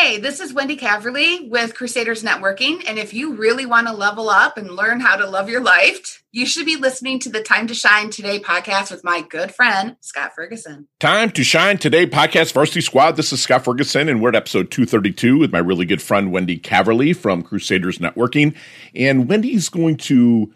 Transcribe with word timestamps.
Hey, 0.00 0.16
this 0.16 0.40
is 0.40 0.54
Wendy 0.54 0.78
Caverly 0.78 1.50
with 1.50 1.74
Crusaders 1.74 2.22
Networking. 2.22 2.82
And 2.88 2.98
if 2.98 3.12
you 3.12 3.34
really 3.34 3.66
want 3.66 3.86
to 3.86 3.92
level 3.92 4.30
up 4.30 4.56
and 4.56 4.70
learn 4.70 4.98
how 4.98 5.14
to 5.16 5.28
love 5.28 5.50
your 5.50 5.60
life, 5.60 6.24
you 6.32 6.46
should 6.46 6.64
be 6.64 6.76
listening 6.76 7.18
to 7.18 7.28
the 7.28 7.42
Time 7.42 7.66
to 7.66 7.74
Shine 7.74 8.08
Today 8.08 8.40
podcast 8.40 8.90
with 8.90 9.04
my 9.04 9.20
good 9.20 9.54
friend, 9.54 9.96
Scott 10.00 10.32
Ferguson. 10.34 10.88
Time 11.00 11.30
to 11.32 11.44
Shine 11.44 11.76
Today 11.76 12.06
podcast, 12.06 12.54
Varsity 12.54 12.80
Squad. 12.80 13.16
This 13.16 13.30
is 13.30 13.42
Scott 13.42 13.62
Ferguson, 13.62 14.08
and 14.08 14.22
we're 14.22 14.30
at 14.30 14.36
episode 14.36 14.70
232 14.70 15.38
with 15.38 15.52
my 15.52 15.58
really 15.58 15.84
good 15.84 16.00
friend, 16.00 16.32
Wendy 16.32 16.58
Caverly 16.58 17.14
from 17.14 17.42
Crusaders 17.42 17.98
Networking. 17.98 18.56
And 18.94 19.28
Wendy's 19.28 19.68
going 19.68 19.98
to 19.98 20.50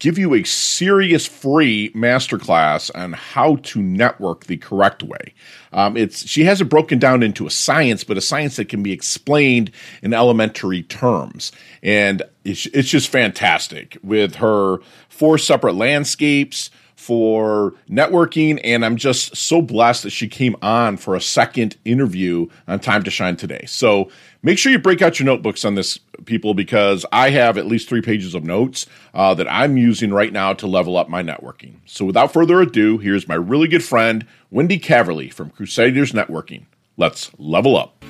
give 0.00 0.18
you 0.18 0.34
a 0.34 0.42
serious 0.42 1.26
free 1.26 1.90
masterclass 1.90 2.90
on 2.94 3.12
how 3.12 3.56
to 3.56 3.80
network 3.80 4.46
the 4.46 4.56
correct 4.56 5.02
way. 5.02 5.34
Um, 5.72 5.96
it's 5.96 6.26
she 6.26 6.42
has 6.44 6.60
it 6.60 6.64
broken 6.64 6.98
down 6.98 7.22
into 7.22 7.46
a 7.46 7.50
science, 7.50 8.02
but 8.02 8.16
a 8.16 8.20
science 8.20 8.56
that 8.56 8.68
can 8.68 8.82
be 8.82 8.92
explained 8.92 9.70
in 10.02 10.12
elementary 10.12 10.82
terms, 10.82 11.52
and 11.82 12.22
it's, 12.44 12.66
it's 12.66 12.88
just 12.88 13.08
fantastic 13.08 13.96
with 14.02 14.36
her 14.36 14.78
four 15.08 15.38
separate 15.38 15.74
landscapes 15.74 16.70
for 17.00 17.72
networking. 17.88 18.60
And 18.62 18.84
I'm 18.84 18.96
just 18.96 19.34
so 19.34 19.62
blessed 19.62 20.02
that 20.02 20.10
she 20.10 20.28
came 20.28 20.54
on 20.60 20.98
for 20.98 21.16
a 21.16 21.20
second 21.20 21.78
interview 21.86 22.46
on 22.68 22.78
Time 22.78 23.02
to 23.04 23.10
Shine 23.10 23.36
today. 23.36 23.64
So 23.66 24.10
make 24.42 24.58
sure 24.58 24.70
you 24.70 24.78
break 24.78 25.00
out 25.00 25.18
your 25.18 25.24
notebooks 25.24 25.64
on 25.64 25.76
this, 25.76 25.98
people, 26.26 26.52
because 26.52 27.06
I 27.10 27.30
have 27.30 27.56
at 27.56 27.64
least 27.64 27.88
three 27.88 28.02
pages 28.02 28.34
of 28.34 28.44
notes 28.44 28.84
uh, 29.14 29.32
that 29.34 29.50
I'm 29.50 29.78
using 29.78 30.12
right 30.12 30.30
now 30.30 30.52
to 30.52 30.66
level 30.66 30.98
up 30.98 31.08
my 31.08 31.22
networking. 31.22 31.76
So 31.86 32.04
without 32.04 32.34
further 32.34 32.60
ado, 32.60 32.98
here's 32.98 33.26
my 33.26 33.34
really 33.34 33.66
good 33.66 33.82
friend, 33.82 34.26
Wendy 34.50 34.78
Caverly 34.78 35.32
from 35.32 35.48
Crusaders 35.48 36.12
Networking. 36.12 36.66
Let's 36.98 37.30
level 37.38 37.78
up. 37.78 38.04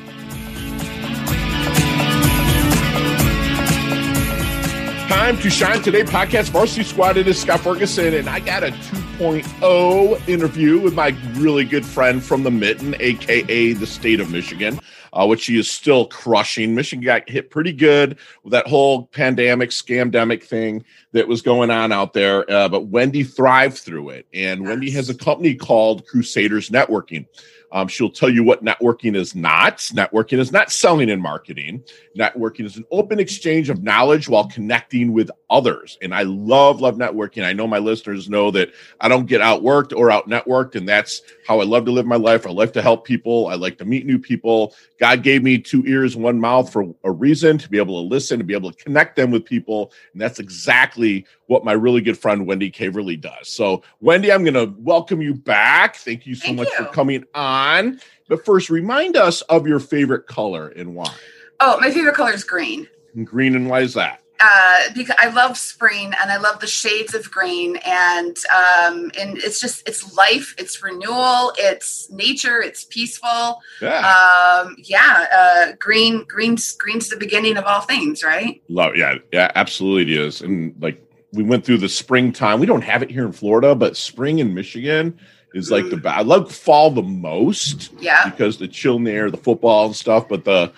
Time 5.11 5.37
to 5.39 5.51
shine 5.51 5.83
today 5.83 6.05
podcast 6.05 6.51
varsity 6.51 6.85
squad. 6.85 7.17
It 7.17 7.27
is 7.27 7.37
Scott 7.37 7.59
Ferguson, 7.59 8.15
and 8.15 8.31
I 8.31 8.39
got 8.39 8.63
a 8.63 8.69
2.0 8.69 10.29
interview 10.29 10.79
with 10.79 10.95
my 10.95 11.09
really 11.33 11.65
good 11.65 11.85
friend 11.85 12.23
from 12.23 12.45
the 12.45 12.51
Mitten, 12.53 12.95
aka 13.01 13.73
the 13.73 13.87
state 13.89 14.21
of 14.21 14.31
Michigan, 14.31 14.79
uh, 15.13 15.27
which 15.27 15.41
she 15.41 15.59
is 15.59 15.69
still 15.69 16.07
crushing. 16.07 16.77
Michigan 16.77 17.05
got 17.05 17.29
hit 17.29 17.51
pretty 17.51 17.73
good 17.73 18.19
with 18.45 18.53
that 18.53 18.69
whole 18.69 19.07
pandemic, 19.09 19.71
scamdemic 19.71 20.45
thing 20.45 20.85
that 21.11 21.27
was 21.27 21.43
going 21.43 21.73
on 21.73 21.91
out 21.91 22.13
there, 22.13 22.49
uh, 22.49 22.69
but 22.69 22.87
Wendy 22.87 23.25
thrived 23.25 23.79
through 23.79 24.11
it, 24.11 24.29
and 24.33 24.63
Wendy 24.65 24.93
has 24.93 25.11
a 25.11 25.15
company 25.15 25.57
called 25.57 26.07
Crusaders 26.07 26.71
Networking. 26.71 27.27
Um, 27.73 27.89
she'll 27.89 28.11
tell 28.11 28.31
you 28.31 28.43
what 28.43 28.65
networking 28.65 29.15
is 29.15 29.35
not. 29.35 29.79
Networking 29.79 30.39
is 30.39 30.53
not 30.53 30.73
selling 30.73 31.11
and 31.11 31.23
marketing. 31.23 31.85
Networking 32.19 32.65
is 32.65 32.77
an 32.77 32.85
open 32.91 33.21
exchange 33.21 33.71
of 33.71 33.83
knowledge 33.83 34.29
while 34.29 34.49
connecting 34.49 35.13
with 35.13 35.31
others. 35.49 35.99
And 36.03 36.15
I 36.15 36.23
love, 36.23 36.81
love 36.81 36.97
networking. 36.97 37.45
I 37.45 37.53
know 37.53 37.67
my 37.67 37.79
listeners 37.79 38.29
know 38.29 38.51
that 38.53 38.73
I 39.01 39.09
don't 39.09 39.27
get 39.27 39.41
outworked 39.41 39.97
or 39.97 40.11
out 40.11 40.29
networked. 40.29 40.75
And 40.75 40.89
that's 40.89 41.23
how 41.47 41.61
I 41.61 41.65
love 41.65 41.85
to 41.85 41.93
live 41.93 42.07
my 42.07 42.17
life. 42.17 42.47
I 42.47 42.51
like 42.51 42.73
to 42.75 42.83
help 42.83 43.05
people. 43.05 43.49
I 43.49 43.55
like 43.55 43.79
to 43.79 43.85
meet 43.85 44.07
new 44.07 44.19
people. 44.19 44.75
God 44.99 45.23
gave 45.23 45.43
me 45.43 45.59
two 45.59 45.83
ears, 45.87 46.15
and 46.15 46.23
one 46.23 46.39
mouth 46.39 46.71
for 46.71 46.95
a 47.05 47.11
reason 47.11 47.57
to 47.57 47.71
be 47.71 47.79
able 47.79 48.03
to 48.03 48.09
listen, 48.09 48.39
to 48.39 48.45
be 48.45 48.55
able 48.55 48.71
to 48.71 48.85
connect 48.85 49.17
them 49.17 49.31
with 49.31 49.47
people. 49.47 49.93
And 50.13 50.21
that's 50.21 50.39
exactly 50.39 51.25
what 51.51 51.65
my 51.65 51.73
really 51.73 52.01
good 52.01 52.17
friend 52.17 52.47
Wendy 52.47 52.71
Caverly 52.71 53.21
does. 53.21 53.49
So, 53.49 53.83
Wendy, 53.99 54.31
I'm 54.31 54.45
going 54.45 54.55
to 54.55 54.73
welcome 54.79 55.21
you 55.21 55.35
back. 55.35 55.97
Thank 55.97 56.25
you 56.25 56.37
so 56.37 56.47
Thank 56.47 56.59
much 56.59 56.69
you. 56.69 56.77
for 56.77 56.93
coming 56.93 57.25
on. 57.35 58.01
But 58.29 58.45
first, 58.45 58.71
remind 58.71 59.17
us 59.17 59.41
of 59.43 59.67
your 59.67 59.81
favorite 59.81 60.29
color 60.29 60.69
and 60.69 60.95
why. 60.95 61.13
Oh, 61.59 61.81
my 61.81 61.91
favorite 61.91 62.15
color 62.15 62.33
is 62.33 62.45
green. 62.45 62.87
And 63.17 63.27
green 63.27 63.57
and 63.57 63.69
why 63.69 63.81
is 63.81 63.95
that? 63.95 64.21
Uh, 64.39 64.83
because 64.95 65.17
I 65.19 65.31
love 65.31 65.59
spring 65.59 66.15
and 66.23 66.31
I 66.31 66.37
love 66.37 66.61
the 66.61 66.69
shades 66.69 67.15
of 67.15 67.29
green 67.29 67.77
and 67.85 68.37
um, 68.55 69.11
and 69.19 69.37
it's 69.37 69.61
just 69.61 69.87
it's 69.89 70.17
life, 70.17 70.55
it's 70.57 70.83
renewal, 70.83 71.53
it's 71.59 72.09
nature, 72.11 72.63
it's 72.63 72.85
peaceful. 72.85 73.61
Yeah. 73.83 74.63
Um, 74.65 74.77
yeah, 74.79 75.27
uh, 75.35 75.73
green 75.81 76.25
green's 76.25 76.73
green's 76.77 77.09
the 77.09 77.17
beginning 77.17 77.59
of 77.59 77.65
all 77.65 77.81
things, 77.83 78.23
right? 78.23 78.63
Love, 78.69 78.97
yeah, 78.97 79.17
yeah, 79.33 79.51
absolutely 79.57 80.15
it 80.15 80.21
is. 80.21 80.41
And 80.41 80.75
like 80.81 81.05
we 81.33 81.43
went 81.43 81.65
through 81.65 81.79
the 81.79 81.89
springtime. 81.89 82.61
We 82.61 82.67
don't 82.67 82.83
have 82.83 83.03
it 83.03 83.11
here 83.11 83.25
in 83.25 83.33
Florida, 83.33 83.75
but 83.75 83.97
spring 83.97 84.39
in 84.41 84.53
Michigan 84.55 85.19
is 85.55 85.71
like 85.71 85.85
the 85.91 85.97
Mm. 85.97 86.07
I 86.07 86.23
love 86.23 86.53
fall 86.53 86.91
the 86.91 87.03
most 87.03 87.91
Yeah. 88.01 88.29
because 88.29 88.59
the 88.59 88.69
chill 88.69 88.97
in 88.97 89.05
the 89.05 89.13
air, 89.13 89.31
the 89.31 89.37
football 89.37 89.87
and 89.87 89.97
stuff. 89.97 90.29
But 90.29 90.45
the 90.45 90.73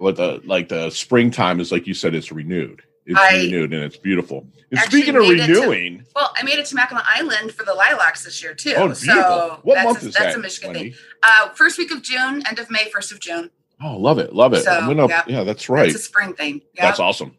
but 0.00 0.16
the 0.16 0.40
like 0.44 0.68
the 0.68 0.90
springtime 0.90 1.60
is 1.60 1.70
like 1.72 1.86
you 1.86 1.94
said, 1.94 2.14
it's 2.14 2.32
renewed. 2.32 2.82
It's 3.06 3.18
I 3.18 3.38
renewed 3.42 3.72
and 3.72 3.82
it's 3.82 3.96
beautiful. 3.96 4.46
And 4.70 4.78
speaking 4.80 5.16
of 5.16 5.22
it 5.24 5.36
to- 5.46 5.52
renewing, 5.54 6.04
Well, 6.14 6.32
I 6.36 6.42
made 6.44 6.58
it 6.58 6.66
to 6.66 6.74
Mackinac 6.76 7.04
Island 7.08 7.52
for 7.52 7.64
the 7.64 7.74
lilacs 7.74 8.24
this 8.24 8.42
year 8.42 8.54
too. 8.54 8.74
oh, 8.76 8.86
beautiful. 8.88 9.04
So 9.04 9.60
what 9.62 9.74
that's 9.74 9.84
month 9.84 10.02
a, 10.04 10.06
is 10.08 10.14
that's 10.14 10.34
that? 10.34 10.36
a 10.36 10.38
Michigan 10.38 10.72
Wendy? 10.74 10.90
thing. 10.90 10.98
Uh, 11.22 11.48
first 11.50 11.76
week 11.76 11.90
of 11.90 12.02
June, 12.02 12.42
end 12.46 12.58
of 12.58 12.70
May, 12.70 12.88
first 12.90 13.10
of 13.12 13.18
June. 13.20 13.50
Oh, 13.82 13.96
love 13.96 14.18
it, 14.18 14.34
love 14.34 14.52
it. 14.52 14.62
So, 14.62 14.78
gonna, 14.80 15.08
yeah. 15.08 15.22
yeah, 15.26 15.42
that's 15.44 15.68
right. 15.68 15.86
It's 15.88 15.96
a 15.98 16.02
spring 16.02 16.34
thing. 16.34 16.60
Yeah. 16.74 16.84
That's 16.86 17.00
awesome. 17.00 17.34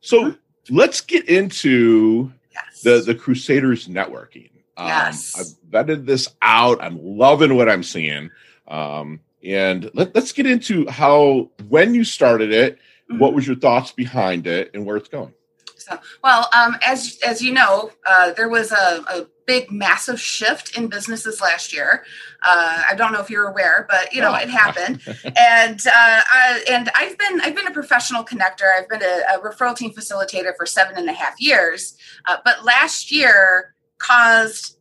So 0.00 0.34
let's 0.70 1.00
get 1.00 1.28
into 1.28 2.32
Yes. 2.52 2.82
the 2.82 3.00
the 3.00 3.14
Crusaders 3.14 3.88
networking. 3.88 4.50
Um, 4.76 4.88
Yes. 4.88 5.34
I've 5.38 5.70
vetted 5.86 6.06
this 6.06 6.28
out. 6.42 6.82
I'm 6.82 6.98
loving 7.02 7.56
what 7.56 7.68
I'm 7.68 7.82
seeing. 7.82 8.30
Um, 8.68 9.20
and 9.44 9.90
let, 9.94 10.14
let's 10.14 10.32
get 10.32 10.46
into 10.46 10.88
how 10.88 11.50
when 11.68 11.94
you 11.94 12.02
started 12.04 12.50
it, 12.52 12.78
Mhm. 13.10 13.18
what 13.18 13.34
was 13.34 13.46
your 13.46 13.56
thoughts 13.56 13.92
behind 13.92 14.46
it, 14.46 14.70
and 14.72 14.86
where 14.86 14.96
it's 14.96 15.08
going. 15.08 15.34
So, 15.76 15.98
well, 16.22 16.48
um, 16.56 16.76
as 16.82 17.18
as 17.26 17.42
you 17.42 17.52
know, 17.52 17.90
uh, 18.06 18.32
there 18.32 18.48
was 18.48 18.72
a, 18.72 19.04
a 19.08 19.26
big, 19.46 19.70
massive 19.70 20.20
shift 20.20 20.76
in 20.76 20.88
businesses 20.88 21.40
last 21.40 21.72
year. 21.72 22.04
Uh, 22.42 22.82
I 22.90 22.94
don't 22.94 23.12
know 23.12 23.20
if 23.20 23.28
you're 23.30 23.48
aware, 23.48 23.86
but 23.90 24.12
you 24.12 24.20
know 24.20 24.32
No. 24.32 24.38
it 24.38 24.48
happened. 24.50 25.00
and 25.36 25.80
uh, 25.86 25.90
I, 25.94 26.64
and 26.70 26.90
I've 26.96 27.16
been 27.18 27.40
I've 27.42 27.54
been 27.54 27.66
a 27.66 27.72
professional 27.72 28.24
connector. 28.24 28.64
I've 28.78 28.88
been 28.88 29.02
a, 29.02 29.22
a 29.36 29.40
referral 29.40 29.76
team 29.76 29.92
facilitator 29.92 30.52
for 30.56 30.66
seven 30.66 30.96
and 30.96 31.08
a 31.08 31.12
half 31.12 31.40
years. 31.40 31.96
Uh, 32.26 32.38
but 32.44 32.64
last 32.64 33.10
year 33.12 33.74
caused 33.98 34.78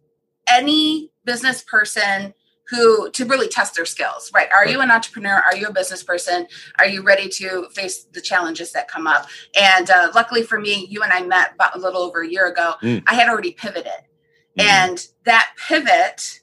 any 0.51 1.11
business 1.25 1.61
person 1.63 2.33
who 2.69 3.09
to 3.11 3.25
really 3.25 3.47
test 3.49 3.75
their 3.75 3.85
skills 3.85 4.31
right 4.33 4.47
are 4.55 4.65
you 4.65 4.79
an 4.81 4.89
entrepreneur 4.89 5.41
are 5.45 5.55
you 5.55 5.67
a 5.67 5.71
business 5.73 6.01
person 6.01 6.47
are 6.79 6.87
you 6.87 7.03
ready 7.03 7.27
to 7.27 7.67
face 7.75 8.05
the 8.13 8.21
challenges 8.21 8.71
that 8.71 8.87
come 8.87 9.05
up 9.05 9.27
and 9.59 9.89
uh, 9.89 10.09
luckily 10.15 10.41
for 10.43 10.59
me 10.59 10.87
you 10.89 11.03
and 11.03 11.11
i 11.11 11.21
met 11.21 11.53
about 11.55 11.75
a 11.75 11.79
little 11.79 12.01
over 12.01 12.21
a 12.21 12.27
year 12.27 12.47
ago 12.47 12.73
Mm. 12.81 13.03
i 13.05 13.13
had 13.15 13.27
already 13.29 13.51
pivoted 13.51 13.91
Mhm. 14.57 14.63
and 14.65 15.07
that 15.25 15.51
pivot 15.67 16.41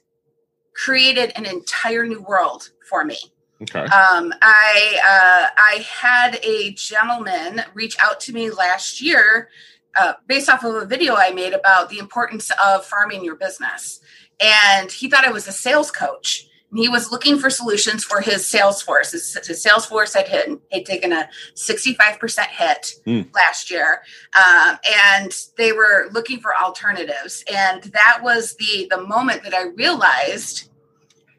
created 0.73 1.31
an 1.35 1.45
entire 1.45 2.05
new 2.05 2.21
world 2.21 2.71
for 2.89 3.03
me 3.05 3.17
okay. 3.61 3.79
um, 3.85 4.33
I 4.41 4.99
uh, 5.03 5.47
I 5.57 5.85
had 5.87 6.39
a 6.43 6.71
gentleman 6.73 7.63
reach 7.73 7.95
out 7.99 8.19
to 8.21 8.33
me 8.33 8.49
last 8.49 9.01
year, 9.01 9.49
uh, 9.95 10.13
based 10.27 10.49
off 10.49 10.63
of 10.63 10.75
a 10.75 10.85
video 10.85 11.15
I 11.15 11.31
made 11.31 11.53
about 11.53 11.89
the 11.89 11.99
importance 11.99 12.51
of 12.63 12.85
farming 12.85 13.23
your 13.23 13.35
business, 13.35 14.01
and 14.39 14.91
he 14.91 15.09
thought 15.09 15.25
I 15.25 15.31
was 15.31 15.47
a 15.47 15.51
sales 15.51 15.91
coach. 15.91 16.47
He 16.73 16.87
was 16.87 17.11
looking 17.11 17.37
for 17.37 17.49
solutions 17.49 18.03
for 18.03 18.21
his 18.21 18.45
sales 18.45 18.81
force. 18.81 19.11
His, 19.11 19.37
his 19.45 19.61
sales 19.61 19.85
force 19.85 20.13
had 20.13 20.27
hit 20.27 20.49
had 20.71 20.85
taken 20.85 21.11
a 21.11 21.29
sixty 21.53 21.93
five 21.93 22.17
percent 22.19 22.49
hit 22.49 22.93
Hmm. 23.05 23.21
last 23.33 23.69
year, 23.69 24.01
um, 24.37 24.77
and 25.13 25.35
they 25.57 25.73
were 25.73 26.07
looking 26.11 26.39
for 26.39 26.55
alternatives. 26.55 27.43
And 27.51 27.83
that 27.83 28.19
was 28.23 28.55
the 28.55 28.87
the 28.89 29.01
moment 29.01 29.43
that 29.43 29.53
I 29.53 29.63
realized 29.75 30.69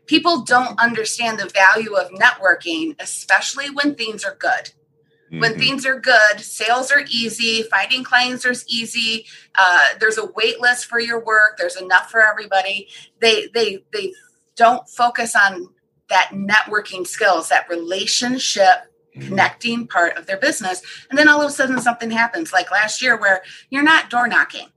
people 0.06 0.42
don't 0.42 0.78
understand 0.78 1.38
the 1.38 1.48
value 1.48 1.94
of 1.94 2.10
networking, 2.10 2.94
especially 3.00 3.71
when 3.71 3.94
things 3.94 4.25
are 4.25 4.34
good. 4.34 4.72
When 5.30 5.54
Mhm. 5.54 5.59
things 5.59 5.86
are 5.86 5.98
good, 5.98 6.41
sales 6.41 6.92
are 6.92 7.04
easy, 7.09 7.62
finding 7.62 8.04
clients 8.04 8.45
is 8.45 8.66
easy. 8.68 9.27
Uh, 9.54 9.95
there's 9.98 10.18
a 10.18 10.27
wait 10.27 10.60
list 10.60 10.84
for 10.84 11.01
your 11.01 11.24
work. 11.24 11.57
There's 11.57 11.77
enough 11.77 12.10
for 12.10 12.21
everybody. 12.21 12.89
They 13.21 13.47
they 13.54 13.83
they 13.95 14.12
don't 14.57 14.89
focus 14.89 15.34
on 15.34 15.69
that 16.09 16.31
networking 16.33 17.07
skills, 17.07 17.49
that 17.49 17.69
relationship 17.69 18.87
Mhm. 19.16 19.28
connecting 19.28 19.87
part 19.87 20.16
of 20.16 20.27
their 20.27 20.39
business. 20.39 20.83
And 21.10 21.19
then 21.19 21.28
all 21.28 21.41
of 21.43 21.49
a 21.49 21.53
sudden 21.53 21.81
something 21.81 22.10
happens, 22.10 22.53
like 22.53 22.71
last 22.71 23.03
year, 23.03 23.16
where 23.16 23.43
you're 23.71 23.83
not 23.83 24.09
door 24.10 24.27
knocking 24.28 24.69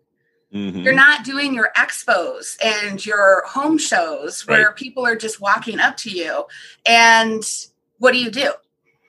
Mhm. 0.54 0.84
you're 0.86 0.94
not 0.94 1.24
doing 1.26 1.54
your 1.54 1.72
expos 1.76 2.56
and 2.64 3.04
your 3.06 3.44
home 3.48 3.78
shows 3.78 4.46
where 4.48 4.68
Right. 4.68 4.76
people 4.76 5.06
are 5.06 5.16
just 5.16 5.42
walking 5.42 5.80
up 5.80 5.98
to 5.98 6.10
you 6.10 6.46
and 6.86 7.44
what 7.98 8.12
do 8.14 8.20
you 8.20 8.30
do 8.30 8.54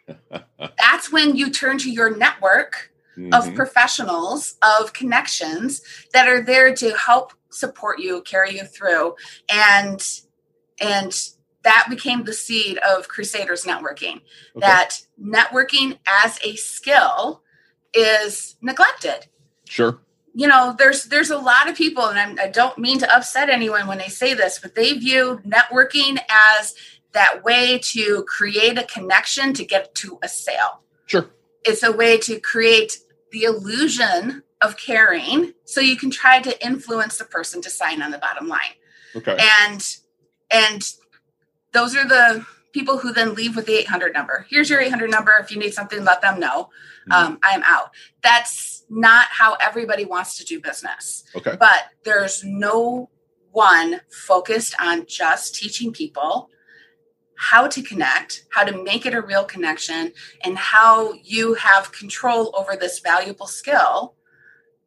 that's 0.78 1.12
when 1.12 1.36
you 1.36 1.50
turn 1.50 1.78
to 1.78 1.90
your 1.90 2.16
network 2.16 2.90
of 3.32 3.44
Mhm. 3.46 3.54
professionals 3.54 4.54
of 4.62 4.92
connections 4.92 5.82
that 6.12 6.26
are 6.28 6.40
there 6.40 6.74
to 6.74 6.96
help 6.96 7.32
support 7.50 7.98
you 8.00 8.22
carry 8.22 8.56
you 8.58 8.64
through 8.64 9.14
and 9.48 10.20
and 10.80 11.12
that 11.62 11.86
became 11.90 12.24
the 12.24 12.32
seed 12.32 12.78
of 12.78 13.08
Crusaders 13.08 13.64
Networking. 13.64 14.20
Okay. 14.54 14.60
That 14.60 15.00
networking 15.20 15.98
as 16.06 16.38
a 16.44 16.54
skill 16.54 17.42
is 17.92 18.56
neglected. 18.62 19.26
Sure. 19.68 19.98
You 20.32 20.46
know, 20.46 20.74
there's 20.78 21.04
there's 21.04 21.30
a 21.30 21.38
lot 21.38 21.68
of 21.68 21.76
people, 21.76 22.04
and 22.04 22.18
I'm, 22.18 22.38
I 22.38 22.48
do 22.48 22.60
not 22.60 22.78
mean 22.78 22.98
to 22.98 23.16
upset 23.16 23.50
anyone 23.50 23.86
when 23.86 23.98
they 23.98 24.08
say 24.08 24.34
this, 24.34 24.58
but 24.58 24.74
they 24.74 24.92
view 24.92 25.40
networking 25.44 26.18
as 26.28 26.74
that 27.12 27.42
way 27.42 27.78
to 27.82 28.24
create 28.28 28.78
a 28.78 28.84
connection 28.84 29.54
to 29.54 29.64
get 29.64 29.94
to 29.96 30.18
a 30.22 30.28
sale. 30.28 30.82
Sure. 31.06 31.30
It's 31.64 31.82
a 31.82 31.90
way 31.90 32.18
to 32.18 32.38
create 32.38 32.98
the 33.32 33.44
illusion 33.44 34.42
of 34.60 34.76
caring 34.76 35.54
so 35.64 35.80
you 35.80 35.96
can 35.96 36.10
try 36.10 36.40
to 36.40 36.64
influence 36.64 37.18
the 37.18 37.24
person 37.24 37.60
to 37.62 37.70
sign 37.70 38.02
on 38.02 38.10
the 38.10 38.18
bottom 38.18 38.46
line. 38.46 38.76
Okay. 39.16 39.36
And 39.62 39.96
and 40.50 40.82
those 41.72 41.94
are 41.96 42.06
the 42.06 42.44
people 42.72 42.98
who 42.98 43.12
then 43.12 43.34
leave 43.34 43.56
with 43.56 43.66
the 43.66 43.74
800 43.74 44.12
number. 44.12 44.46
Here's 44.50 44.68
your 44.68 44.80
800 44.80 45.10
number. 45.10 45.32
If 45.40 45.50
you 45.50 45.58
need 45.58 45.72
something, 45.72 46.04
let 46.04 46.20
them 46.20 46.38
know. 46.38 46.70
Mm-hmm. 47.08 47.12
Um, 47.12 47.38
I'm 47.42 47.62
out. 47.64 47.90
That's 48.22 48.84
not 48.90 49.28
how 49.30 49.56
everybody 49.60 50.04
wants 50.04 50.36
to 50.38 50.44
do 50.44 50.60
business. 50.60 51.24
Okay. 51.34 51.56
But 51.58 51.84
there's 52.04 52.44
no 52.44 53.08
one 53.52 54.00
focused 54.10 54.74
on 54.80 55.06
just 55.06 55.54
teaching 55.54 55.92
people 55.92 56.50
how 57.38 57.66
to 57.66 57.82
connect, 57.82 58.44
how 58.50 58.64
to 58.64 58.82
make 58.82 59.06
it 59.06 59.14
a 59.14 59.20
real 59.20 59.44
connection, 59.44 60.12
and 60.42 60.56
how 60.56 61.12
you 61.22 61.54
have 61.54 61.92
control 61.92 62.54
over 62.56 62.76
this 62.76 63.00
valuable 63.00 63.46
skill 63.46 64.14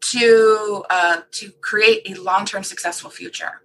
to 0.01 0.83
uh, 0.89 1.21
to 1.31 1.51
create 1.61 2.09
a 2.09 2.21
long-term 2.21 2.63
successful 2.63 3.09
future. 3.09 3.61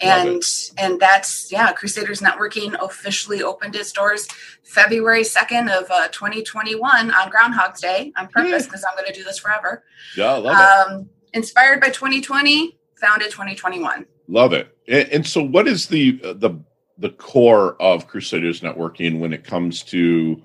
And 0.00 0.42
and 0.76 1.00
that's 1.00 1.50
yeah, 1.50 1.72
Crusaders 1.72 2.20
Networking 2.20 2.74
officially 2.82 3.42
opened 3.42 3.74
its 3.74 3.92
doors 3.92 4.28
February 4.62 5.24
second 5.24 5.68
of 5.68 5.90
uh, 5.90 6.08
2021 6.08 7.10
on 7.10 7.30
Groundhog's 7.30 7.80
Day 7.80 8.12
on 8.16 8.28
purpose 8.28 8.66
because 8.66 8.84
I'm 8.88 8.96
going 8.96 9.12
to 9.12 9.18
do 9.18 9.24
this 9.24 9.38
forever. 9.38 9.84
Yeah, 10.16 10.34
I 10.34 10.38
love 10.38 10.88
um, 10.88 11.00
it. 11.00 11.36
Inspired 11.36 11.80
by 11.80 11.88
2020, 11.88 12.78
founded 12.96 13.30
2021. 13.30 14.06
Love 14.28 14.52
it. 14.52 14.76
And, 14.86 15.08
and 15.08 15.26
so, 15.26 15.42
what 15.42 15.66
is 15.66 15.88
the 15.88 16.20
uh, 16.24 16.32
the 16.34 16.58
the 16.98 17.10
core 17.10 17.80
of 17.80 18.08
Crusaders 18.08 18.60
networking 18.60 19.20
when 19.20 19.32
it 19.32 19.44
comes 19.44 19.82
to 19.84 20.42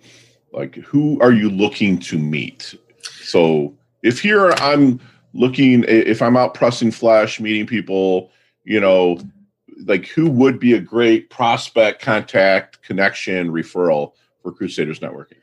like 0.52 0.76
who 0.76 1.20
are 1.20 1.32
you 1.32 1.50
looking 1.50 2.00
to 2.00 2.18
meet? 2.18 2.76
So 3.02 3.76
if 4.04 4.22
here 4.22 4.52
I'm 4.58 5.00
looking 5.34 5.84
if 5.88 6.22
I'm 6.22 6.38
out 6.38 6.54
pressing 6.54 6.92
flash, 6.92 7.40
meeting 7.40 7.66
people, 7.66 8.32
you 8.64 8.80
know, 8.80 9.20
like 9.86 10.08
who 10.08 10.30
would 10.30 10.60
be 10.60 10.74
a 10.74 10.80
great 10.80 11.30
prospect, 11.30 12.02
contact, 12.02 12.82
connection, 12.82 13.50
referral 13.52 14.14
for 14.42 14.52
Crusaders 14.52 15.00
networking? 15.00 15.38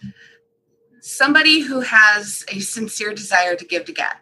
Somebody 1.00 1.60
who 1.60 1.80
has 1.80 2.44
a 2.48 2.60
sincere 2.60 3.14
desire 3.14 3.56
to 3.56 3.64
give 3.64 3.84
to 3.86 3.92
get. 3.92 4.16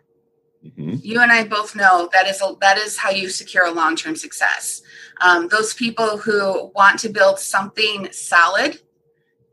Mm-hmm. 0.64 0.96
You 1.02 1.20
and 1.20 1.30
I 1.30 1.44
both 1.44 1.76
know 1.76 2.08
that 2.12 2.26
is 2.26 2.42
a, 2.42 2.54
that 2.60 2.78
is 2.78 2.96
how 2.96 3.10
you 3.10 3.28
secure 3.28 3.64
a 3.64 3.70
long 3.70 3.96
term 3.96 4.16
success. 4.16 4.82
Um, 5.20 5.48
those 5.48 5.74
people 5.74 6.18
who 6.18 6.72
want 6.74 7.00
to 7.00 7.08
build 7.08 7.38
something 7.38 8.08
solid 8.12 8.80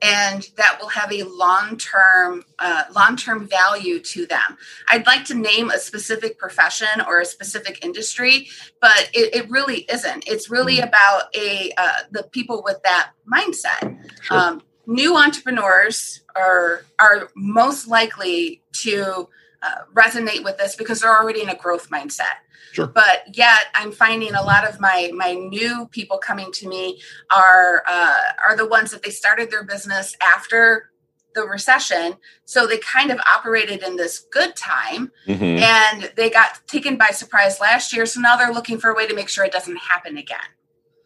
and 0.01 0.49
that 0.57 0.77
will 0.79 0.89
have 0.89 1.11
a 1.11 1.23
long 1.23 1.77
term 1.77 2.43
uh, 2.59 2.83
long 2.93 3.15
term 3.15 3.47
value 3.47 3.99
to 3.99 4.25
them. 4.25 4.57
I'd 4.89 5.05
like 5.05 5.25
to 5.25 5.33
name 5.33 5.69
a 5.69 5.79
specific 5.79 6.37
profession 6.37 7.01
or 7.07 7.21
a 7.21 7.25
specific 7.25 7.83
industry, 7.83 8.49
but 8.81 9.09
it, 9.13 9.35
it 9.35 9.49
really 9.49 9.85
isn't. 9.91 10.27
It's 10.27 10.49
really 10.49 10.77
mm-hmm. 10.77 10.87
about 10.87 11.35
a 11.35 11.71
uh, 11.77 11.99
the 12.11 12.23
people 12.23 12.61
with 12.63 12.81
that 12.83 13.11
mindset. 13.31 13.97
Sure. 14.21 14.37
Um, 14.37 14.61
new 14.85 15.17
entrepreneurs 15.17 16.21
are 16.35 16.85
are 16.99 17.29
most 17.35 17.87
likely 17.87 18.61
to 18.73 19.29
uh, 19.65 19.77
resonate 19.93 20.43
with 20.43 20.57
this 20.57 20.75
because 20.75 21.01
they're 21.01 21.17
already 21.21 21.41
in 21.41 21.49
a 21.49 21.55
growth 21.55 21.89
mindset. 21.89 22.37
Sure. 22.71 22.87
But 22.87 23.35
yet, 23.37 23.63
I'm 23.73 23.91
finding 23.91 24.33
a 24.35 24.43
lot 24.43 24.67
of 24.69 24.79
my 24.79 25.09
my 25.13 25.33
new 25.33 25.87
people 25.91 26.17
coming 26.17 26.51
to 26.59 26.67
me 26.67 27.01
are 27.31 27.83
uh, 27.87 28.19
are 28.45 28.55
the 28.57 28.67
ones 28.67 28.91
that 28.91 29.01
they 29.03 29.11
started 29.11 29.49
their 29.49 29.63
business 29.63 30.15
after 30.21 30.91
the 31.35 31.43
recession, 31.43 32.15
so 32.45 32.65
they 32.65 32.77
kind 32.77 33.11
of 33.11 33.19
operated 33.19 33.83
in 33.83 33.97
this 33.97 34.25
good 34.31 34.55
time, 34.55 35.11
mm-hmm. 35.27 35.43
and 35.43 36.11
they 36.15 36.29
got 36.29 36.65
taken 36.65 36.97
by 36.97 37.09
surprise 37.11 37.59
last 37.59 37.93
year. 37.93 38.05
So 38.05 38.21
now 38.21 38.35
they're 38.37 38.53
looking 38.53 38.77
for 38.77 38.89
a 38.89 38.95
way 38.95 39.05
to 39.07 39.13
make 39.13 39.29
sure 39.29 39.43
it 39.45 39.51
doesn't 39.51 39.77
happen 39.77 40.17
again. 40.17 40.49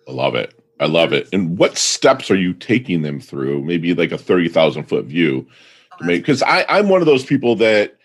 I 0.08 0.12
love 0.12 0.36
it. 0.36 0.54
I 0.80 0.86
love 0.86 1.14
it. 1.14 1.30
And 1.34 1.58
what 1.58 1.78
steps 1.78 2.32
are 2.32 2.38
you 2.38 2.54
taking 2.54 3.02
them 3.02 3.20
through? 3.20 3.64
Maybe 3.64 3.94
like 3.94 4.12
a 4.12 4.18
thirty 4.18 4.50
thousand 4.50 4.86
foot 4.86 5.06
view, 5.06 5.48
because 6.06 6.42
oh, 6.42 6.64
I'm 6.70 6.90
one 6.90 7.02
of 7.02 7.08
those 7.08 7.26
people 7.26 7.56
that 7.58 7.98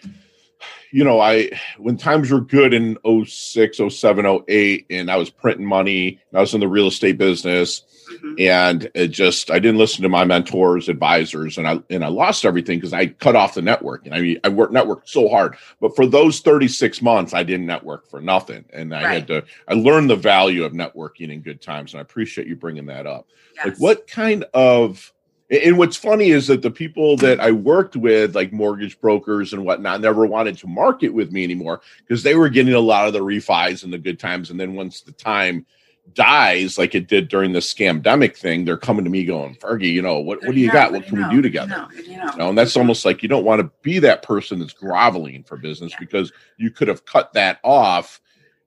you 0.94 1.02
know, 1.02 1.20
I 1.20 1.50
when 1.76 1.96
times 1.96 2.30
were 2.30 2.40
good 2.40 2.72
in 2.72 2.96
06, 3.04 3.80
07, 3.88 4.44
08, 4.46 4.86
and 4.90 5.10
I 5.10 5.16
was 5.16 5.28
printing 5.28 5.66
money, 5.66 6.20
I 6.32 6.40
was 6.40 6.54
in 6.54 6.60
the 6.60 6.68
real 6.68 6.86
estate 6.86 7.18
business, 7.18 7.82
mm-hmm. 8.12 8.34
and 8.38 8.88
it 8.94 9.08
just 9.08 9.50
I 9.50 9.58
didn't 9.58 9.78
listen 9.78 10.04
to 10.04 10.08
my 10.08 10.24
mentors, 10.24 10.88
advisors, 10.88 11.58
and 11.58 11.66
I 11.66 11.80
and 11.90 12.04
I 12.04 12.08
lost 12.08 12.44
everything 12.44 12.78
because 12.78 12.92
I 12.92 13.06
cut 13.06 13.34
off 13.34 13.54
the 13.54 13.62
network. 13.62 14.06
And 14.06 14.14
I 14.14 14.20
mean, 14.20 14.38
I 14.44 14.50
worked 14.50 14.72
network 14.72 15.08
so 15.08 15.28
hard, 15.28 15.56
but 15.80 15.96
for 15.96 16.06
those 16.06 16.38
36 16.38 17.02
months, 17.02 17.34
I 17.34 17.42
didn't 17.42 17.66
network 17.66 18.08
for 18.08 18.20
nothing, 18.20 18.64
and 18.72 18.94
I 18.94 19.02
right. 19.02 19.14
had 19.14 19.26
to. 19.26 19.44
I 19.66 19.74
learned 19.74 20.10
the 20.10 20.16
value 20.16 20.62
of 20.62 20.74
networking 20.74 21.32
in 21.32 21.40
good 21.40 21.60
times, 21.60 21.92
and 21.92 21.98
I 21.98 22.02
appreciate 22.02 22.46
you 22.46 22.54
bringing 22.54 22.86
that 22.86 23.08
up. 23.08 23.26
Yes. 23.56 23.66
Like, 23.66 23.76
what 23.78 24.06
kind 24.06 24.44
of 24.54 25.12
and 25.50 25.76
what's 25.76 25.96
funny 25.96 26.30
is 26.30 26.46
that 26.46 26.62
the 26.62 26.70
people 26.70 27.16
that 27.18 27.38
I 27.38 27.50
worked 27.50 27.96
with, 27.96 28.34
like 28.34 28.52
mortgage 28.52 28.98
brokers 29.00 29.52
and 29.52 29.64
whatnot, 29.64 30.00
never 30.00 30.26
wanted 30.26 30.56
to 30.58 30.66
market 30.66 31.10
with 31.10 31.32
me 31.32 31.44
anymore 31.44 31.82
because 31.98 32.22
they 32.22 32.34
were 32.34 32.48
getting 32.48 32.74
a 32.74 32.80
lot 32.80 33.06
of 33.06 33.12
the 33.12 33.20
refis 33.20 33.84
and 33.84 33.92
the 33.92 33.98
good 33.98 34.18
times. 34.18 34.50
And 34.50 34.58
then 34.58 34.74
once 34.74 35.02
the 35.02 35.12
time 35.12 35.66
dies, 36.14 36.78
like 36.78 36.94
it 36.94 37.08
did 37.08 37.28
during 37.28 37.52
the 37.52 37.58
scamdemic 37.58 38.36
thing, 38.36 38.64
they're 38.64 38.78
coming 38.78 39.04
to 39.04 39.10
me 39.10 39.24
going, 39.24 39.54
Fergie, 39.56 39.92
you 39.92 40.00
know, 40.00 40.18
what, 40.18 40.42
what 40.44 40.54
do 40.54 40.60
you, 40.60 40.70
got? 40.70 40.92
What, 40.92 41.04
can 41.06 41.22
we 41.22 41.34
do 41.34 41.42
together? 41.42 41.88
You 42.06 42.16
know, 42.36 42.48
and 42.48 42.58
that's 42.58 42.76
almost 42.76 43.04
like 43.04 43.22
you 43.22 43.28
don't 43.28 43.44
want 43.44 43.60
to 43.60 43.70
be 43.82 43.98
that 43.98 44.22
person 44.22 44.58
that's 44.58 44.72
groveling 44.72 45.44
for 45.44 45.58
business 45.58 45.92
yeah. 45.92 46.00
because 46.00 46.32
you 46.56 46.70
could 46.70 46.88
have 46.88 47.04
cut 47.04 47.34
that 47.34 47.58
off 47.62 48.20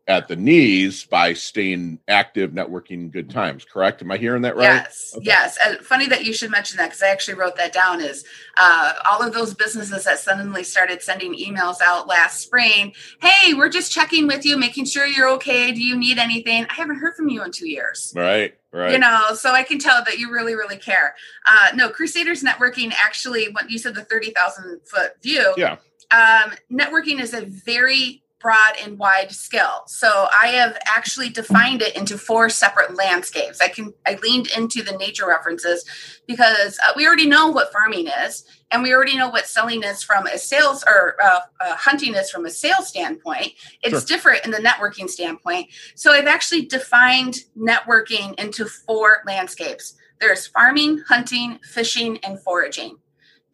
at 0.08 0.30
the 0.30 0.36
knees 0.36 1.04
by 1.04 1.34
staying 1.34 2.00
active, 2.08 2.52
networking, 2.52 3.12
good 3.12 3.30
times. 3.30 3.66
Correct? 3.66 4.02
Am 4.02 4.10
I 4.10 4.18
hearing 4.18 4.42
that 4.44 4.56
right? 4.56 4.64
Yes, 4.64 5.14
okay. 5.18 5.26
yes. 5.26 5.58
And 5.66 5.80
funny 5.80 6.08
that 6.08 6.24
you 6.24 6.32
should 6.32 6.50
mention 6.50 6.78
that 6.78 6.88
because 6.88 7.04
I 7.04 7.10
actually 7.10 7.34
wrote 7.34 7.58
that 7.58 7.74
down. 7.74 8.00
Is 8.00 8.24
uh, 8.56 8.94
all 9.10 9.22
of 9.22 9.34
those 9.34 9.54
businesses 9.54 10.06
that 10.06 10.20
suddenly 10.20 10.64
started 10.64 11.02
sending 11.02 11.36
emails 11.36 11.82
out 11.84 12.08
last 12.08 12.40
spring? 12.40 12.94
Hey, 13.22 13.54
we're 13.54 13.70
just 13.70 13.92
checking 13.92 14.28
with 14.28 14.46
you, 14.46 14.58
making 14.58 14.86
sure 14.86 15.06
you're 15.06 15.30
okay. 15.32 15.74
Do 15.74 15.84
you 15.84 15.98
need 15.98 16.18
anything? 16.18 16.66
I 16.70 16.74
haven't 16.74 17.00
heard 17.00 17.16
from 17.16 17.28
you 17.28 17.44
in 17.44 17.52
two 17.52 17.68
years. 17.68 18.14
Right. 18.16 18.58
Right. 18.72 18.92
You 18.92 19.00
know, 19.00 19.34
so 19.34 19.52
I 19.52 19.64
can 19.64 19.80
tell 19.80 20.04
that 20.06 20.20
you 20.20 20.32
really, 20.32 20.54
really 20.54 20.78
care. 20.78 21.16
Uh, 21.46 21.70
no, 21.74 21.90
Crusaders 21.90 22.44
Networking 22.44 22.94
actually, 22.94 23.50
what 23.52 23.70
you 23.70 23.78
said, 23.78 23.96
the 23.96 24.04
30,000 24.04 24.82
foot 24.86 25.22
view. 25.22 25.54
Yeah. 25.58 25.78
Um, 26.12 26.54
networking 26.72 27.20
is 27.20 27.34
a 27.34 27.46
very 27.46 28.24
broad 28.40 28.76
and 28.84 29.00
wide 29.00 29.32
skill. 29.32 29.84
So 29.88 30.28
I 30.32 30.48
have 30.48 30.78
actually 30.88 31.30
defined 31.30 31.82
it 31.82 31.96
into 31.96 32.18
four 32.18 32.50
separate 32.50 32.96
landscapes. 32.96 33.60
I 33.62 33.68
can 33.68 33.94
I 34.06 34.18
leaned 34.22 34.48
into 34.56 34.84
the 34.84 34.98
nature 34.98 35.28
references 35.28 35.86
because 36.28 36.78
uh, 36.88 36.94
we 36.96 37.08
already 37.08 37.28
know 37.28 37.50
what 37.50 37.72
farming 37.72 38.08
is, 38.26 38.46
and 38.72 38.84
we 38.84 38.94
already 38.94 39.18
know 39.18 39.30
what 39.30 39.48
selling 39.48 39.84
is 39.84 40.04
from 40.04 40.28
a 40.28 40.38
sales 40.38 40.84
or 40.88 41.16
uh, 41.22 41.40
uh, 41.60 41.76
hunting 41.76 42.14
is 42.16 42.30
from 42.30 42.46
a 42.46 42.52
sales 42.52 42.88
standpoint. 42.88 43.54
It's 43.82 44.00
sure. 44.00 44.02
different 44.02 44.46
in 44.46 44.52
the 44.52 44.58
networking 44.58 45.10
standpoint. 45.10 45.70
So 45.96 46.12
I've 46.12 46.28
actually 46.28 46.66
defined 46.66 47.40
networking 47.58 48.40
into 48.40 48.66
four 48.66 49.24
landscapes. 49.26 49.96
There's 50.20 50.48
farming, 50.48 51.04
hunting, 51.08 51.60
fishing, 51.64 52.18
and 52.20 52.40
foraging. 52.40 52.98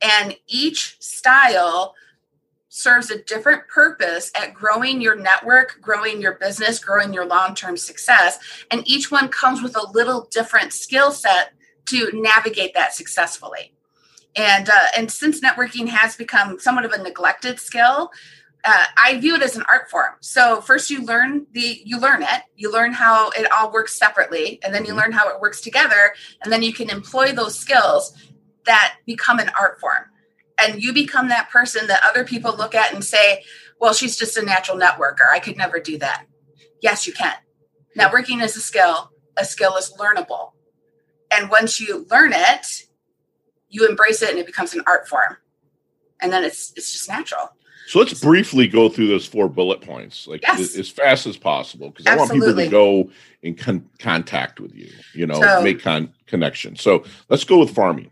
And 0.01 0.35
each 0.47 0.97
style 0.99 1.95
serves 2.75 3.11
a 3.11 3.21
different 3.21 3.67
purpose 3.67 4.31
at 4.35 4.51
growing 4.51 4.99
your 4.99 5.15
network, 5.15 5.77
growing 5.79 6.19
your 6.19 6.33
business, 6.39 6.83
growing 6.83 7.13
your 7.13 7.23
long 7.23 7.53
term 7.53 7.77
success. 7.77 8.39
And 8.71 8.81
each 8.87 9.11
one 9.11 9.27
comes 9.29 9.61
with 9.61 9.77
a 9.77 9.91
little 9.91 10.27
different 10.31 10.73
skill 10.73 11.11
set 11.11 11.53
to 11.85 12.09
navigate 12.13 12.73
that 12.73 12.95
successfully. 12.95 13.73
And, 14.35 14.69
uh, 14.69 14.87
and 14.97 15.11
since 15.11 15.39
networking 15.39 15.87
has 15.87 16.15
become 16.15 16.59
somewhat 16.59 16.83
of 16.83 16.93
a 16.93 16.97
neglected 16.97 17.59
skill, 17.59 18.09
uh, 18.65 18.85
I 19.03 19.19
view 19.19 19.35
it 19.35 19.43
as 19.43 19.55
an 19.55 19.65
art 19.69 19.91
form. 19.91 20.15
So 20.21 20.59
first 20.59 20.89
you 20.89 21.05
learn 21.05 21.45
the 21.51 21.79
you 21.85 21.99
learn 21.99 22.23
it, 22.23 22.41
you 22.55 22.71
learn 22.71 22.91
how 22.93 23.29
it 23.31 23.51
all 23.51 23.71
works 23.71 23.99
separately, 23.99 24.59
and 24.63 24.73
then 24.73 24.83
you 24.83 24.93
mm-hmm. 24.93 25.01
learn 25.01 25.11
how 25.11 25.29
it 25.29 25.39
works 25.39 25.61
together, 25.61 26.15
and 26.41 26.51
then 26.51 26.63
you 26.63 26.73
can 26.73 26.89
employ 26.89 27.33
those 27.33 27.55
skills 27.55 28.13
that 28.65 28.95
become 29.05 29.37
an 29.37 29.51
art 29.59 29.79
form 29.79 30.05
and 30.63 30.83
you 30.83 30.93
become 30.93 31.27
that 31.29 31.49
person 31.49 31.87
that 31.87 32.01
other 32.03 32.23
people 32.23 32.55
look 32.55 32.75
at 32.75 32.93
and 32.93 33.03
say, 33.03 33.43
well, 33.79 33.93
she's 33.93 34.15
just 34.15 34.37
a 34.37 34.41
natural 34.41 34.77
networker. 34.77 35.29
I 35.31 35.39
could 35.39 35.57
never 35.57 35.79
do 35.79 35.97
that. 35.99 36.25
Yes, 36.81 37.05
you 37.05 37.13
can. 37.13 37.33
Networking 37.97 38.41
is 38.41 38.55
a 38.55 38.61
skill, 38.61 39.11
a 39.37 39.45
skill 39.45 39.75
is 39.77 39.93
learnable. 39.99 40.51
And 41.31 41.49
once 41.49 41.79
you 41.79 42.05
learn 42.09 42.31
it, 42.33 42.85
you 43.69 43.87
embrace 43.87 44.21
it 44.21 44.29
and 44.29 44.39
it 44.39 44.45
becomes 44.45 44.73
an 44.73 44.83
art 44.87 45.07
form. 45.07 45.37
And 46.21 46.31
then 46.31 46.43
it's 46.43 46.71
it's 46.75 46.93
just 46.93 47.09
natural. 47.09 47.49
So 47.87 47.99
let's 47.99 48.19
briefly 48.21 48.67
go 48.67 48.87
through 48.87 49.07
those 49.07 49.25
four 49.25 49.49
bullet 49.49 49.81
points, 49.81 50.25
like 50.25 50.41
yes. 50.41 50.77
as 50.77 50.89
fast 50.89 51.27
as 51.27 51.35
possible, 51.35 51.89
because 51.89 52.07
I 52.07 52.15
want 52.15 52.31
people 52.31 52.55
to 52.55 52.69
go 52.69 53.09
in 53.41 53.55
con- 53.55 53.89
contact 53.99 54.61
with 54.61 54.73
you, 54.73 54.89
you 55.13 55.27
know, 55.27 55.41
so, 55.41 55.61
make 55.61 55.81
con- 55.81 56.13
connection. 56.25 56.77
So 56.77 57.03
let's 57.27 57.43
go 57.43 57.59
with 57.59 57.71
farming. 57.75 58.11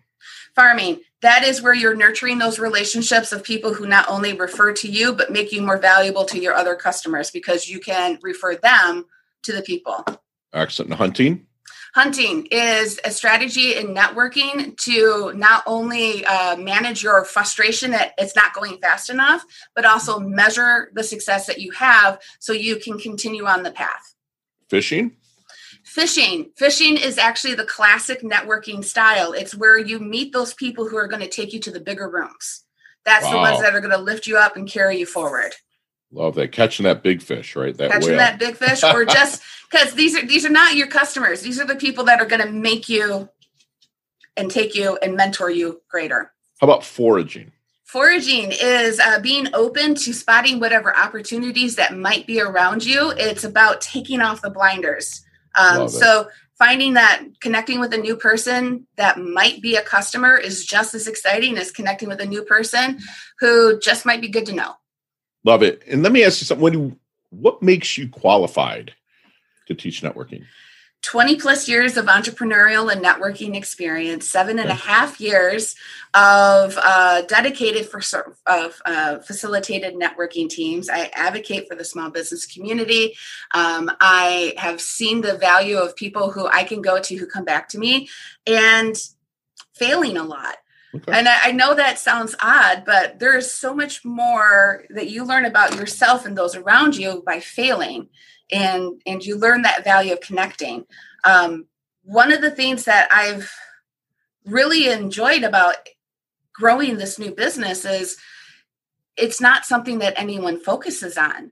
Farming, 0.56 1.00
that 1.22 1.44
is 1.44 1.62
where 1.62 1.74
you're 1.74 1.96
nurturing 1.96 2.40
those 2.40 2.60
relationships 2.60 3.32
of 3.32 3.44
people 3.44 3.74
who 3.74 3.86
not 3.86 4.10
only 4.10 4.34
refer 4.34 4.74
to 4.74 4.88
you, 4.90 5.14
but 5.14 5.32
make 5.32 5.52
you 5.52 5.62
more 5.62 5.78
valuable 5.78 6.26
to 6.26 6.40
your 6.40 6.54
other 6.54 6.76
customers 6.76 7.32
because 7.32 7.70
you 7.70 7.80
can 7.80 8.18
refer 8.22 8.56
them 8.56 9.06
to 9.44 9.54
the 9.54 9.62
people. 9.62 10.06
Excellent. 10.54 10.94
Hunting? 10.94 11.46
Hunting 11.94 12.48
is 12.52 13.00
a 13.04 13.12
strategy 13.12 13.76
in 13.76 13.88
networking 13.88 14.78
to 14.78 15.34
not 15.36 15.62
only 15.68 16.26
uh, 16.26 16.56
manage 16.56 17.04
your 17.04 17.26
frustration 17.26 17.92
that 17.92 18.14
it's 18.18 18.36
not 18.36 18.54
going 18.54 18.78
fast 18.78 19.10
enough, 19.10 19.44
but 19.76 19.86
also 19.86 20.18
measure 20.18 20.90
the 20.94 21.04
success 21.04 21.48
that 21.48 21.60
you 21.60 21.72
have 21.72 22.20
so 22.40 22.54
you 22.54 22.78
can 22.78 22.98
continue 22.98 23.46
on 23.46 23.64
the 23.64 23.72
path. 23.72 24.16
Fishing? 24.70 25.18
Fishing. 25.92 26.50
Fishing 26.56 26.96
is 26.96 27.18
actually 27.18 27.54
the 27.54 27.66
classic 27.66 28.22
networking 28.22 28.82
style. 28.82 29.34
It's 29.34 29.54
where 29.54 29.78
you 29.78 30.00
meet 30.00 30.32
those 30.32 30.54
people 30.54 30.88
who 30.88 30.96
are 30.96 31.08
going 31.10 31.22
to 31.22 31.28
take 31.28 31.52
you 31.52 31.60
to 31.60 31.70
the 31.70 31.82
bigger 31.82 32.10
rooms. 32.10 32.64
That's 33.04 33.26
wow. 33.26 33.32
the 33.32 33.38
ones 33.40 33.62
that 33.62 33.76
are 33.76 33.82
going 33.82 33.92
to 33.92 34.02
lift 34.02 34.26
you 34.26 34.38
up 34.38 34.56
and 34.56 34.70
carry 34.70 35.00
you 35.00 35.06
forward. 35.06 35.52
Love 36.10 36.36
that 36.36 36.54
catching 36.54 36.86
that 36.86 37.04
big 37.04 37.22
fish, 37.22 37.58
right? 37.58 37.76
That 37.76 37.92
catching 37.92 38.16
that 38.16 38.40
big 38.40 38.56
fish, 38.56 38.86
or 38.86 39.04
just 39.20 39.42
because 39.70 39.94
these 39.94 40.16
are 40.16 40.26
these 40.26 40.46
are 40.46 40.50
not 40.50 40.78
your 40.78 40.88
customers. 40.88 41.42
These 41.42 41.60
are 41.60 41.68
the 41.68 41.76
people 41.76 42.06
that 42.06 42.22
are 42.22 42.26
going 42.26 42.42
to 42.42 42.52
make 42.52 42.88
you 42.88 43.28
and 44.38 44.50
take 44.50 44.74
you 44.74 44.98
and 45.02 45.18
mentor 45.18 45.50
you 45.50 45.82
greater. 45.90 46.32
How 46.62 46.68
about 46.68 46.86
foraging? 46.86 47.52
Foraging 47.84 48.54
is 48.54 48.98
uh, 49.02 49.20
being 49.20 49.54
open 49.54 49.96
to 49.96 50.14
spotting 50.14 50.62
whatever 50.62 50.96
opportunities 50.96 51.76
that 51.76 51.98
might 51.98 52.26
be 52.28 52.40
around 52.40 52.86
you. 52.86 53.12
It's 53.18 53.44
about 53.44 53.82
taking 53.82 54.22
off 54.22 54.42
the 54.42 54.50
blinders. 54.50 55.26
Um, 55.56 55.90
so 55.90 56.30
finding 56.58 56.94
that 56.94 57.24
connecting 57.40 57.80
with 57.80 57.94
a 57.94 57.98
new 57.98 58.16
person 58.16 58.86
that 58.96 59.18
might 59.20 59.62
be 59.62 59.76
a 59.76 59.82
customer 59.82 60.38
is 60.38 60.66
just 60.66 60.94
as 60.94 61.08
exciting 61.08 61.58
as 61.58 61.72
connecting 61.72 62.08
with 62.08 62.22
a 62.22 62.26
new 62.26 62.44
person 62.44 63.00
who 63.40 63.80
just 63.80 64.06
might 64.06 64.22
be 64.22 64.30
good 64.30 64.46
to 64.46 64.54
know. 64.54 64.74
Love 65.44 65.64
it. 65.64 65.82
And 65.88 66.04
let 66.04 66.12
me 66.12 66.24
ask 66.24 66.40
you 66.40 66.46
something. 66.46 66.62
What, 66.62 66.98
what 67.32 67.64
makes 67.64 67.98
you 67.98 68.10
qualified 68.10 68.94
to 69.68 69.74
teach 69.74 70.02
networking? 70.02 70.44
20 71.02 71.38
plus 71.38 71.68
years 71.68 71.98
of 71.98 72.06
entrepreneurial 72.06 72.92
and 72.92 73.04
networking 73.04 73.56
experience, 73.56 74.28
seven 74.28 74.60
and 74.60 74.70
a 74.70 74.76
half 74.76 75.20
years 75.20 75.76
of 76.14 76.78
uh, 76.82 77.24
dedicated 77.24 77.88
for 77.88 78.02
of 78.46 78.82
uh, 78.86 79.18
facilitated 79.20 79.96
networking 79.96 80.48
teams. 80.48 80.90
I 80.90 81.10
advocate 81.14 81.68
for 81.68 81.76
the 81.76 81.86
small 81.86 82.12
business 82.12 82.46
community. 82.46 83.16
Um, 83.54 83.90
I 84.00 84.54
have 84.58 84.80
seen 84.80 85.22
the 85.22 85.38
value 85.38 85.78
of 85.78 85.96
people 85.96 86.32
who 86.32 86.46
I 86.48 86.64
can 86.64 86.82
go 86.82 87.00
to 87.02 87.16
who 87.16 87.26
come 87.26 87.46
back 87.46 87.70
to 87.70 87.80
me 87.80 88.08
and 88.46 88.96
failing 89.74 90.18
a 90.18 90.24
lot. 90.24 90.58
Okay. 90.94 91.12
And 91.14 91.28
I, 91.28 91.38
I, 91.46 91.52
know 91.54 91.74
that 91.74 92.00
sounds 92.00 92.36
odd, 92.44 92.84
but 92.86 93.18
there 93.18 93.38
is 93.38 93.50
so 93.50 93.74
much 93.74 94.04
more 94.04 94.84
that 94.90 95.10
you 95.10 95.24
learn 95.24 95.46
about 95.46 95.78
yourself 95.78 96.26
and 96.26 96.38
those 96.38 96.54
around 96.54 96.98
you 96.98 97.24
by 97.26 97.40
failing, 97.40 98.10
and 98.52 99.02
and 99.06 99.24
you 99.26 99.38
learn 99.38 99.62
that 99.64 99.84
value 99.84 100.14
of 100.14 100.22
connecting. 100.22 100.86
Um, 101.24 101.66
one 102.04 102.32
of 102.32 102.42
the 102.42 102.52
things 102.52 102.86
that 102.86 103.08
I've 103.12 103.54
really 104.46 104.90
enjoyed 104.90 105.44
about 105.44 105.76
growing 106.54 106.98
this 106.98 107.20
new 107.20 107.32
business 107.32 107.86
is 107.86 108.18
it's 109.18 109.42
not 109.42 109.66
something 109.66 110.00
that 110.00 110.14
anyone 110.18 110.60
focuses 110.60 111.18
on. 111.18 111.52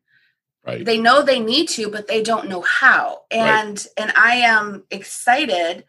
Right. 0.66 0.84
They 0.84 0.98
know 0.98 1.22
they 1.22 1.40
need 1.40 1.70
to, 1.70 1.90
but 1.90 2.08
they 2.08 2.22
don't 2.22 2.50
know 2.50 2.62
how. 2.62 3.22
And 3.32 3.78
right. 3.78 3.88
and 3.98 4.12
I 4.16 4.36
am 4.36 4.84
excited 4.92 5.86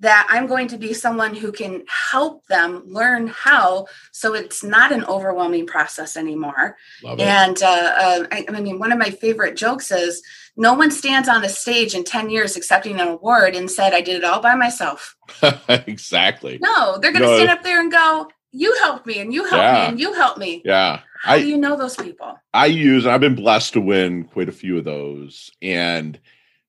that 0.00 0.26
I'm 0.30 0.46
going 0.46 0.68
to 0.68 0.78
be 0.78 0.94
someone 0.94 1.34
who 1.34 1.50
can 1.50 1.84
help 2.10 2.46
them 2.46 2.84
learn 2.86 3.26
how 3.26 3.86
so 4.12 4.34
it's 4.34 4.62
not 4.62 4.92
an 4.92 5.04
overwhelming 5.04 5.66
process 5.66 6.16
anymore. 6.16 6.76
And 7.04 7.60
uh, 7.62 7.66
uh, 7.66 8.26
I, 8.30 8.46
I, 8.48 8.60
mean, 8.60 8.78
one 8.78 8.92
of 8.92 8.98
my 8.98 9.10
favorite 9.10 9.56
jokes 9.56 9.90
is 9.90 10.22
no 10.56 10.74
one 10.74 10.90
stands 10.90 11.28
on 11.28 11.44
a 11.44 11.48
stage 11.48 11.94
in 11.94 12.04
10 12.04 12.30
years 12.30 12.56
accepting 12.56 13.00
an 13.00 13.08
award 13.08 13.56
and 13.56 13.70
said, 13.70 13.92
I 13.92 14.00
did 14.00 14.16
it 14.16 14.24
all 14.24 14.40
by 14.40 14.54
myself. 14.54 15.16
exactly. 15.68 16.58
No, 16.60 16.98
they're 16.98 17.12
going 17.12 17.22
to 17.22 17.28
no. 17.28 17.36
stand 17.36 17.50
up 17.50 17.62
there 17.62 17.80
and 17.80 17.90
go, 17.90 18.28
You 18.52 18.74
helped 18.82 19.06
me, 19.06 19.20
and 19.20 19.32
you 19.32 19.44
helped 19.44 19.62
yeah. 19.62 19.82
me, 19.82 19.88
and 19.88 20.00
you 20.00 20.12
helped 20.12 20.38
me. 20.38 20.62
Yeah. 20.64 21.00
How 21.22 21.34
I, 21.34 21.40
do 21.40 21.48
you 21.48 21.56
know 21.56 21.76
those 21.76 21.96
people? 21.96 22.38
I 22.54 22.66
use, 22.66 23.06
I've 23.06 23.20
been 23.20 23.34
blessed 23.34 23.72
to 23.72 23.80
win 23.80 24.24
quite 24.24 24.48
a 24.48 24.52
few 24.52 24.78
of 24.78 24.84
those. 24.84 25.50
And 25.60 26.18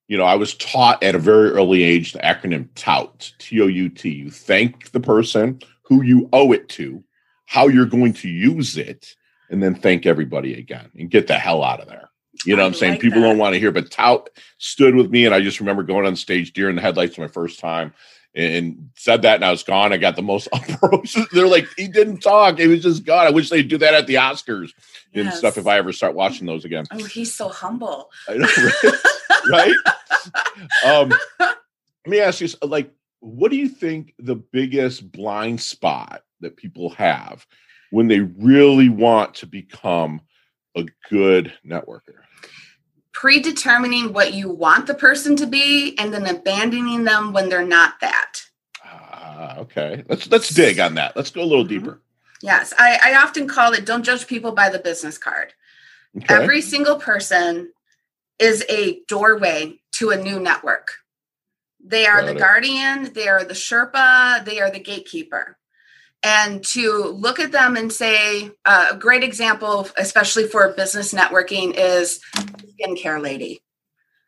you 0.10 0.18
know, 0.18 0.26
I 0.26 0.36
was 0.36 0.56
taught 0.56 1.02
at 1.04 1.16
a 1.16 1.20
very 1.20 1.52
early 1.52 1.84
age 1.84 2.12
the 2.14 2.20
acronym 2.20 2.68
TOUT, 2.74 3.32
T 3.38 3.62
O 3.62 3.68
U 3.68 3.90
T. 3.90 4.10
You 4.10 4.32
thank 4.32 4.92
the 4.92 5.00
person 5.00 5.62
who 5.84 6.04
you 6.04 6.28
owe 6.34 6.52
it 6.52 6.68
to, 6.70 7.04
how 7.46 7.68
you're 7.68 7.86
going 7.86 8.14
to 8.14 8.28
use 8.28 8.76
it, 8.76 9.16
and 9.52 9.62
then 9.62 9.76
thank 9.76 10.08
everybody 10.08 10.56
again 10.56 10.90
and 10.98 11.12
get 11.12 11.28
the 11.28 11.36
hell 11.36 11.64
out 11.64 11.80
of 11.80 11.88
there. 11.88 12.10
You 12.44 12.56
know 12.56 12.64
I 12.64 12.66
what 12.66 12.74
I'm 12.74 12.80
saying? 12.80 12.94
Like 12.94 13.02
People 13.02 13.22
that. 13.22 13.28
don't 13.28 13.38
want 13.38 13.54
to 13.54 13.60
hear, 13.60 13.72
but 13.72 13.92
Tout 13.92 14.30
stood 14.58 14.96
with 14.96 15.12
me. 15.12 15.26
And 15.26 15.36
I 15.36 15.42
just 15.42 15.60
remember 15.60 15.84
going 15.84 16.08
on 16.08 16.16
stage 16.16 16.54
deer 16.54 16.70
in 16.70 16.76
the 16.76 16.82
headlights 16.82 17.18
my 17.18 17.28
first 17.28 17.60
time 17.60 17.94
and 18.34 18.90
said 18.96 19.24
that 19.24 19.36
and 19.36 19.46
I 19.46 19.52
was 19.52 19.64
gone. 19.64 19.92
I 19.94 19.98
got 19.98 20.16
the 20.16 20.22
most 20.22 20.48
uproars. 20.54 21.18
They're 21.34 21.48
like, 21.48 21.68
he 21.76 21.88
didn't 21.88 22.20
talk. 22.20 22.58
He 22.58 22.68
was 22.68 22.82
just 22.82 23.04
gone. 23.04 23.28
I 23.28 23.32
wish 23.32 23.50
they'd 23.50 23.68
do 23.68 23.78
that 23.80 23.94
at 23.94 24.08
the 24.08 24.16
Oscars 24.16 24.72
yes. 25.14 25.26
and 25.26 25.34
stuff 25.34 25.58
if 25.58 25.68
I 25.68 25.78
ever 25.78 25.92
start 25.92 26.16
watching 26.16 26.48
those 26.48 26.66
again. 26.66 26.86
Oh, 26.92 27.04
he's 27.04 27.34
so 27.34 27.50
humble. 27.50 28.10
I 28.28 28.36
know, 28.36 28.48
right? 28.58 28.94
right? 29.50 29.74
Um, 30.86 31.14
let 31.40 31.58
me 32.08 32.20
ask 32.20 32.42
you, 32.42 32.50
like, 32.62 32.92
what 33.20 33.52
do 33.52 33.58
you 33.58 33.70
think 33.70 34.14
the 34.20 34.36
biggest 34.36 35.12
blind 35.12 35.62
spot 35.62 36.24
that 36.42 36.58
people 36.58 36.90
have 36.92 37.46
when 37.92 38.08
they 38.08 38.20
really 38.20 38.90
want 38.90 39.36
to 39.36 39.48
become 39.48 40.22
a 40.76 40.86
good 41.10 41.54
networker? 41.66 42.20
predetermining 43.20 44.14
what 44.14 44.34
you 44.34 44.50
want 44.50 44.88
the 44.88 44.94
person 44.94 45.36
to 45.36 45.46
be 45.46 45.94
and 45.98 46.14
then 46.14 46.26
abandoning 46.26 47.04
them 47.04 47.34
when 47.34 47.50
they're 47.50 47.66
not 47.66 48.00
that. 48.00 48.42
Uh, 48.90 49.56
okay. 49.58 50.06
Let's 50.08 50.32
let's 50.32 50.48
dig 50.48 50.80
on 50.80 50.96
that. 50.96 51.18
Let's 51.18 51.30
go 51.30 51.42
a 51.42 51.44
little 51.44 51.66
mm-hmm. 51.66 51.86
deeper. 51.86 52.02
Yes. 52.42 52.74
I, 52.78 52.98
I 53.04 53.16
often 53.22 53.46
call 53.46 53.74
it 53.74 53.86
don't 53.86 54.04
judge 54.04 54.26
people 54.26 54.54
by 54.54 54.70
the 54.70 54.80
business 54.80 55.18
card. 55.18 55.54
Okay. 56.16 56.34
Every 56.34 56.62
single 56.62 56.96
person 56.96 57.74
is 58.40 58.66
a 58.70 59.02
doorway 59.08 59.80
to 59.94 60.12
a 60.12 60.18
new 60.18 60.40
network. 60.40 60.94
They 61.84 62.06
are 62.06 62.22
Got 62.22 62.28
the 62.28 62.36
it. 62.36 62.40
guardian, 62.40 63.14
they 63.14 63.28
are 63.28 63.44
the 63.44 63.54
Sherpa, 63.54 64.44
they 64.46 64.60
are 64.60 64.70
the 64.70 64.80
gatekeeper 64.80 65.58
and 66.24 66.64
to 66.66 67.16
look 67.18 67.40
at 67.40 67.52
them 67.52 67.78
and 67.78 67.92
say 67.92 68.52
uh, 68.66 68.90
a 68.92 68.98
great 68.98 69.24
example 69.24 69.88
especially 69.98 70.48
for 70.48 70.74
business 70.74 71.14
networking 71.14 71.74
is 71.76 72.20
skincare 72.36 73.22
lady 73.22 73.62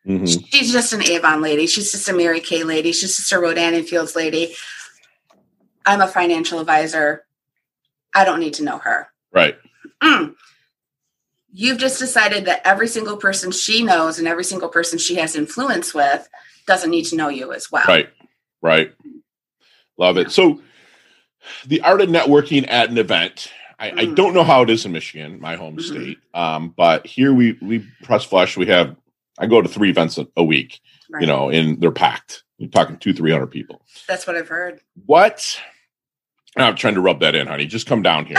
mm-hmm. 0.06 0.24
she's 0.24 0.72
just 0.72 0.92
an 0.92 1.02
avon 1.02 1.42
lady 1.42 1.66
she's 1.66 1.92
just 1.92 2.08
a 2.08 2.12
mary 2.12 2.40
kay 2.40 2.62
lady 2.62 2.92
she's 2.92 3.16
just 3.16 3.32
a 3.32 3.38
rodan 3.38 3.74
and 3.74 3.86
fields 3.86 4.16
lady 4.16 4.54
i'm 5.84 6.00
a 6.00 6.08
financial 6.08 6.60
advisor 6.60 7.24
i 8.14 8.24
don't 8.24 8.40
need 8.40 8.54
to 8.54 8.64
know 8.64 8.78
her 8.78 9.08
right 9.32 9.56
mm. 10.02 10.34
You've 11.52 11.78
just 11.78 11.98
decided 11.98 12.44
that 12.46 12.60
every 12.64 12.88
single 12.88 13.16
person 13.16 13.50
she 13.50 13.82
knows 13.82 14.18
and 14.18 14.26
every 14.26 14.44
single 14.44 14.68
person 14.68 14.98
she 14.98 15.16
has 15.16 15.36
influence 15.36 15.94
with 15.94 16.28
doesn't 16.66 16.90
need 16.90 17.04
to 17.04 17.16
know 17.16 17.28
you 17.28 17.52
as 17.52 17.70
well 17.70 17.84
right 17.86 18.10
right 18.62 18.92
love 19.98 20.16
yeah. 20.16 20.22
it 20.22 20.30
so 20.30 20.60
the 21.66 21.80
art 21.80 22.00
of 22.00 22.08
networking 22.08 22.68
at 22.68 22.90
an 22.90 22.98
event. 22.98 23.52
I, 23.78 23.90
mm. 23.90 24.00
I, 24.00 24.04
don't 24.14 24.34
know 24.34 24.44
how 24.44 24.62
it 24.62 24.70
is 24.70 24.84
in 24.84 24.92
Michigan, 24.92 25.40
my 25.40 25.56
home 25.56 25.76
mm-hmm. 25.76 25.94
state, 25.94 26.18
um, 26.34 26.72
but 26.76 27.06
here 27.06 27.32
we 27.32 27.58
we 27.60 27.86
press 28.02 28.24
flush. 28.24 28.56
We 28.56 28.66
have 28.66 28.96
I 29.38 29.46
go 29.46 29.60
to 29.60 29.68
three 29.68 29.90
events 29.90 30.18
a, 30.18 30.28
a 30.36 30.44
week, 30.44 30.80
right. 31.10 31.20
you 31.20 31.26
know, 31.26 31.50
and 31.50 31.80
they're 31.80 31.90
packed. 31.90 32.44
You're 32.58 32.70
talking 32.70 32.96
two, 32.98 33.12
three 33.12 33.32
hundred 33.32 33.48
people. 33.48 33.82
That's 34.06 34.26
what 34.26 34.36
I've 34.36 34.48
heard. 34.48 34.80
What? 35.06 35.60
I'm 36.56 36.76
trying 36.76 36.94
to 36.94 37.00
rub 37.00 37.20
that 37.20 37.34
in, 37.34 37.46
honey. 37.46 37.66
Just 37.66 37.86
come 37.86 38.02
down 38.02 38.26
here, 38.26 38.36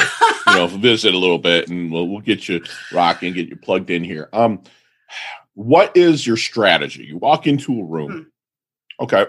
you 0.47 0.55
know, 0.55 0.67
visit 0.67 1.13
a 1.13 1.17
little 1.17 1.39
bit, 1.39 1.67
and 1.69 1.91
we'll 1.91 2.07
we'll 2.07 2.21
get 2.21 2.47
you 2.47 2.63
rocking, 2.91 3.33
get 3.33 3.49
you 3.49 3.55
plugged 3.55 3.89
in 3.89 4.03
here. 4.03 4.29
Um, 4.33 4.61
what 5.55 5.95
is 5.95 6.25
your 6.25 6.37
strategy? 6.37 7.05
You 7.05 7.17
walk 7.17 7.47
into 7.47 7.79
a 7.79 7.83
room. 7.83 8.11
Hmm. 8.11 9.03
Okay 9.03 9.25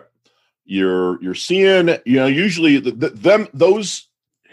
you're 0.64 1.23
you're 1.23 1.35
seeing 1.35 1.88
you 2.05 2.17
know 2.17 2.26
usually 2.26 2.79
the, 2.79 2.91
the, 2.91 3.11
them 3.11 3.47
those 3.53 4.09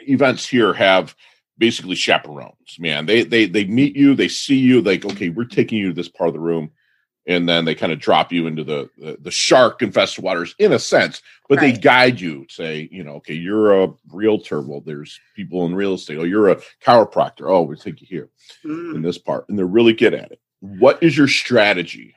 events 0.07 0.47
here 0.47 0.73
have 0.73 1.15
basically 1.57 1.95
chaperones 1.95 2.77
man 2.79 3.05
they 3.05 3.23
they 3.23 3.45
they 3.45 3.65
meet 3.65 3.95
you 3.95 4.15
they 4.15 4.27
see 4.27 4.57
you 4.57 4.81
like 4.81 5.05
okay 5.05 5.29
we're 5.29 5.45
taking 5.45 5.77
you 5.77 5.87
to 5.87 5.93
this 5.93 6.09
part 6.09 6.27
of 6.27 6.33
the 6.33 6.39
room 6.39 6.71
and 7.27 7.47
then 7.47 7.65
they 7.65 7.75
kind 7.75 7.91
of 7.91 7.99
drop 7.99 8.31
you 8.31 8.47
into 8.47 8.63
the 8.63 8.89
the, 8.97 9.17
the 9.21 9.31
shark 9.31 9.81
infested 9.81 10.23
waters 10.23 10.55
in 10.59 10.73
a 10.73 10.79
sense 10.79 11.21
but 11.49 11.59
they 11.59 11.71
guide 11.71 12.19
you 12.19 12.45
say 12.49 12.89
you 12.91 13.03
know 13.03 13.13
okay 13.15 13.33
you're 13.33 13.83
a 13.83 13.93
realtor 14.11 14.61
well 14.61 14.81
there's 14.81 15.19
people 15.35 15.65
in 15.65 15.75
real 15.75 15.93
estate 15.93 16.17
oh 16.17 16.23
you're 16.23 16.49
a 16.49 16.55
chiropractor 16.83 17.49
oh 17.49 17.61
we'll 17.61 17.77
take 17.77 18.01
you 18.01 18.07
here 18.07 18.29
Mm. 18.65 18.95
in 18.95 19.01
this 19.03 19.17
part 19.19 19.47
and 19.49 19.57
they're 19.57 19.65
really 19.65 19.93
good 19.93 20.13
at 20.13 20.31
it 20.31 20.39
what 20.61 21.01
is 21.03 21.15
your 21.17 21.27
strategy 21.27 22.15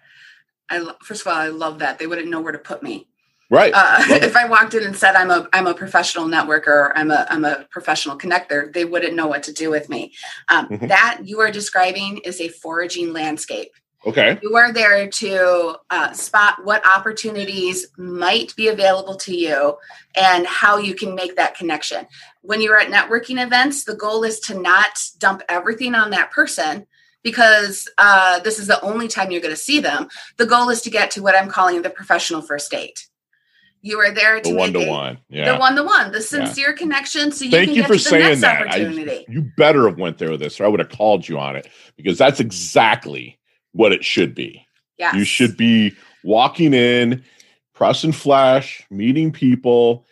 I 0.71 0.79
lo- 0.79 0.95
first 1.03 1.21
of 1.21 1.27
all, 1.27 1.35
I 1.39 1.49
love 1.49 1.79
that 1.81 1.99
they 1.99 2.07
wouldn't 2.07 2.29
know 2.29 2.41
where 2.41 2.53
to 2.53 2.59
put 2.59 2.83
me. 2.83 3.07
right 3.51 3.73
Uh, 3.75 3.99
if 4.09 4.35
I 4.35 4.49
walked 4.49 4.73
in 4.75 4.83
and 4.83 4.97
said 4.97 5.15
I'm 5.15 5.31
a 5.31 5.47
I'm 5.53 5.67
a 5.67 5.75
professional 5.75 6.25
networker, 6.27 6.91
I'm 6.95 7.11
a 7.11 7.27
I'm 7.29 7.45
a 7.45 7.67
professional 7.71 8.17
connector, 8.17 8.73
they 8.73 8.87
wouldn't 8.87 9.15
know 9.15 9.27
what 9.27 9.43
to 9.45 9.53
do 9.53 9.71
with 9.71 9.89
me. 9.91 10.15
Um, 10.49 10.69
Mhm. 10.69 10.89
That 10.89 11.21
you 11.25 11.41
are 11.41 11.51
describing 11.51 12.19
is 12.25 12.41
a 12.41 12.49
foraging 12.49 13.13
landscape. 13.13 13.73
Okay 14.07 14.39
You 14.43 14.57
are 14.57 14.73
there 14.73 15.09
to 15.09 15.77
uh, 15.91 16.13
spot 16.13 16.65
what 16.65 16.87
opportunities 16.87 17.87
might 17.97 18.55
be 18.57 18.69
available 18.69 19.17
to 19.17 19.35
you 19.35 19.77
and 20.15 20.47
how 20.47 20.79
you 20.79 20.95
can 20.95 21.15
make 21.15 21.37
that 21.37 21.57
connection. 21.57 22.07
When 22.43 22.61
you're 22.61 22.79
at 22.79 22.89
networking 22.89 23.45
events, 23.45 23.85
the 23.85 23.97
goal 23.97 24.25
is 24.25 24.41
to 24.41 24.59
not 24.61 24.99
dump 25.19 25.43
everything 25.49 25.95
on 25.95 26.11
that 26.11 26.31
person 26.31 26.87
because 27.23 27.89
uh, 27.99 28.39
this 28.41 28.59
is 28.59 28.67
the 28.67 28.81
only 28.83 29.09
time 29.09 29.31
you're 29.31 29.41
going 29.41 29.55
to 29.55 29.57
see 29.61 29.81
them. 29.81 30.09
The 30.37 30.47
goal 30.47 30.69
is 30.69 30.83
to 30.83 30.91
get 30.91 31.11
to 31.13 31.23
what 31.23 31.35
I'm 31.35 31.49
calling 31.49 31.83
the 31.83 31.91
professional 31.91 32.43
first 32.43 32.71
date. 32.71 33.09
You 33.81 34.01
are 34.01 34.13
there 34.13 34.41
to 34.41 34.51
the 34.51 34.57
one 34.57 34.73
to 34.73 34.89
one 34.89 35.19
yeah 35.29 35.53
the 35.53 35.59
one 35.59 35.77
to 35.77 35.83
one, 35.83 36.11
the 36.11 36.23
sincere 36.23 36.73
connection, 36.73 37.31
so 37.33 37.45
you 37.45 37.51
Thank 37.51 37.69
can 37.69 37.75
you 37.75 37.83
get 37.83 37.89
for 37.89 37.99
to 37.99 38.03
the 38.03 38.09
saying 38.09 38.41
next 38.41 38.41
that. 38.41 38.73
I, 38.73 39.27
you 39.29 39.43
better 39.59 39.87
have 39.87 39.99
went 39.99 40.17
there 40.17 40.31
with 40.31 40.41
this, 40.41 40.59
or 40.59 40.65
I 40.65 40.69
would 40.69 40.81
have 40.81 40.89
called 40.89 41.29
you 41.29 41.39
on 41.39 41.55
it 41.55 41.69
because 41.95 42.17
that's 42.17 42.41
exactly 42.41 43.39
what 43.75 43.93
it 43.93 44.05
should 44.05 44.35
be. 44.35 44.67
yes. 44.99 45.15
You 45.15 45.25
should 45.25 45.57
be 45.57 45.93
walking 46.23 46.73
in, 46.73 47.23
press 47.75 48.03
and 48.05 48.15
flash, 48.17 48.83
meeting 48.91 49.31
people. 49.33 50.07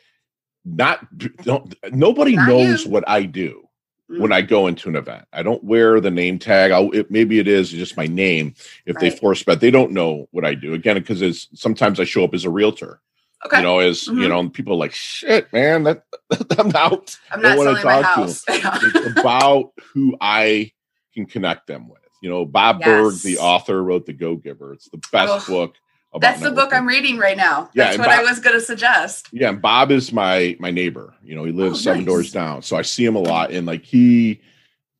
Not 0.64 1.06
don't 1.42 1.74
nobody 1.92 2.36
Not 2.36 2.48
knows 2.48 2.84
you. 2.84 2.90
what 2.90 3.04
I 3.08 3.22
do 3.24 3.58
Mm. 4.10 4.18
when 4.18 4.32
I 4.32 4.42
go 4.42 4.66
into 4.66 4.88
an 4.90 4.96
event. 4.96 5.24
I 5.32 5.42
don't 5.42 5.62
wear 5.64 5.98
the 6.00 6.10
name 6.10 6.38
tag. 6.38 6.70
I'll, 6.72 6.90
it, 6.90 7.10
maybe 7.10 7.38
it 7.38 7.46
is 7.48 7.70
just 7.70 7.96
my 7.96 8.06
name. 8.06 8.54
If 8.84 8.98
they 8.98 9.08
force 9.10 9.42
bet, 9.42 9.60
they 9.60 9.70
don't 9.70 9.92
know 9.92 10.28
what 10.32 10.44
I 10.44 10.54
do. 10.54 10.74
Again, 10.74 10.96
because 10.96 11.22
it's 11.22 11.48
sometimes 11.54 11.98
I 11.98 12.04
show 12.04 12.22
up 12.24 12.34
as 12.34 12.44
a 12.44 12.50
realtor. 12.50 13.00
okay. 13.46 13.58
You 13.58 13.62
know, 13.62 13.78
as 13.78 14.06
you 14.08 14.12
Mhm. 14.14 14.28
know, 14.28 14.48
people 14.50 14.74
are 14.74 14.76
like, 14.76 14.92
"Shit, 14.92 15.50
man, 15.52 15.84
that 15.84 16.02
I'm 16.58 16.74
out." 16.76 17.16
I'm 17.30 17.40
not 17.42 17.56
selling 17.58 17.74
my 17.74 18.02
talk 18.02 18.14
to 18.14 18.20
house. 18.20 18.44
it's 18.48 19.18
about 19.20 19.72
who 19.94 20.16
I 20.20 20.72
can 21.14 21.24
connect 21.26 21.66
them 21.68 21.88
with. 21.88 22.01
You 22.22 22.30
know, 22.30 22.46
Bob 22.46 22.80
Burg, 22.80 23.14
the 23.16 23.36
author, 23.38 23.82
wrote 23.82 24.06
The 24.06 24.12
Go 24.14 24.36
Giver. 24.36 24.72
It's 24.72 24.88
the 24.88 25.00
best 25.12 25.32
Ugh. 25.32 25.46
book 25.46 25.74
about 26.14 26.20
That's 26.26 26.40
the 26.40 26.52
book. 26.52 26.72
I'm 26.72 26.86
reading 26.86 27.18
right 27.18 27.36
now. 27.36 27.68
Yeah, 27.74 27.84
That's 27.84 27.96
and 27.96 28.06
what 28.06 28.10
I 28.16 28.22
was 28.22 28.38
going 28.38 28.54
to 28.54 28.64
suggest. 28.64 29.28
Yeah, 29.32 29.48
and 29.48 29.60
Bob 29.60 29.90
is 29.90 30.12
my 30.12 30.56
my 30.60 30.70
neighbor. 30.70 31.14
You 31.22 31.34
know, 31.34 31.44
he 31.44 31.52
lives 31.52 31.80
Oh, 31.80 31.82
seven 31.82 32.00
nice. 32.00 32.06
doors 32.06 32.32
down, 32.32 32.62
so 32.62 32.76
I 32.76 32.82
see 32.82 33.04
him 33.04 33.16
a 33.16 33.20
lot, 33.20 33.50
and 33.50 33.66
like 33.66 33.84
he 33.84 34.40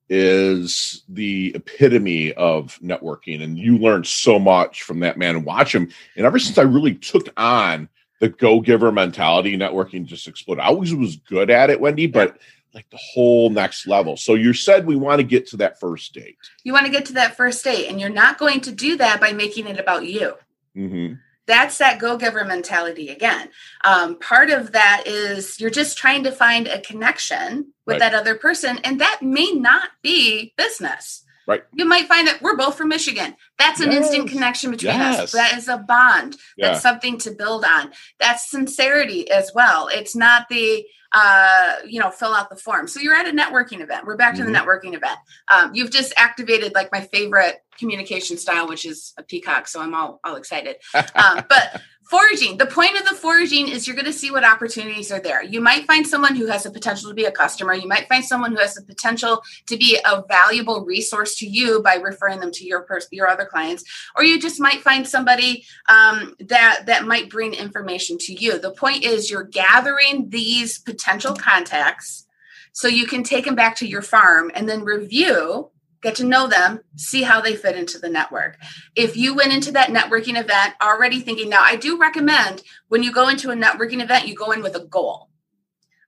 is 0.09 1.05
the 1.09 1.53
epitome 1.55 2.33
of 2.35 2.79
networking, 2.83 3.43
and 3.43 3.57
you 3.59 3.79
learn 3.79 4.05
so 4.05 4.39
much 4.39 4.83
from 4.83 5.01
that 5.01 5.17
man. 5.17 5.37
And 5.37 5.45
watch 5.45 5.75
him, 5.75 5.89
and 6.17 6.27
ever 6.27 6.39
since 6.39 6.59
I 6.59 6.63
really 6.63 6.95
took 6.95 7.29
on 7.37 7.89
the 8.21 8.29
go 8.29 8.61
giver 8.61 8.91
mentality, 8.93 9.57
networking 9.57 10.07
just 10.07 10.29
exploded. 10.29 10.63
I 10.63 10.67
always 10.69 10.95
was 10.95 11.17
good 11.17 11.51
at 11.51 11.71
it, 11.71 11.81
Wendy, 11.81 12.07
but 12.07 12.39
like 12.75 12.89
the 12.91 12.99
whole 12.99 13.51
next 13.51 13.87
level. 13.87 14.17
So 14.17 14.35
you 14.35 14.53
said 14.55 14.87
we 14.87 14.97
want 14.97 15.19
to 15.19 15.25
get 15.25 15.47
to 15.49 15.57
that 15.59 15.79
first 15.79 16.15
date. 16.15 16.39
You 16.65 16.73
want 16.73 16.87
to 16.87 16.93
get 16.93 17.07
to 17.07 17.13
that 17.15 17.37
first 17.37 17.63
date, 17.65 17.89
and 17.89 18.01
you're 18.01 18.09
not 18.11 18.39
going 18.39 18.61
to 18.63 18.73
do 18.73 18.97
that 18.97 19.21
by 19.21 19.33
making 19.33 19.67
it 19.67 19.79
about 19.79 20.07
you. 20.07 20.35
hmm 20.75 21.15
That's 21.47 21.79
that 21.79 21.99
go 21.99 22.17
giver 22.17 22.45
mentality 22.45 23.09
again. 23.11 23.51
Um, 23.85 24.19
part 24.19 24.49
of 24.51 24.73
that 24.73 25.03
is 25.07 25.61
you're 25.61 25.71
just 25.71 25.99
trying 25.99 26.25
to 26.25 26.33
find 26.33 26.67
a 26.69 26.81
connection 26.81 27.73
with 27.87 27.95
Right. 27.95 27.99
that 28.01 28.15
other 28.15 28.37
person, 28.37 28.79
and 28.85 29.01
that 29.01 29.21
may 29.23 29.51
not 29.53 29.91
be 30.03 30.55
business. 30.57 31.25
Right. 31.47 31.65
You 31.75 31.85
might 31.85 32.07
find 32.07 32.29
that 32.29 32.41
we're 32.41 32.57
both 32.57 32.77
from 32.79 32.89
Michigan. 32.89 33.35
That's 33.59 33.81
an 33.81 33.91
instant 33.93 34.31
connection 34.31 34.71
between 34.71 34.95
Yes. 34.95 35.19
us. 35.19 35.33
That 35.33 35.59
is 35.59 35.67
a 35.67 35.77
bond. 35.77 36.37
Yeah. 36.57 36.69
That's 36.69 36.83
something 36.83 37.19
to 37.19 37.33
build 37.33 37.65
on. 37.65 37.93
That's 38.21 38.49
sincerity 38.49 39.29
as 39.29 39.51
well. 39.53 39.89
It's 39.89 40.15
not 40.15 40.49
the 40.49 40.87
uh, 41.15 41.75
you 41.87 42.01
know, 42.01 42.11
fill 42.11 42.35
out 42.35 42.49
the 42.51 42.57
form. 42.57 42.89
So 42.89 43.01
you're 43.01 43.15
at 43.15 43.27
a 43.27 43.33
networking 43.33 43.81
event. 43.81 44.07
We're 44.07 44.17
back 44.17 44.35
to 44.37 44.43
Mhm. 44.43 44.47
the 44.47 44.53
networking 44.53 44.95
event. 44.95 45.19
Um, 45.49 45.75
you've 45.75 45.91
just 45.91 46.13
activated 46.17 46.75
like 46.75 46.91
my 46.93 47.01
favorite 47.03 47.63
communication 47.79 48.39
style, 48.39 48.69
which 48.69 48.87
is 48.87 49.13
a 49.19 49.23
peacock. 49.23 49.69
So 49.69 49.81
I'm 49.81 49.95
all 49.95 50.21
all 50.25 50.37
excited. 50.37 50.77
Um, 51.15 51.45
but 51.49 51.81
foraging, 52.13 52.59
the 52.59 52.67
point 52.67 52.95
of 53.01 53.09
the 53.09 53.15
foraging 53.15 53.69
is 53.69 53.87
you're 53.87 53.97
going 53.97 54.05
to 54.05 54.13
see 54.13 54.31
what 54.31 54.45
opportunities 54.45 55.11
are 55.11 55.19
there. 55.19 55.43
You 55.43 55.63
might 55.63 55.87
find 55.87 56.07
someone 56.07 56.37
who 56.37 56.47
has 56.47 56.65
the 56.65 56.71
potential 56.71 57.09
to 57.09 57.15
be 57.15 57.25
a 57.25 57.33
customer. 57.33 57.73
You 57.73 57.89
might 57.89 58.07
find 58.07 58.23
someone 58.23 58.53
who 58.53 58.59
has 58.59 58.75
the 58.75 58.83
potential 58.83 59.43
to 59.67 59.79
be 59.79 59.99
a 60.05 60.23
valuable 60.29 60.85
resource 60.85 61.37
to 61.37 61.47
you 61.47 61.83
by 61.83 61.95
referring 61.95 62.41
them 62.41 62.53
to 62.53 62.67
your 62.67 62.83
person, 62.83 63.09
your 63.13 63.29
other 63.29 63.47
clients, 63.47 63.85
or 64.15 64.25
you 64.25 64.39
just 64.39 64.61
might 64.61 64.83
find 64.83 65.09
somebody 65.09 65.65
um, 65.89 66.35
that 66.41 66.83
that 66.85 67.07
might 67.07 67.31
bring 67.31 67.55
information 67.55 68.19
to 68.19 68.35
you. 68.35 68.59
The 68.59 68.73
point 68.73 69.05
is 69.05 69.31
you're 69.31 69.45
gathering 69.45 70.29
these 70.29 70.81
potential 70.81 71.35
contacts 71.35 72.27
so 72.73 72.89
you 72.89 73.07
can 73.07 73.23
take 73.23 73.47
them 73.47 73.55
back 73.55 73.77
to 73.77 73.87
your 73.87 74.03
farm 74.03 74.51
and 74.55 74.69
then 74.69 74.85
review 74.85 75.71
get 76.03 76.15
to 76.15 76.25
know 76.25 76.47
them 76.47 76.81
see 76.97 77.23
how 77.23 77.41
they 77.41 77.55
fit 77.57 77.77
into 77.77 77.99
the 77.99 78.09
network 78.09 78.59
if 78.97 79.17
you 79.17 79.35
went 79.35 79.53
into 79.53 79.73
that 79.73 79.89
networking 79.89 80.39
event 80.39 80.75
already 80.83 81.21
thinking 81.21 81.49
now 81.49 81.63
i 81.63 81.77
do 81.77 81.99
recommend 81.99 82.63
when 82.89 83.03
you 83.03 83.13
go 83.13 83.29
into 83.29 83.51
a 83.51 83.55
networking 83.55 84.03
event 84.03 84.27
you 84.29 84.35
go 84.35 84.51
in 84.53 84.63
with 84.63 84.75
a 84.77 84.85
goal 84.87 85.29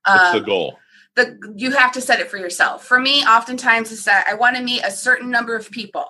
What's 0.07 0.33
the 0.33 0.39
Um, 0.39 0.45
goal? 0.45 0.79
the 1.17 1.55
you 1.57 1.71
have 1.71 1.93
to 1.93 2.01
set 2.01 2.21
it 2.21 2.29
for 2.31 2.37
yourself. 2.39 2.85
For 2.85 2.99
me, 2.99 3.23
oftentimes 3.25 3.93
is 3.93 4.05
that 4.05 4.27
I 4.29 4.35
want 4.35 4.57
to 4.57 4.63
meet 4.63 4.83
a 4.85 4.91
certain 4.91 5.31
number 5.31 5.55
of 5.57 5.71
people, 5.71 6.07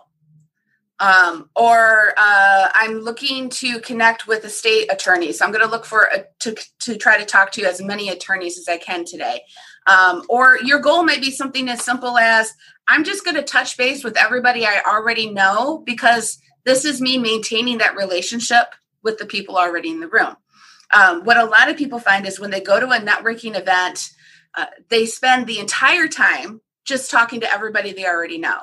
um, 0.99 1.51
or 1.55 2.15
uh, 2.17 2.69
I'm 2.75 3.01
looking 3.01 3.51
to 3.51 3.81
connect 3.81 4.27
with 4.27 4.45
a 4.45 4.49
state 4.49 4.91
attorney. 4.91 5.33
So 5.33 5.45
I'm 5.45 5.53
going 5.53 5.65
to 5.65 5.71
look 5.71 5.85
for 5.85 6.09
a, 6.13 6.25
to 6.41 6.57
to 6.81 6.97
try 6.97 7.19
to 7.19 7.25
talk 7.25 7.53
to 7.53 7.65
as 7.65 7.83
many 7.83 8.09
attorneys 8.09 8.59
as 8.59 8.67
I 8.69 8.79
can 8.79 9.05
today. 9.05 9.43
Um, 9.87 10.25
or 10.31 10.59
your 10.65 10.79
goal 10.79 11.05
might 11.05 11.21
be 11.21 11.31
something 11.31 11.69
as 11.69 11.85
simple 11.85 12.17
as 12.17 12.55
I'm 12.89 13.05
just 13.05 13.25
going 13.25 13.37
to 13.37 13.43
touch 13.43 13.77
base 13.77 14.05
with 14.05 14.17
everybody 14.17 14.67
I 14.67 14.83
already 14.87 15.31
know 15.31 15.83
because 15.85 16.39
this 16.65 16.85
is 16.85 17.01
me 17.01 17.19
maintaining 17.19 17.79
that 17.79 17.97
relationship 17.97 18.75
with 19.03 19.19
the 19.19 19.27
people 19.27 19.57
already 19.57 19.91
in 19.91 20.01
the 20.01 20.09
room. 20.09 20.37
Um, 20.93 21.25
what 21.25 21.37
a 21.37 21.45
lot 21.45 21.69
of 21.71 21.77
people 21.77 21.99
find 21.99 22.27
is 22.27 22.39
when 22.39 22.51
they 22.51 22.61
go 22.61 22.79
to 22.79 22.91
a 22.91 22.99
networking 23.01 23.59
event, 23.59 24.11
uh, 24.57 24.67
they 24.89 25.07
spend 25.07 25.47
the 25.47 25.59
entire 25.59 26.09
time 26.09 26.61
just 26.85 27.11
talking 27.11 27.41
to 27.41 27.51
everybody 27.51 27.93
they 27.93 28.07
already 28.07 28.39
know. 28.39 28.61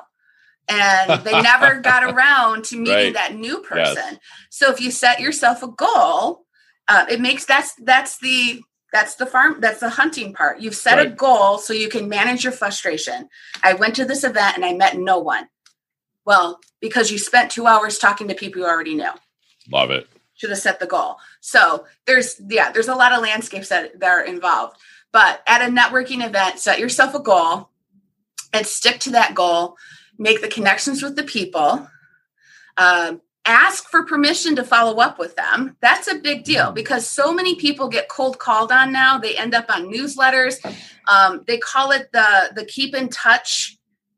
And 0.68 1.20
they 1.24 1.42
never 1.42 1.80
got 1.80 2.04
around 2.04 2.64
to 2.66 2.76
meeting 2.78 2.94
Right. 2.94 3.14
that 3.14 3.34
new 3.34 3.56
Yes. 3.74 3.94
person. 3.94 4.18
So 4.50 4.70
if 4.70 4.80
you 4.80 4.90
set 4.90 5.20
yourself 5.20 5.62
a 5.62 5.68
goal, 5.68 6.46
uh, 6.88 7.06
it 7.10 7.20
makes 7.20 7.44
that's 7.44 7.74
that's 7.84 8.18
the 8.18 8.62
that's 8.92 9.14
the 9.14 9.26
farm 9.26 9.56
that's 9.60 9.80
the 9.80 9.88
hunting 9.88 10.34
part. 10.34 10.60
You've 10.60 10.74
set 10.74 10.98
a 10.98 11.08
goal 11.08 11.58
so 11.58 11.72
you 11.72 11.88
can 11.88 12.08
manage 12.08 12.44
your 12.44 12.52
frustration. 12.52 13.28
I 13.62 13.72
went 13.72 13.96
to 13.96 14.04
this 14.04 14.22
event 14.22 14.56
and 14.56 14.64
I 14.64 14.74
met 14.74 14.98
no 14.98 15.18
one. 15.18 15.48
Well, 16.24 16.60
because 16.80 17.10
you 17.10 17.18
spent 17.18 17.50
two 17.50 17.66
hours 17.66 17.98
talking 17.98 18.28
to 18.28 18.34
people 18.34 18.60
you 18.60 18.68
already 18.68 18.94
knew 18.94 19.10
Love 19.70 19.90
it. 19.90 20.06
should 20.34 20.50
have 20.50 20.58
set 20.58 20.78
the 20.78 20.86
goal. 20.86 21.16
So 21.40 21.86
there's 22.06 22.40
yeah, 22.48 22.70
there's 22.70 22.88
a 22.88 22.94
lot 22.94 23.12
of 23.12 23.22
landscapes 23.22 23.70
that, 23.70 23.98
that 23.98 24.08
are 24.08 24.24
involved. 24.24 24.76
But 25.10 25.42
at 25.46 25.62
a 25.62 25.72
networking 25.72 26.24
event, 26.24 26.58
set 26.58 26.78
yourself 26.78 27.14
a 27.14 27.20
goal 27.20 27.70
and 28.52 28.66
stick 28.66 29.00
to 29.00 29.10
that 29.10 29.34
goal. 29.34 29.76
Make 30.18 30.42
the 30.42 30.48
connections 30.48 31.02
with 31.02 31.16
the 31.16 31.22
people. 31.22 31.88
Um, 32.76 33.20
ask 33.44 33.88
for 33.88 34.04
permission 34.04 34.54
to 34.56 34.64
follow 34.64 35.00
up 35.00 35.18
with 35.18 35.34
them. 35.36 35.76
That's 35.80 36.06
a 36.08 36.16
big 36.16 36.44
deal 36.44 36.72
because 36.72 37.06
so 37.08 37.32
many 37.32 37.56
people 37.56 37.88
get 37.88 38.08
cold 38.08 38.38
called 38.38 38.70
on 38.70 38.92
now. 38.92 39.18
They 39.18 39.36
end 39.36 39.54
up 39.54 39.66
on 39.68 39.92
newsletters. 39.92 40.56
Um, 41.08 41.42
they 41.46 41.58
call 41.58 41.90
it 41.90 42.10
the 42.12 42.52
the 42.54 42.64
keep 42.64 42.94
in 42.94 43.08
touch 43.08 43.76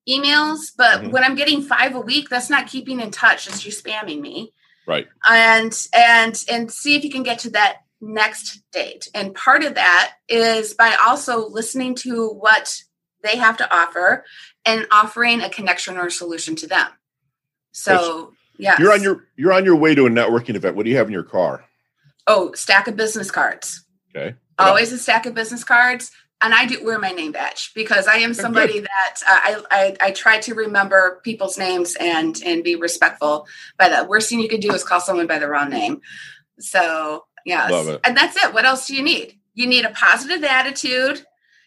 emails. 0.09 0.73
But 0.77 1.01
Mhm. 1.03 1.11
when 1.13 1.25
I'm 1.25 1.35
getting 1.35 1.63
five 1.63 1.95
a 1.95 2.01
week, 2.01 2.29
that's 2.29 2.51
not 2.51 2.67
keeping 2.67 3.01
in 3.01 3.11
touch. 3.11 3.47
It's 3.47 3.65
you 3.65 3.73
spamming 3.73 4.21
me 4.21 4.53
Right. 4.87 5.07
and 5.27 5.75
and 5.95 6.45
and 6.51 6.71
see 6.71 6.95
if 6.97 7.05
you 7.05 7.11
can 7.11 7.23
get 7.23 7.39
to 7.41 7.51
that 7.51 7.79
next 8.03 8.61
date 8.71 9.09
and 9.15 9.35
part 9.35 9.65
of 9.65 9.77
that 9.77 10.17
is 10.29 10.75
by 10.75 10.95
also 10.97 11.49
listening 11.49 11.95
to 11.95 12.29
what 12.29 12.77
they 13.23 13.37
have 13.39 13.57
to 13.57 13.75
offer 13.75 14.27
and 14.67 14.87
offering 14.91 15.41
a 15.41 15.49
connection 15.49 15.97
or 15.97 16.09
a 16.09 16.11
solution 16.11 16.55
to 16.55 16.67
them 16.67 16.89
so 17.73 18.35
yeah 18.59 18.77
You're 18.79 18.93
on 18.93 19.03
your 19.03 19.25
you're 19.37 19.53
on 19.53 19.65
your 19.65 19.77
way 19.77 19.95
to 19.95 20.07
a 20.07 20.11
networking 20.11 20.55
event. 20.55 20.77
What 20.77 20.85
do 20.85 20.91
you 20.91 20.97
have 20.97 21.07
in 21.09 21.13
your 21.13 21.23
car? 21.25 21.65
oh 22.27 22.53
stack 22.53 22.89
of 22.89 22.97
business 22.97 23.31
cards 23.31 23.85
Okay. 24.17 24.35
always 24.59 24.93
a 24.93 24.99
stack 24.99 25.27
of 25.27 25.35
business 25.35 25.63
cards 25.65 26.11
and 26.41 26.53
I 26.55 26.67
do 26.67 26.83
wear 26.85 26.99
my 26.99 27.11
name 27.11 27.33
badge 27.33 27.73
because 27.75 28.07
I 28.07 28.17
am 28.17 28.35
somebody 28.35 28.81
that 28.81 29.15
uh, 29.27 29.41
I, 29.43 29.63
I 29.71 29.97
I 30.09 30.11
try 30.11 30.39
to 30.41 30.55
remember 30.55 31.21
people's 31.25 31.57
names 31.59 31.97
and 31.99 32.41
and 32.45 32.63
be 32.63 32.77
respectful. 32.77 33.47
By 33.79 33.89
the 33.89 34.05
worst 34.05 34.29
thing 34.29 34.41
you 34.41 34.49
could 34.49 34.61
do 34.61 34.73
is 34.73 34.85
call 34.85 35.01
someone 35.01 35.27
by 35.27 35.39
the 35.39 35.49
wrong 35.49 35.71
name. 35.71 36.01
So 36.61 37.25
yes, 37.47 37.71
Love 37.71 37.89
it. 37.89 38.01
and 38.05 38.17
that's 38.17 38.37
it. 38.43 38.53
What 38.53 38.65
else 38.65 38.87
do 38.87 38.95
you 38.95 39.03
need? 39.03 39.39
You 39.55 39.67
need 39.67 39.85
a 39.85 39.91
positive 39.91 40.43
attitude. 40.45 41.25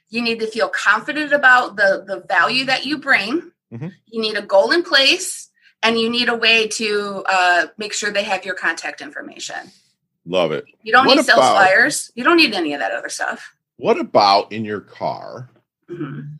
You 0.09 0.21
need 0.21 0.39
to 0.39 0.47
feel 0.47 0.69
confident 0.69 1.33
about 1.33 1.75
the 1.75 2.03
the 2.05 2.23
value 2.27 2.65
that 2.65 2.85
you 2.85 2.99
bring. 2.99 3.51
Mhm. 3.73 3.93
You 4.07 4.21
need 4.21 4.37
a 4.37 4.41
goal 4.41 4.71
in 4.71 4.83
place, 4.83 5.49
and 5.83 5.99
you 5.99 6.09
need 6.09 6.29
a 6.29 6.35
way 6.35 6.67
to 6.67 7.23
uh, 7.29 7.67
make 7.77 7.93
sure 7.93 8.11
they 8.11 8.23
have 8.23 8.45
your 8.45 8.55
contact 8.55 9.01
information. 9.01 9.55
Love 10.25 10.51
it. 10.51 10.65
You 10.83 10.91
don't 10.91 11.05
What 11.05 11.17
need 11.17 11.25
sales 11.25 11.37
about- 11.39 11.53
flyers. 11.53 12.11
You 12.15 12.23
don't 12.23 12.37
need 12.37 12.53
any 12.53 12.73
of 12.73 12.79
that 12.79 12.91
other 12.91 13.09
stuff. 13.09 13.53
What 13.77 13.99
about 13.99 14.51
in 14.51 14.65
your 14.65 14.81
car? 14.81 15.49
Mhm. 15.89 16.39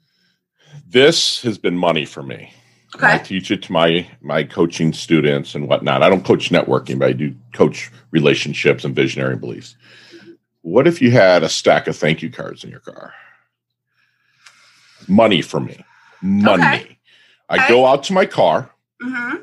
This 0.88 1.42
has 1.44 1.58
been 1.58 1.78
money 1.78 2.06
for 2.06 2.24
me. 2.24 2.54
I 3.00 3.18
teach 3.20 3.52
it 3.52 3.62
to 3.64 3.72
my 3.72 4.08
my 4.22 4.44
coaching 4.44 4.92
students 4.92 5.54
and 5.54 5.68
whatnot. 5.68 6.02
I 6.04 6.10
don't 6.10 6.26
coach 6.26 6.50
networking, 6.50 6.98
but 6.98 7.10
I 7.10 7.14
do 7.14 7.36
coach 7.54 7.92
relationships 8.12 8.84
and 8.86 8.96
visionary 8.96 9.36
beliefs. 9.36 9.76
What 10.62 10.88
if 10.88 11.02
you 11.02 11.12
had 11.12 11.44
a 11.44 11.50
stack 11.50 11.88
of 11.88 11.96
thank 11.96 12.22
you 12.22 12.32
cards 12.32 12.64
in 12.64 12.70
your 12.72 12.80
car? 12.80 13.14
Money 15.08 15.42
for 15.42 15.60
me. 15.60 15.84
Money. 16.22 16.64
Okay. 16.64 16.98
I 17.50 17.56
Okay. 17.58 17.68
go 17.70 17.86
out 17.86 18.04
to 18.06 18.14
my 18.14 18.26
car 18.26 18.72
hmm 19.02 19.36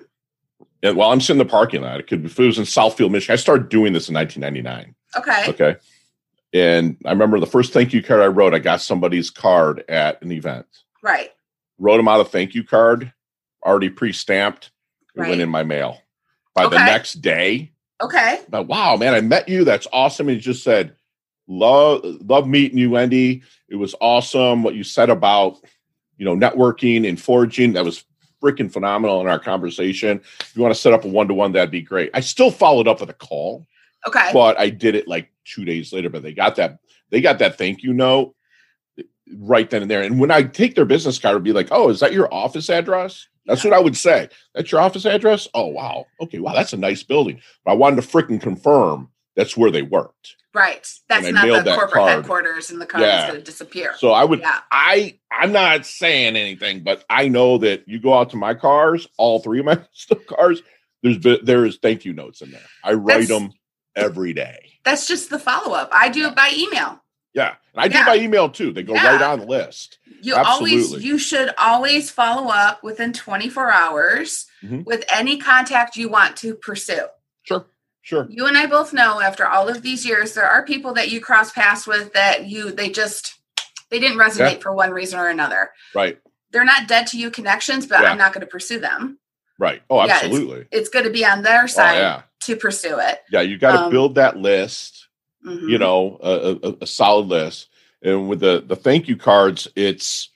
and 0.82 0.96
while 0.98 1.10
I'm 1.12 1.20
sitting 1.20 1.40
in 1.40 1.46
the 1.46 1.50
parking 1.50 1.80
lot, 1.80 1.98
it 1.98 2.06
could 2.06 2.26
if 2.26 2.38
it 2.38 2.44
was 2.44 2.58
in 2.58 2.64
Southfield, 2.64 3.10
Michigan. 3.10 3.32
I 3.32 3.36
started 3.36 3.70
doing 3.70 3.94
this 3.94 4.10
in 4.10 4.14
1999. 4.14 4.94
Okay. 5.16 5.48
Okay. 5.48 5.76
And 6.52 6.98
I 7.06 7.10
remember 7.10 7.40
the 7.40 7.46
first 7.46 7.72
thank 7.72 7.94
you 7.94 8.02
card 8.02 8.20
I 8.20 8.26
wrote, 8.26 8.52
I 8.54 8.58
got 8.58 8.82
somebody's 8.82 9.30
card 9.30 9.82
at 9.88 10.20
an 10.22 10.30
event. 10.30 10.66
Right. 11.02 11.30
Wrote 11.78 11.96
them 11.96 12.06
out 12.06 12.20
a 12.20 12.24
thank 12.26 12.54
you 12.54 12.64
card, 12.64 13.12
already 13.64 13.88
pre-stamped. 13.88 14.72
It 15.16 15.20
Right. 15.20 15.30
went 15.30 15.40
in 15.40 15.48
my 15.48 15.62
mail. 15.62 16.02
By 16.54 16.68
the 16.68 16.76
next 16.76 17.14
day, 17.14 17.72
Okay. 18.02 18.40
but 18.50 18.64
wow, 18.68 18.96
man, 18.96 19.14
I 19.14 19.22
met 19.22 19.48
you. 19.48 19.64
That's 19.64 19.86
awesome. 19.92 20.28
And 20.28 20.36
he 20.36 20.40
just 20.42 20.62
said, 20.62 20.94
Love 21.48 22.02
love 22.26 22.46
meeting 22.46 22.78
you, 22.78 22.90
Wendy. 22.90 23.42
It 23.68 23.76
was 23.76 23.94
awesome 24.00 24.62
what 24.62 24.74
you 24.74 24.84
said 24.84 25.08
about 25.10 25.58
you 26.18 26.24
know 26.24 26.36
networking 26.36 27.08
and 27.08 27.20
foraging. 27.20 27.72
That 27.74 27.84
was 27.84 28.04
freaking 28.44 28.70
phenomenal 28.72 29.20
in 29.20 29.26
our 29.26 29.38
conversation. 29.38 30.20
If 30.40 30.52
you 30.54 30.62
want 30.62 30.74
to 30.74 30.80
set 30.80 30.92
up 30.92 31.04
a 31.04 31.08
one-to-one, 31.08 31.52
that'd 31.52 31.70
be 31.70 31.80
great. 31.82 32.10
I 32.12 32.20
still 32.20 32.50
followed 32.50 32.86
up 32.88 33.00
with 33.00 33.10
a 33.10 33.14
call 33.14 33.66
Okay. 34.06 34.30
but 34.34 34.58
I 34.58 34.68
did 34.68 34.94
it 34.94 35.08
like 35.08 35.30
two 35.46 35.64
days 35.64 35.92
later. 35.92 36.10
But 36.10 36.22
they 36.22 36.34
got 36.34 36.56
that 36.56 36.78
they 37.10 37.20
got 37.20 37.38
that 37.38 37.56
thank 37.56 37.82
you 37.82 37.92
note 37.94 38.34
eh, 38.98 39.02
right 39.38 39.68
then 39.70 39.82
and 39.82 39.90
there. 39.90 40.02
And 40.02 40.20
when 40.20 40.30
I 40.30 40.42
take 40.42 40.74
their 40.74 40.84
business 40.84 41.18
card, 41.18 41.32
it'd 41.34 41.44
be 41.44 41.52
like, 41.52 41.68
"Oh, 41.70 41.88
is 41.88 42.00
that 42.00 42.12
your 42.12 42.32
office 42.32 42.68
address?" 42.68 43.26
That's 43.46 43.64
what 43.64 43.72
I 43.74 43.78
would 43.80 43.96
say. 43.96 44.28
That's 44.54 44.72
your 44.72 44.80
office 44.80 45.04
address. 45.04 45.48
Oh, 45.52 45.66
wow. 45.66 46.06
Okay, 46.20 46.38
wow, 46.38 46.54
that's 46.54 46.72
a 46.72 46.78
nice 46.78 47.02
building. 47.02 47.40
But 47.64 47.72
I 47.72 47.74
wanted 47.74 48.00
to 48.00 48.08
freaking 48.08 48.40
confirm 48.40 49.10
that's 49.36 49.56
where 49.56 49.70
they 49.70 49.82
worked. 49.82 50.36
right. 50.54 50.88
That's 51.08 51.28
not 51.30 51.46
the 51.46 51.62
that 51.62 51.74
corporate 51.76 51.92
card. 51.92 52.10
headquarters 52.12 52.70
and 52.70 52.80
the 52.80 52.86
car 52.86 53.00
Yeah. 53.00 53.24
is 53.24 53.30
going 53.30 53.40
to 53.40 53.44
disappear. 53.44 53.94
So 53.98 54.10
I 54.12 54.24
would. 54.24 54.40
yeah. 54.40 54.60
I 54.70 55.18
I'm 55.32 55.52
not 55.52 55.84
saying 55.86 56.36
anything, 56.36 56.84
but 56.84 57.04
I 57.10 57.28
know 57.28 57.58
that 57.58 57.88
you 57.88 57.98
go 58.00 58.14
out 58.14 58.30
to 58.30 58.36
my 58.36 58.54
cars, 58.54 59.06
all 59.18 59.40
three 59.40 59.58
of 59.60 59.64
my 59.66 59.80
cars. 60.28 60.62
There's 61.02 61.18
there 61.42 61.64
is 61.66 61.78
thank 61.82 62.04
you 62.04 62.12
notes 62.12 62.40
in 62.40 62.50
there. 62.50 62.60
I 62.82 62.94
write 62.94 63.26
That's- 63.26 63.28
them 63.28 63.52
every 63.96 64.32
day. 64.32 64.70
That's 64.84 65.06
just 65.06 65.30
the 65.30 65.38
follow 65.38 65.74
up. 65.74 65.88
I 65.92 66.08
do 66.10 66.26
it 66.28 66.34
by 66.36 66.50
email. 66.56 67.00
Yeah, 67.32 67.54
and 67.74 67.82
I 67.82 67.88
do 67.88 67.98
Yeah. 67.98 68.06
by 68.06 68.16
email 68.18 68.48
too. 68.48 68.72
They 68.72 68.82
go 68.84 68.94
right 68.94 69.20
on 69.20 69.40
the 69.40 69.46
list. 69.46 69.98
You 70.22 70.36
always 70.36 70.92
you 71.04 71.18
should 71.18 71.50
always 71.58 72.10
follow 72.10 72.48
up 72.50 72.82
within 72.84 73.12
24 73.12 73.70
hours 73.72 74.46
Mhm. 74.62 74.84
with 74.86 75.04
any 75.14 75.38
contact 75.38 75.96
you 75.96 76.08
want 76.08 76.36
to 76.38 76.54
pursue. 76.54 77.06
Sure, 77.42 77.66
sure. 78.04 78.28
You 78.30 78.46
and 78.46 78.56
I 78.56 78.66
both 78.66 78.92
know 78.92 79.20
after 79.20 79.44
all 79.46 79.68
of 79.68 79.82
these 79.82 80.06
years 80.06 80.34
there 80.34 80.48
are 80.48 80.64
people 80.64 80.94
that 80.94 81.10
you 81.10 81.20
cross 81.20 81.50
paths 81.52 81.86
with 81.88 82.12
that 82.12 82.46
you 82.46 82.70
they 82.70 82.88
just 82.90 83.34
they 83.90 83.98
didn't 83.98 84.18
resonate 84.18 84.52
Yeah. 84.54 84.58
for 84.60 84.72
one 84.72 84.92
reason 84.92 85.18
or 85.18 85.28
another. 85.28 85.70
Right, 85.94 86.18
They're 86.52 86.64
not 86.64 86.86
dead 86.88 87.06
to 87.08 87.18
you 87.18 87.30
connections, 87.30 87.86
but 87.86 88.00
Yeah. 88.02 88.10
I'm 88.12 88.18
not 88.18 88.32
going 88.32 88.42
to 88.42 88.46
pursue 88.46 88.78
them. 88.78 89.18
right. 89.58 89.82
Oh, 89.90 89.98
Yeah, 89.98 90.04
it's- 90.16 90.24
absolutely. 90.24 90.66
It's 90.70 90.88
going 90.88 91.04
to 91.04 91.10
be 91.10 91.24
on 91.24 91.42
their 91.42 91.64
Oh, 91.64 91.66
side 91.66 91.98
yeah, 91.98 92.22
to 92.42 92.56
pursue 92.56 92.98
it. 93.00 93.20
yeah. 93.30 93.40
You 93.40 93.58
got 93.58 93.72
to 93.72 93.82
Um, 93.84 93.90
build 93.90 94.14
that 94.16 94.36
list. 94.36 95.08
Mhm. 95.46 95.68
You 95.70 95.78
know, 95.78 96.18
a, 96.22 96.68
a, 96.68 96.76
a 96.82 96.86
solid 96.86 97.26
list. 97.26 97.68
And 98.02 98.28
with 98.28 98.40
the 98.40 98.64
the 98.66 98.76
thank 98.76 99.08
you 99.08 99.16
cards, 99.16 99.68
it's 99.76 100.30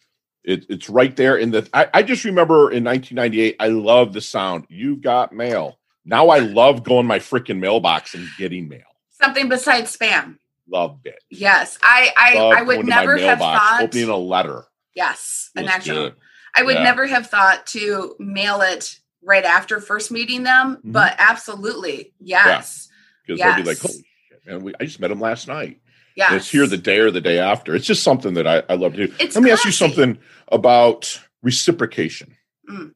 it, 0.44 0.64
it's 0.70 0.88
right 0.88 1.14
there 1.16 1.36
in 1.36 1.50
the. 1.50 1.68
I, 1.74 1.88
I 1.94 2.02
just 2.02 2.24
remember 2.24 2.70
in 2.70 2.84
1998, 2.84 3.56
I 3.60 3.68
love 3.68 4.12
the 4.12 4.20
sound. 4.20 4.66
You 4.70 4.96
got 4.96 5.32
mail. 5.32 5.77
Now 6.08 6.30
I 6.30 6.38
love 6.38 6.82
going 6.84 7.06
my 7.06 7.18
freaking 7.18 7.58
mailbox 7.58 8.14
and 8.14 8.26
getting 8.38 8.68
mail. 8.68 8.80
something 9.20 9.48
besides 9.48 9.94
spam. 9.96 10.38
Love 10.70 10.98
it. 11.04 11.22
Yes, 11.30 11.78
I 11.82 12.10
I, 12.16 12.60
I 12.60 12.62
would 12.62 12.86
never 12.86 13.16
have 13.18 13.38
thought. 13.38 13.82
opening 13.82 14.08
a 14.08 14.16
letter. 14.16 14.64
yes, 14.94 15.50
an 15.54 15.68
actual. 15.68 16.06
it. 16.06 16.14
I 16.56 16.62
would 16.62 16.76
Yeah. 16.76 16.82
never 16.84 17.06
have 17.06 17.26
thought 17.28 17.66
to 17.68 18.14
mail 18.18 18.60
it 18.62 18.98
right 19.22 19.44
after 19.44 19.80
first 19.80 20.10
meeting 20.10 20.42
them, 20.44 20.76
Mhm. 20.76 20.92
but 20.92 21.14
absolutely, 21.18 22.12
yes, 22.20 22.88
because 23.26 23.40
they'll 23.40 23.56
be 23.56 23.62
like, 23.64 23.78
"Holy 23.78 24.04
shit, 24.28 24.46
man! 24.46 24.62
We, 24.62 24.72
I 24.80 24.84
just 24.84 25.00
met 25.00 25.10
him 25.10 25.20
last 25.20 25.46
night." 25.48 25.80
Yeah, 26.16 26.34
it's 26.34 26.50
here 26.50 26.66
the 26.66 26.76
day 26.78 26.98
or 27.00 27.10
the 27.10 27.20
day 27.20 27.38
after. 27.38 27.74
It's 27.76 27.86
just 27.86 28.02
something 28.02 28.34
that 28.34 28.46
I, 28.46 28.62
I 28.68 28.74
love 28.76 28.94
to 28.94 29.06
do. 29.08 29.14
It's 29.20 29.34
Let 29.36 29.44
me 29.44 29.50
ask 29.50 29.64
you 29.64 29.72
something 29.72 30.18
about 30.48 31.20
reciprocation. 31.42 32.36
Mm. 32.68 32.92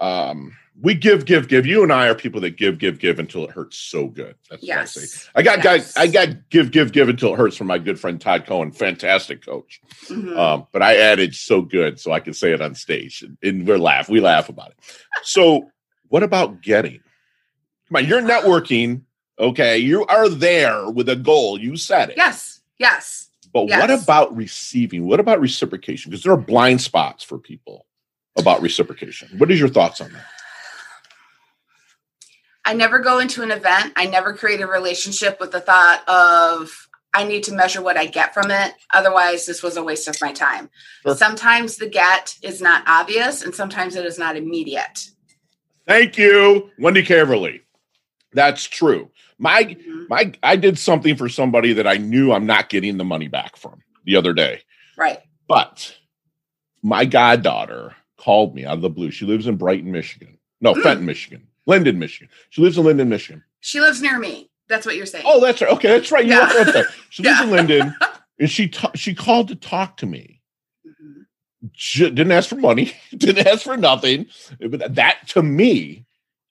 Um, 0.00 0.56
we 0.80 0.94
give, 0.94 1.24
give, 1.24 1.48
give. 1.48 1.66
You 1.66 1.82
and 1.82 1.92
I 1.92 2.08
are 2.08 2.14
people 2.14 2.40
that 2.42 2.56
give, 2.56 2.78
give, 2.78 2.98
give 2.98 3.18
until 3.18 3.44
it 3.44 3.50
hurts 3.50 3.76
so 3.78 4.06
good. 4.06 4.36
That's 4.48 4.62
what 4.62 4.78
I 4.78 4.84
say. 4.84 5.00
Yes, 5.00 5.28
I 5.34 5.42
got 5.42 5.56
Yes. 5.58 5.64
guys. 5.64 5.96
I 5.96 6.06
got 6.06 6.48
give, 6.50 6.70
give, 6.70 6.92
give 6.92 7.08
until 7.08 7.34
it 7.34 7.36
hurts 7.36 7.56
from 7.56 7.66
my 7.66 7.78
good 7.78 7.98
friend 7.98 8.20
Todd 8.20 8.46
Cohen, 8.46 8.70
fantastic 8.72 9.44
coach. 9.44 9.80
Mhm. 10.06 10.36
Um, 10.36 10.66
but 10.72 10.82
I 10.82 10.96
added 10.96 11.34
so 11.34 11.62
good 11.62 11.98
so 11.98 12.12
I 12.12 12.20
can 12.20 12.32
say 12.34 12.52
it 12.52 12.60
on 12.62 12.74
stage, 12.74 13.22
and, 13.22 13.36
and 13.42 13.66
we 13.66 13.76
laugh. 13.76 14.08
We 14.08 14.20
laugh 14.20 14.48
about 14.48 14.70
it. 14.70 14.76
So, 15.24 15.70
what 16.08 16.22
about 16.22 16.60
getting? 16.62 17.00
Come 17.88 17.96
on, 17.96 18.06
you're 18.06 18.22
networking. 18.22 19.02
Okay, 19.38 19.78
you 19.78 20.04
are 20.06 20.28
there 20.28 20.90
with 20.90 21.08
a 21.08 21.16
goal. 21.16 21.60
You 21.60 21.76
said 21.76 22.10
it. 22.10 22.16
yes, 22.16 22.60
yes. 22.78 23.30
But 23.52 23.64
what 23.66 23.90
about 23.90 24.36
receiving? 24.36 25.06
What 25.06 25.20
about 25.20 25.40
reciprocation? 25.40 26.10
Because 26.10 26.22
there 26.22 26.32
are 26.32 26.36
blind 26.36 26.80
spots 26.82 27.24
for 27.24 27.38
people 27.38 27.86
about 28.36 28.60
reciprocation. 28.60 29.28
What 29.38 29.50
is 29.50 29.58
your 29.58 29.68
thoughts 29.70 30.00
on 30.00 30.12
that? 30.12 30.24
I 32.68 32.74
never 32.74 32.98
go 32.98 33.18
into 33.18 33.42
an 33.42 33.50
event. 33.50 33.94
I 33.96 34.04
never 34.04 34.34
create 34.34 34.60
a 34.60 34.66
relationship 34.66 35.40
with 35.40 35.52
the 35.52 35.60
thought 35.60 36.06
of 36.06 36.70
I 37.14 37.24
need 37.24 37.44
to 37.44 37.54
measure 37.54 37.80
what 37.80 37.96
I 37.96 38.04
get 38.04 38.34
from 38.34 38.50
it. 38.50 38.74
Otherwise, 38.92 39.46
this 39.46 39.62
was 39.62 39.78
a 39.78 39.82
waste 39.82 40.06
of 40.06 40.20
my 40.20 40.34
time. 40.34 40.68
Sure. 41.02 41.16
Sometimes 41.16 41.78
the 41.78 41.88
get 41.88 42.36
is 42.42 42.60
not 42.60 42.84
obvious, 42.86 43.42
and 43.42 43.54
sometimes 43.54 43.96
it 43.96 44.04
is 44.04 44.18
not 44.18 44.36
immediate. 44.36 45.08
Thank 45.86 46.18
you, 46.18 46.70
Wendy 46.78 47.02
Caverly. 47.02 47.62
That's 48.34 48.64
true. 48.64 49.10
My 49.38 49.64
Mhm. 49.64 50.08
my 50.10 50.32
I 50.42 50.56
did 50.56 50.78
something 50.78 51.16
for 51.16 51.30
somebody 51.30 51.72
that 51.72 51.86
I 51.86 51.94
knew 51.96 52.32
I'm 52.32 52.44
not 52.44 52.68
getting 52.68 52.98
the 52.98 53.04
money 53.04 53.28
back 53.28 53.56
from 53.56 53.80
the 54.04 54.16
other 54.16 54.34
day. 54.34 54.60
Right. 54.98 55.20
But 55.48 55.96
my 56.82 57.06
goddaughter 57.06 57.96
called 58.18 58.54
me 58.54 58.66
out 58.66 58.74
of 58.74 58.82
the 58.82 58.90
blue. 58.90 59.10
She 59.10 59.24
lives 59.24 59.46
in 59.46 59.56
Brighton, 59.56 59.90
Michigan. 59.90 60.38
No, 60.60 60.74
Mm. 60.74 60.82
Fenton, 60.82 61.06
Michigan. 61.06 61.47
Linden, 61.68 61.98
Michigan. 61.98 62.28
She 62.50 62.62
lives 62.62 62.78
in 62.78 62.84
Linden, 62.84 63.08
Michigan. 63.08 63.44
She 63.60 63.78
lives 63.80 64.00
near 64.02 64.18
me. 64.18 64.50
That's 64.68 64.84
what 64.86 64.96
you're 64.96 65.06
saying. 65.06 65.24
Oh, 65.26 65.40
that's 65.40 65.60
right. 65.60 65.70
Okay, 65.72 65.88
that's 65.88 66.10
right. 66.10 66.24
You 66.24 66.32
Yeah. 66.32 66.52
right 66.64 66.72
there. 66.72 66.86
She 67.10 67.22
lives 67.22 67.38
Yeah. 67.38 67.44
in 67.44 67.50
Linden, 67.50 67.94
and 68.40 68.50
she 68.50 68.72
she 68.94 69.14
called 69.14 69.48
to 69.48 69.54
talk 69.54 69.98
to 69.98 70.06
me. 70.06 70.40
Mhm. 70.86 71.26
She 71.74 72.04
didn't 72.10 72.32
ask 72.32 72.48
for 72.48 72.56
money, 72.56 72.92
didn't 73.16 73.46
ask 73.46 73.62
for 73.62 73.76
nothing. 73.76 74.26
But 74.60 74.94
that 74.96 75.28
to 75.28 75.42
me 75.42 76.06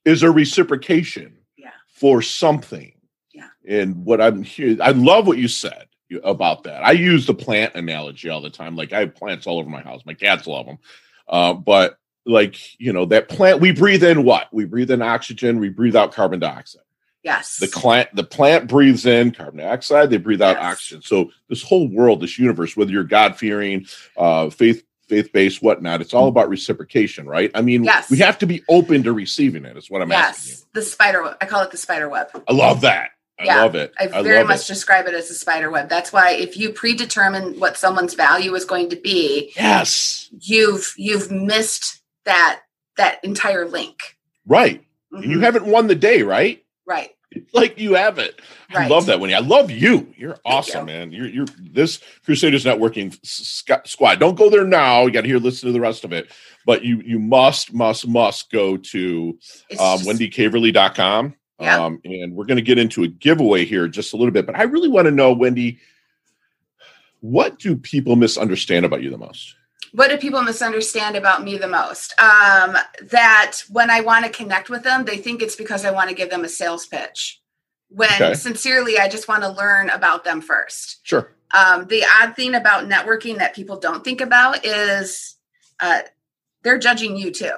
is 0.06 0.24
a 0.24 0.32
reciprocation 0.32 1.38
Yeah. 1.58 1.72
for 1.90 2.22
something. 2.22 2.94
Yeah. 3.34 3.50
And 3.68 4.06
what 4.06 4.22
I'm 4.22 4.44
here, 4.44 4.78
I 4.82 4.92
love 4.92 5.28
what 5.28 5.38
you 5.38 5.48
said 5.48 5.88
about 6.24 6.64
that. 6.64 6.84
I 6.84 6.92
use 6.92 7.26
the 7.26 7.34
plant 7.34 7.76
analogy 7.76 8.30
all 8.30 8.42
the 8.42 8.50
time. 8.50 8.76
Like 8.76 8.94
I 8.94 9.00
have 9.02 9.16
plants 9.16 9.46
all 9.48 9.60
over 9.60 9.70
my 9.70 9.82
house. 9.82 10.04
My 10.06 10.14
cats 10.14 10.48
love 10.48 10.66
them. 10.68 10.78
Uh, 11.28 11.54
but 11.54 11.98
like, 12.28 12.80
you 12.80 12.94
know, 12.94 13.06
that 13.06 13.30
plant, 13.30 13.62
we 13.62 13.72
breathe 13.72 14.04
in 14.04 14.24
what? 14.24 14.48
We 14.54 14.66
breathe 14.66 14.92
in 14.92 15.02
oxygen, 15.02 15.60
we 15.60 15.70
breathe 15.70 15.96
out 15.96 16.14
carbon 16.14 16.40
dioxide. 16.40 16.82
Yes. 17.24 17.58
The 17.58 17.68
plant, 17.68 18.10
the 18.16 18.24
plant 18.24 18.70
breathes 18.70 19.06
in 19.06 19.32
carbon 19.32 19.60
dioxide, 19.60 20.10
they 20.10 20.18
breathe 20.18 20.42
out 20.42 20.58
Yes. 20.58 20.64
oxygen. 20.74 21.02
So 21.02 21.32
this 21.50 21.64
whole 21.64 21.88
world, 21.88 22.22
this 22.22 22.38
universe, 22.38 22.78
whether 22.78 22.92
you're 22.92 23.04
God 23.04 23.38
fearing, 23.38 23.86
uh, 24.16 24.50
faith, 24.50 24.84
faith 25.10 25.32
based, 25.34 25.62
whatnot, 25.62 26.02
it's 26.02 26.14
all 26.14 26.28
about 26.28 26.50
reciprocation, 26.50 27.26
right? 27.28 27.50
I 27.56 27.62
mean, 27.62 27.84
Yes. 27.86 28.10
we 28.10 28.18
have 28.18 28.38
to 28.40 28.46
be 28.46 28.64
open 28.70 29.04
to 29.04 29.14
receiving 29.14 29.66
it. 29.66 29.76
Is 29.78 29.90
what 29.90 30.02
I'm 30.02 30.12
asking 30.12 30.46
you. 30.46 30.52
yes. 30.52 30.66
The 30.74 30.82
spider 30.82 31.24
web. 31.24 31.38
I 31.42 31.46
call 31.46 31.64
it 31.64 31.72
the 31.72 31.78
spider 31.78 32.08
web. 32.10 32.28
I 32.48 32.54
love 32.54 32.82
that. 32.82 33.12
I 33.40 33.44
Yeah, 33.46 33.62
love 33.64 33.76
it. 33.76 33.94
I 34.00 34.06
I 34.14 34.22
very 34.24 34.44
much 34.44 34.62
it. 34.62 34.68
describe 34.74 35.08
it 35.08 35.14
as 35.14 35.30
a 35.30 35.34
spider 35.36 35.70
web. 35.70 35.90
That's 35.90 36.12
why 36.12 36.32
if 36.32 36.58
you 36.58 36.72
predetermine 36.72 37.60
what 37.60 37.78
someone's 37.78 38.16
value 38.16 38.54
is 38.56 38.66
going 38.66 38.90
to 38.90 38.96
be, 38.96 39.52
Yes. 39.56 40.30
you've 40.40 40.94
you've 40.98 41.30
missed 41.32 42.02
that 42.28 42.62
that 42.98 43.24
entire 43.24 43.68
link. 43.68 43.98
Right. 44.46 44.84
And 45.12 45.24
you 45.32 45.38
Mhm. 45.40 45.44
haven't 45.44 45.66
won 45.66 45.88
the 45.88 45.96
day, 45.96 46.22
right? 46.22 46.64
right. 46.86 47.10
Like 47.54 47.78
you 47.78 47.94
have 47.96 48.20
it. 48.20 48.40
I 48.74 48.88
love 48.88 49.06
that, 49.08 49.20
Winnie. 49.20 49.34
I 49.34 49.40
love 49.40 49.70
you. 49.70 50.14
You're 50.18 50.38
awesome, 50.46 50.88
you. 50.88 50.94
man. 50.94 51.12
You're 51.12 51.28
you're 51.28 51.46
this 51.60 52.00
Crusaders 52.24 52.64
Networking 52.64 53.16
squad. 53.86 54.20
Don't 54.20 54.38
go 54.38 54.50
there 54.50 54.64
now. 54.64 55.06
You 55.06 55.12
got 55.12 55.22
to 55.22 55.28
hear 55.28 55.38
listen 55.38 55.68
to 55.68 55.74
the 55.74 55.82
rest 55.82 56.04
of 56.06 56.14
it. 56.14 56.32
But 56.66 56.84
you 56.86 57.02
you 57.06 57.20
must 57.20 57.74
must 57.74 58.08
must 58.08 58.50
go 58.52 58.78
to 58.78 59.38
It's 59.70 59.80
um, 59.82 60.00
just- 60.00 60.10
wendycaverly.com. 60.10 61.36
Yeah. 61.60 61.84
Um, 61.86 62.00
and 62.06 62.34
we're 62.34 62.46
going 62.46 62.58
to 62.58 62.62
get 62.64 62.78
into 62.80 63.04
a 63.04 63.08
giveaway 63.08 63.66
here 63.66 63.88
just 63.88 64.14
a 64.14 64.18
little 64.18 64.32
bit. 64.32 64.46
But 64.46 64.56
I 64.58 64.64
really 64.64 64.90
want 64.90 65.06
to 65.06 65.12
know, 65.12 65.34
Wendy, 65.34 65.80
what 67.20 67.60
do 67.60 67.76
people 67.76 68.16
misunderstand 68.16 68.86
about 68.86 69.02
you 69.04 69.10
the 69.10 69.18
most? 69.18 69.56
What 69.94 70.10
do 70.10 70.18
people 70.18 70.42
misunderstand 70.42 71.16
about 71.16 71.44
me 71.44 71.58
the 71.58 71.68
most? 71.68 72.14
Um, 72.20 72.78
that 73.04 73.58
when 73.70 73.90
I 73.90 74.02
want 74.02 74.26
to 74.26 74.32
connect 74.32 74.70
with 74.70 74.84
them, 74.84 75.06
they 75.06 75.18
think 75.18 75.42
it's 75.42 75.56
because 75.56 75.86
I 75.86 75.92
want 75.92 76.10
to 76.10 76.16
give 76.16 76.30
them 76.30 76.44
a 76.44 76.50
sales 76.50 76.86
pitch. 76.86 77.42
When 77.90 78.10
Okay. 78.12 78.34
sincerely, 78.34 79.00
I 79.00 79.08
just 79.08 79.28
want 79.28 79.44
to 79.44 79.50
learn 79.50 79.90
about 79.90 80.24
them 80.24 80.42
first. 80.42 81.00
Sure. 81.04 81.34
Um, 81.54 81.86
the 81.88 82.04
odd 82.22 82.36
thing 82.36 82.56
about 82.56 82.90
networking 82.90 83.38
that 83.38 83.56
people 83.56 83.78
don't 83.80 84.04
think 84.04 84.20
about 84.20 84.66
is 84.66 85.38
uh, 85.80 86.02
they're 86.64 86.78
judging 86.80 87.16
you 87.16 87.32
too. 87.32 87.54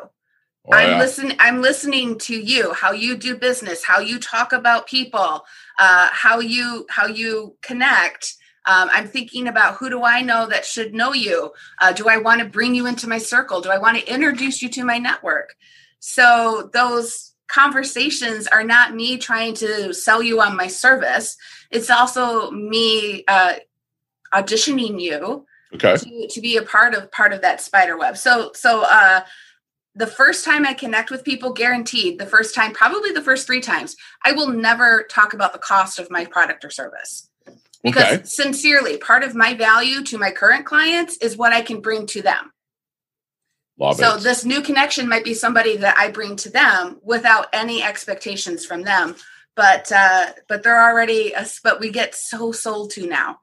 Oh, 0.67 0.77
I'm 0.77 0.91
yeah. 0.91 0.99
listening. 0.99 1.35
I'm 1.39 1.61
listening 1.61 2.19
to 2.19 2.35
you, 2.39 2.73
how 2.73 2.91
you 2.91 3.17
do 3.17 3.35
business, 3.35 3.83
how 3.83 3.99
you 3.99 4.19
talk 4.19 4.53
about 4.53 4.87
people, 4.87 5.43
uh, 5.79 6.09
how 6.11 6.39
you 6.39 6.85
how 6.89 7.07
you 7.07 7.55
connect. 7.63 8.35
Um, 8.65 8.89
I'm 8.91 9.07
thinking 9.07 9.47
about 9.47 9.75
who 9.75 9.89
do 9.89 10.03
I 10.03 10.21
know 10.21 10.47
that 10.47 10.65
should 10.65 10.93
know 10.93 11.13
you? 11.13 11.51
Uh, 11.79 11.91
do 11.91 12.07
I 12.07 12.17
want 12.17 12.41
to 12.41 12.47
bring 12.47 12.75
you 12.75 12.85
into 12.85 13.07
my 13.09 13.17
circle? 13.17 13.61
Do 13.61 13.69
I 13.69 13.77
want 13.77 13.97
to 13.97 14.13
introduce 14.13 14.61
you 14.61 14.69
to 14.69 14.83
my 14.83 14.97
network? 14.97 15.55
So 15.99 16.69
those 16.73 17.33
conversations 17.47 18.47
are 18.47 18.63
not 18.63 18.93
me 18.93 19.17
trying 19.17 19.55
to 19.55 19.93
sell 19.93 20.21
you 20.21 20.39
on 20.41 20.55
my 20.55 20.67
service. 20.67 21.35
It's 21.71 21.89
also 21.89 22.51
me 22.51 23.23
uh, 23.27 23.55
auditioning 24.33 25.01
you 25.01 25.45
Okay. 25.73 25.95
to, 25.97 26.27
to 26.29 26.41
be 26.41 26.57
a 26.57 26.63
part 26.63 26.95
of 26.95 27.11
part 27.11 27.31
of 27.31 27.41
that 27.41 27.61
spider 27.61 27.95
web 27.95 28.17
so 28.17 28.51
so 28.55 28.81
uh 28.81 29.21
the 29.93 30.07
first 30.07 30.43
time 30.43 30.65
i 30.65 30.73
connect 30.73 31.11
with 31.11 31.23
people 31.23 31.53
guaranteed 31.53 32.17
the 32.17 32.25
first 32.25 32.55
time 32.55 32.73
probably 32.73 33.11
the 33.11 33.21
first 33.21 33.45
three 33.45 33.61
times 33.61 33.95
i 34.25 34.31
will 34.31 34.49
never 34.49 35.03
talk 35.11 35.33
about 35.33 35.53
the 35.53 35.59
cost 35.59 35.99
of 35.99 36.09
my 36.09 36.25
product 36.25 36.65
or 36.65 36.71
service 36.71 37.28
because 37.83 38.03
Okay. 38.13 38.23
sincerely 38.25 38.97
part 38.97 39.23
of 39.23 39.35
my 39.35 39.53
value 39.53 40.03
to 40.03 40.17
my 40.17 40.31
current 40.31 40.65
clients 40.65 41.17
is 41.17 41.37
what 41.37 41.53
i 41.53 41.61
can 41.61 41.81
bring 41.81 42.05
to 42.07 42.21
them 42.21 42.51
Love 43.77 43.95
so 43.95 44.15
it. 44.15 44.21
this 44.21 44.45
new 44.45 44.61
connection 44.61 45.07
might 45.07 45.23
be 45.23 45.33
somebody 45.33 45.77
that 45.77 45.97
i 45.97 46.09
bring 46.11 46.35
to 46.35 46.49
them 46.49 46.99
without 47.03 47.47
any 47.53 47.81
expectations 47.83 48.65
from 48.65 48.83
them 48.83 49.15
but 49.55 49.91
uh 49.91 50.27
but 50.47 50.63
they're 50.63 50.81
already 50.89 51.31
a, 51.33 51.45
but 51.63 51.79
we 51.79 51.89
get 51.89 52.15
so 52.15 52.51
sold 52.51 52.91
to 52.91 53.07
now 53.07 53.39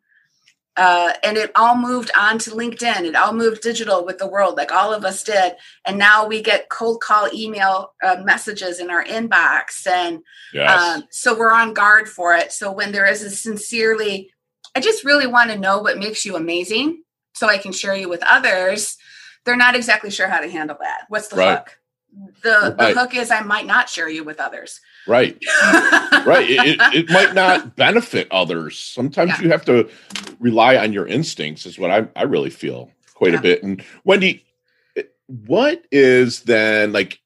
uh, 0.76 1.12
and 1.22 1.36
it 1.36 1.50
all 1.54 1.76
moved 1.76 2.10
on 2.18 2.38
to 2.38 2.50
LinkedIn. 2.50 3.04
It 3.04 3.14
all 3.16 3.32
moved 3.32 3.62
digital 3.62 4.04
with 4.04 4.18
the 4.18 4.26
world, 4.26 4.56
like 4.56 4.72
all 4.72 4.92
of 4.92 5.04
us 5.04 5.24
did. 5.24 5.54
And 5.84 5.98
now 5.98 6.26
we 6.26 6.42
get 6.42 6.68
cold 6.68 7.00
call 7.00 7.28
email 7.32 7.94
uh, 8.02 8.16
messages 8.24 8.78
in 8.78 8.90
our 8.90 9.04
inbox, 9.04 9.86
and 9.86 10.20
yes. 10.52 10.80
um, 10.80 11.04
so 11.10 11.36
we're 11.36 11.52
on 11.52 11.74
guard 11.74 12.08
for 12.08 12.34
it. 12.34 12.52
So 12.52 12.70
when 12.70 12.92
there 12.92 13.06
is 13.06 13.22
a 13.22 13.30
sincerely, 13.30 14.30
I 14.74 14.80
just 14.80 15.04
really 15.04 15.26
want 15.26 15.50
to 15.50 15.58
know 15.58 15.78
what 15.78 15.98
makes 15.98 16.24
you 16.24 16.36
amazing, 16.36 17.02
so 17.34 17.48
I 17.48 17.58
can 17.58 17.72
share 17.72 17.96
you 17.96 18.08
with 18.08 18.22
others. 18.22 18.96
They're 19.44 19.56
not 19.56 19.76
exactly 19.76 20.10
sure 20.10 20.28
how 20.28 20.40
to 20.40 20.50
handle 20.50 20.76
that. 20.80 21.02
What's 21.08 21.28
the 21.28 21.36
Right. 21.36 21.58
hook? 21.58 21.78
The 22.42 22.74
the 22.78 22.94
hook 22.98 23.14
is 23.14 23.30
I 23.30 23.42
might 23.42 23.66
not 23.66 23.88
share 23.90 24.08
you 24.08 24.24
with 24.24 24.40
others. 24.40 24.80
Right. 25.06 25.36
right 26.26 26.46
it, 26.48 26.78
it, 26.94 27.10
might 27.10 27.34
not 27.34 27.76
benefit 27.76 28.26
others 28.30 28.78
sometimes 28.78 29.30
Yeah. 29.30 29.42
you 29.42 29.50
have 29.50 29.64
to 29.66 29.88
rely 30.40 30.76
on 30.76 30.92
your 30.92 31.06
instincts 31.06 31.66
is 31.66 31.78
what 31.78 31.90
i, 31.90 32.08
I 32.16 32.22
really 32.24 32.50
feel 32.50 32.90
quite 33.14 33.34
a 33.34 33.40
bit 33.40 33.62
and 33.62 33.82
wendy 34.04 34.44
what 35.26 35.84
is 35.92 36.42
then 36.42 36.92
like 36.92 37.20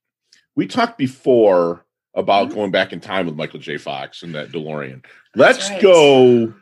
we 0.56 0.66
talked 0.66 0.98
before 0.98 1.84
about 2.14 2.50
Mhm. 2.50 2.54
going 2.54 2.70
back 2.70 2.92
in 2.92 3.00
time 3.00 3.26
with 3.26 3.36
michael 3.36 3.60
j 3.60 3.78
fox 3.78 4.22
and 4.22 4.34
that 4.34 4.50
delorean 4.50 5.04
let's 5.34 5.70
right. 5.70 5.80
go 5.82 6.54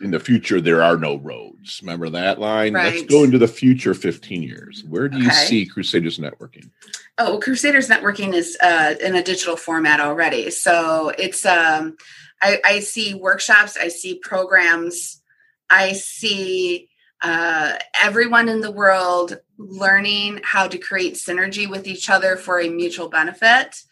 in 0.00 0.10
the 0.10 0.20
future 0.20 0.60
there 0.60 0.82
are 0.82 0.96
no 0.96 1.16
roads. 1.16 1.80
Remember 1.82 2.08
that 2.10 2.38
line? 2.38 2.72
Let's 2.72 3.02
go 3.02 3.24
into 3.24 3.38
the 3.38 3.48
future 3.48 3.94
15 3.94 4.42
years. 4.42 4.84
Where 4.84 5.08
do 5.08 5.18
you 5.18 5.30
see 5.30 5.66
crusaders 5.66 6.18
networking? 6.18 6.70
Oh, 7.18 7.38
Crusaders 7.38 7.88
Networking 7.88 8.32
is 8.32 8.56
uh, 8.62 8.94
in 8.98 9.14
a 9.14 9.22
digital 9.22 9.54
format 9.54 10.00
already. 10.00 10.50
So 10.50 11.12
it's 11.18 11.44
um, 11.44 11.98
I, 12.40 12.58
I 12.64 12.80
see 12.80 13.12
workshops, 13.12 13.76
I 13.76 13.88
see 13.88 14.14
programs, 14.14 15.20
I 15.68 15.92
see 15.92 16.88
uh, 17.20 17.74
everyone 18.02 18.48
in 18.48 18.62
the 18.62 18.70
world 18.70 19.38
learning 19.58 20.40
how 20.42 20.66
to 20.66 20.78
create 20.78 21.14
synergy 21.14 21.68
with 21.68 21.86
each 21.86 22.08
other 22.08 22.36
for 22.36 22.58
a 22.58 22.70
mutual 22.70 23.10
benefit, 23.10 23.82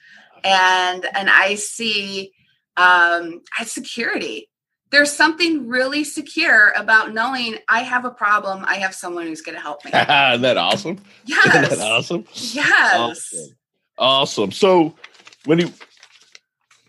and 0.43 1.05
and 1.15 1.29
I 1.29 1.57
see 1.57 2.33
um, 2.79 3.43
I 3.59 3.65
security. 3.65 4.48
There's 4.91 5.13
something 5.13 5.69
really 5.69 6.03
secure 6.05 6.73
about 6.77 7.13
knowing 7.13 7.59
I 7.69 7.81
have 7.81 8.05
a 8.05 8.11
problem. 8.11 8.65
I 8.67 8.77
have 8.77 8.95
someone 8.95 9.27
who's 9.27 9.43
going 9.43 9.55
to 9.57 9.61
help 9.61 9.85
me. 9.85 9.91
isn't 9.95 10.43
that 10.43 10.57
awesome 10.57 10.99
Yes. 11.27 11.47
isn't 11.47 11.79
that 11.79 11.91
awesome 11.91 12.25
Yes. 12.33 12.95
Awesome. 12.95 13.57
Awesome. 13.99 14.53
So 14.53 14.95
when 15.45 15.59
you 15.59 15.73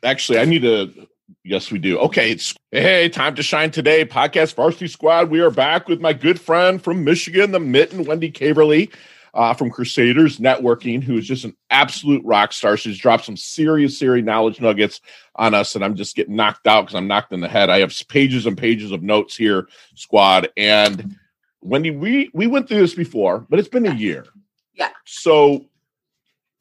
actually, 0.04 0.40
I 0.40 0.46
need 0.46 0.62
to. 0.62 1.08
Yes, 1.44 1.72
we 1.72 1.78
do. 1.80 1.98
Okay, 2.00 2.32
it's 2.32 2.56
hey, 2.72 3.08
time 3.10 3.36
to 3.36 3.44
shine 3.44 3.72
today. 3.72 4.04
Podcast 4.04 4.56
Varsity 4.56 4.88
Squad. 4.88 5.30
We 5.30 5.40
are 5.42 5.52
back 5.52 5.88
with 5.88 6.02
my 6.02 6.12
good 6.14 6.40
friend 6.42 6.84
from 6.84 7.04
Michigan, 7.04 7.52
the 7.52 7.60
Mitten, 7.60 8.04
Wendy 8.04 8.32
Caverly. 8.32 8.92
Uh, 9.34 9.54
from 9.54 9.70
Crusaders 9.70 10.38
Networking, 10.40 11.04
who 11.04 11.18
is 11.18 11.28
just 11.28 11.46
an 11.46 11.56
absolute 11.70 12.24
rock 12.26 12.52
star. 12.52 12.78
She's 12.78 12.98
dropped 12.98 13.26
some 13.26 13.38
serious, 13.38 13.98
serious 13.98 14.26
knowledge 14.26 14.60
nuggets 14.60 15.02
on 15.36 15.54
us, 15.54 15.76
and 15.76 15.86
I'm 15.86 15.96
just 15.96 16.16
getting 16.16 16.36
knocked 16.36 16.66
out 16.66 16.82
because 16.82 16.96
I'm 16.96 17.08
knocked 17.08 17.32
in 17.32 17.40
the 17.40 17.48
head. 17.48 17.70
I 17.70 17.80
have 17.80 17.94
pages 18.08 18.46
and 18.46 18.58
pages 18.58 18.92
of 18.92 19.04
notes 19.04 19.36
here, 19.36 19.68
squad. 19.96 20.50
And 20.58 21.16
Wendy, 21.62 21.92
we 21.92 22.32
we 22.34 22.48
went 22.48 22.68
through 22.68 22.80
this 22.80 22.96
before, 22.96 23.46
but 23.50 23.60
it's 23.60 23.70
been 23.70 23.86
a 23.86 23.94
year. 23.94 24.26
Yeah. 24.74 24.90
So 25.06 25.66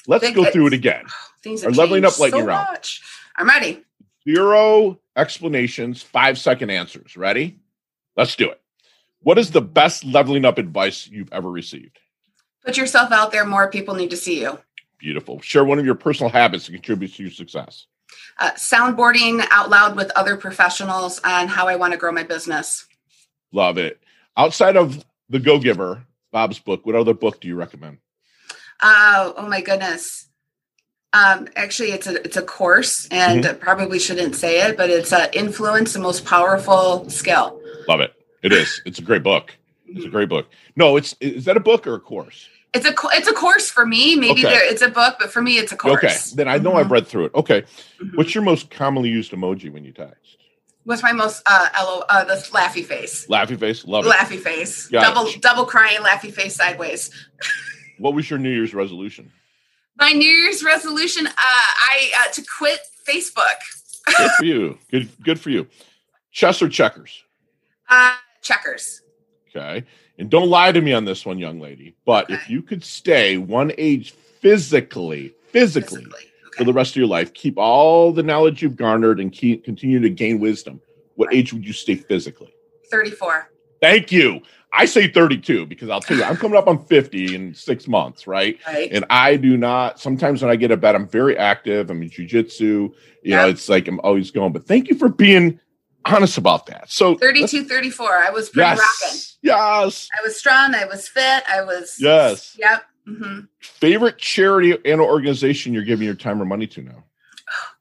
let's 0.06 0.24
Big 0.24 0.34
go 0.34 0.50
through 0.50 0.68
it 0.68 0.72
again. 0.72 1.04
Things 1.42 1.64
Are 1.64 1.70
leveling 1.70 2.04
up 2.04 2.18
lightning 2.18 2.42
so 2.42 2.46
round. 2.46 2.68
much. 2.70 3.00
I'm 3.36 3.46
ready. 3.46 3.84
Zero 4.28 4.98
explanations, 5.16 6.02
five 6.02 6.38
second 6.38 6.70
answers. 6.70 7.16
Ready? 7.16 7.60
Let's 8.16 8.34
do 8.36 8.50
it. 8.50 8.60
What 9.20 9.38
is 9.38 9.50
the 9.52 9.62
best 9.62 10.04
leveling 10.04 10.44
up 10.44 10.58
advice 10.58 11.06
you've 11.06 11.32
ever 11.32 11.50
received? 11.50 11.98
Put 12.68 12.76
yourself 12.76 13.12
out 13.12 13.32
there. 13.32 13.46
More 13.46 13.70
people 13.70 13.94
need 13.94 14.10
to 14.10 14.16
see 14.18 14.42
you. 14.42 14.58
Beautiful. 14.98 15.40
Share 15.40 15.64
one 15.64 15.78
of 15.78 15.86
your 15.86 15.94
personal 15.94 16.28
habits 16.28 16.66
that 16.66 16.72
contributes 16.72 17.16
to 17.16 17.22
your 17.22 17.32
success. 17.32 17.86
Uh, 18.38 18.50
soundboarding 18.56 19.42
out 19.50 19.70
loud 19.70 19.96
with 19.96 20.10
other 20.16 20.36
professionals 20.36 21.18
on 21.24 21.48
how 21.48 21.66
I 21.66 21.76
want 21.76 21.94
to 21.94 21.98
grow 21.98 22.12
my 22.12 22.24
business. 22.24 22.86
Love 23.52 23.78
it. 23.78 23.98
Outside 24.36 24.76
of 24.76 25.02
The 25.30 25.38
Go 25.38 25.58
Giver, 25.58 26.04
Bob's 26.30 26.58
book, 26.58 26.84
what 26.84 26.94
other 26.94 27.14
book 27.14 27.40
do 27.40 27.48
you 27.48 27.54
recommend? 27.54 28.00
Uh, 28.82 29.32
oh 29.34 29.48
my 29.48 29.62
goodness. 29.62 30.28
Um, 31.14 31.48
actually, 31.56 31.92
it's 31.92 32.06
a 32.06 32.22
it's 32.22 32.36
a 32.36 32.42
course, 32.42 33.08
and 33.10 33.58
probably 33.60 33.98
shouldn't 33.98 34.36
say 34.36 34.60
it, 34.68 34.76
but 34.76 34.90
it's 34.90 35.14
uh, 35.14 35.28
influence 35.32 35.94
the 35.94 36.00
most 36.00 36.26
powerful 36.26 37.08
skill. 37.08 37.62
Love 37.88 38.00
it. 38.00 38.12
It 38.42 38.52
is. 38.52 38.82
It's 38.84 38.98
a 38.98 39.02
great 39.02 39.22
book. 39.22 39.56
It's 39.86 40.04
a 40.04 40.10
great 40.10 40.28
book. 40.28 40.50
No, 40.76 40.98
it's 40.98 41.16
is 41.18 41.46
that 41.46 41.56
a 41.56 41.60
book 41.60 41.86
or 41.86 41.94
a 41.94 42.00
course? 42.00 42.46
It's 42.74 42.84
a 42.86 42.92
it's 43.14 43.28
a 43.28 43.32
course 43.32 43.70
for 43.70 43.86
me. 43.86 44.14
Maybe 44.14 44.44
Okay. 44.44 44.54
there, 44.54 44.70
it's 44.72 44.82
a 44.82 44.88
book, 44.90 45.16
but 45.18 45.32
for 45.32 45.40
me, 45.40 45.56
it's 45.58 45.72
a 45.72 45.76
course. 45.76 46.04
Okay. 46.04 46.14
Then 46.34 46.48
I 46.48 46.58
know 46.58 46.72
Mhm. 46.72 46.80
I've 46.80 46.90
read 46.90 47.06
through 47.06 47.26
it. 47.26 47.34
Okay. 47.34 47.62
Mhm. 48.00 48.14
What's 48.16 48.34
your 48.34 48.44
most 48.44 48.70
commonly 48.70 49.08
used 49.08 49.32
emoji 49.32 49.72
when 49.72 49.84
you 49.84 49.92
text? 49.92 50.36
What's 50.84 51.02
my 51.02 51.12
most 51.12 51.42
uh, 51.46 51.68
LO, 51.82 52.00
uh 52.08 52.24
the 52.24 52.34
laughy 52.52 52.84
face? 52.84 53.26
Laughy 53.28 53.58
face. 53.58 53.84
Love 53.86 54.06
it. 54.06 54.10
Laughy 54.10 54.38
face. 54.38 54.86
Got 54.88 55.02
it. 55.02 55.14
double 55.14 55.32
double 55.40 55.64
crying 55.66 55.98
laughy 56.00 56.32
face 56.32 56.54
sideways. 56.56 57.10
What 57.98 58.14
was 58.14 58.30
your 58.30 58.38
New 58.38 58.50
Year's 58.50 58.74
resolution? 58.74 59.32
My 59.96 60.12
New 60.12 60.28
Year's 60.30 60.62
resolution, 60.62 61.26
uh, 61.26 61.32
I 61.36 62.12
uh, 62.20 62.32
to 62.32 62.44
quit 62.58 62.78
Facebook. 63.08 63.58
Good 64.16 64.30
for 64.38 64.44
you. 64.52 64.78
Good 64.92 65.08
good 65.24 65.40
for 65.40 65.50
you. 65.50 65.66
Chess 66.30 66.62
or 66.62 66.68
checkers? 66.68 67.24
Uh, 67.88 68.12
checkers. 68.40 69.00
Okay. 69.48 69.84
And 70.18 70.28
don't 70.28 70.48
lie 70.48 70.72
to 70.72 70.80
me 70.80 70.92
on 70.92 71.04
this 71.04 71.24
one, 71.24 71.38
young 71.38 71.60
lady. 71.60 71.94
But 72.04 72.28
if 72.30 72.50
you 72.50 72.60
could 72.60 72.82
stay 72.84 73.38
one 73.38 73.72
age 73.78 74.10
physically, 74.12 75.34
physically, 75.50 76.02
Physically. 76.02 76.30
for 76.56 76.64
the 76.64 76.72
rest 76.72 76.92
of 76.92 76.96
your 76.96 77.06
life, 77.06 77.32
keep 77.34 77.56
all 77.56 78.12
the 78.12 78.22
knowledge 78.22 78.60
you've 78.60 78.76
garnered 78.76 79.20
and 79.20 79.32
keep, 79.32 79.64
continue 79.64 80.00
to 80.00 80.10
gain 80.10 80.40
wisdom, 80.40 80.80
what 81.14 81.32
age 81.32 81.52
would 81.52 81.64
you 81.64 81.72
stay 81.72 81.94
physically? 81.94 82.52
34. 82.90 83.50
Thank 83.80 84.10
you. 84.10 84.40
I 84.72 84.84
say 84.84 85.08
32 85.08 85.66
because 85.66 85.88
I'll 85.88 86.00
tell 86.00 86.16
you, 86.16 86.24
I'm 86.24 86.36
coming 86.44 86.58
up 86.58 86.66
on 86.66 86.84
50 86.84 87.34
in 87.34 87.54
six 87.54 87.86
months, 87.86 88.26
right? 88.26 88.58
Right. 88.66 88.88
And 88.92 89.04
I 89.08 89.36
do 89.36 89.56
not, 89.56 90.00
sometimes 90.00 90.42
when 90.42 90.50
I 90.50 90.56
get 90.56 90.70
a 90.70 90.76
bed, 90.76 90.94
I'm 90.94 91.08
very 91.08 91.38
active. 91.38 91.90
I'm 91.90 92.02
in 92.02 92.10
jujitsu. 92.10 92.92
You 93.22 93.34
know, 93.36 93.48
it's 93.48 93.68
like 93.68 93.88
I'm 93.88 94.00
always 94.00 94.30
going, 94.30 94.52
but 94.52 94.66
thank 94.66 94.88
you 94.88 94.96
for 94.96 95.08
being 95.08 95.60
honest 96.12 96.38
about 96.38 96.66
that. 96.66 96.90
So 96.90 97.16
32, 97.16 97.64
34. 97.64 98.06
I 98.12 98.30
was 98.30 98.48
pretty 98.50 98.68
rocking. 98.68 98.82
yes, 98.82 99.36
yes. 99.42 100.08
I 100.18 100.22
was 100.22 100.36
strong. 100.38 100.74
I 100.74 100.84
was 100.84 101.08
fit. 101.08 101.42
I 101.48 101.62
was. 101.62 101.96
Yes. 101.98 102.56
Yep. 102.58 102.82
Mm-hmm. 103.08 103.40
Favorite 103.60 104.18
charity 104.18 104.76
and 104.84 105.00
organization 105.00 105.72
you're 105.72 105.84
giving 105.84 106.04
your 106.04 106.14
time 106.14 106.42
or 106.42 106.44
money 106.44 106.66
to 106.68 106.82
now? 106.82 107.04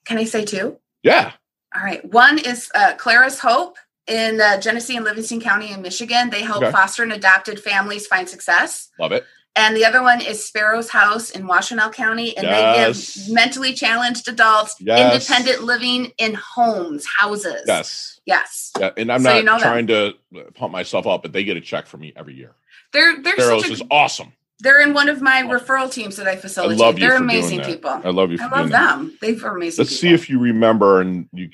Can 0.05 0.17
I 0.17 0.23
say 0.23 0.45
two? 0.45 0.77
Yeah. 1.03 1.33
All 1.75 1.83
right. 1.83 2.03
One 2.11 2.39
is 2.39 2.69
uh, 2.73 2.93
Clara's 2.97 3.39
Hope 3.39 3.77
in 4.07 4.39
uh, 4.39 4.57
Genesee 4.61 4.95
and 4.95 5.03
Livingston 5.03 5.41
County 5.41 5.71
in 5.73 5.81
Michigan. 5.81 6.29
They 6.29 6.43
help 6.43 6.63
Okay. 6.63 6.71
foster 6.71 7.03
and 7.03 7.11
adopted 7.11 7.59
families 7.59 8.07
find 8.07 8.27
success. 8.29 8.89
Love 8.99 9.11
it. 9.11 9.25
And 9.58 9.76
the 9.76 9.86
other 9.86 10.04
one 10.04 10.22
is 10.22 10.46
Sparrow's 10.46 10.89
House 10.89 11.32
in 11.32 11.43
Washtenaw 11.48 11.91
County, 11.93 12.38
and 12.38 12.46
Yes. 12.46 13.15
they 13.15 13.22
give 13.26 13.34
mentally 13.34 13.74
challenged 13.74 14.28
adults 14.28 14.76
Yes. 14.80 15.00
independent 15.30 15.63
living 15.63 16.12
in 16.20 16.36
homes, 16.36 17.06
houses. 17.17 17.63
Yes. 17.65 18.20
Yes. 18.26 18.72
Yeah. 18.80 18.91
And 18.98 19.12
I'm 19.12 19.22
So 19.22 19.30
not 19.30 19.38
you 19.38 19.43
know 19.43 19.54
that. 19.58 19.62
trying 19.62 19.88
to 19.88 20.13
pump 20.54 20.72
myself 20.72 21.08
up, 21.08 21.24
but 21.24 21.34
they 21.34 21.43
get 21.43 21.58
a 21.58 21.62
check 21.62 21.88
from 21.88 22.02
me 22.02 22.13
every 22.15 22.36
year. 22.36 22.52
They're 22.93 23.22
they're 23.22 23.34
Sparrows 23.36 23.62
such 23.63 23.72
a, 23.72 23.74
is 23.74 23.84
awesome. 23.89 24.34
they're 24.60 24.82
in 24.82 24.93
one 24.93 25.10
of 25.10 25.22
my 25.22 25.41
referral 25.43 25.91
teams 25.91 26.15
that 26.17 26.28
I 26.28 26.36
facilitate. 26.36 26.80
I 26.80 26.86
love 26.86 27.00
you 27.00 27.08
they're 27.08 27.17
for 27.17 27.24
amazing 27.24 27.58
doing 27.60 27.62
that. 27.62 27.67
people. 27.76 28.02
I 28.04 28.10
love 28.10 28.32
you 28.32 28.38
for 28.38 28.43
I 28.46 28.48
doing 28.50 28.62
love 28.62 28.70
that. 28.72 28.96
them. 28.98 29.17
They're 29.22 29.56
amazing. 29.56 29.84
Let's 29.84 30.00
see 30.00 30.13
if 30.13 30.30
you 30.30 30.39
remember, 30.39 31.02
and 31.02 31.28
you, 31.34 31.50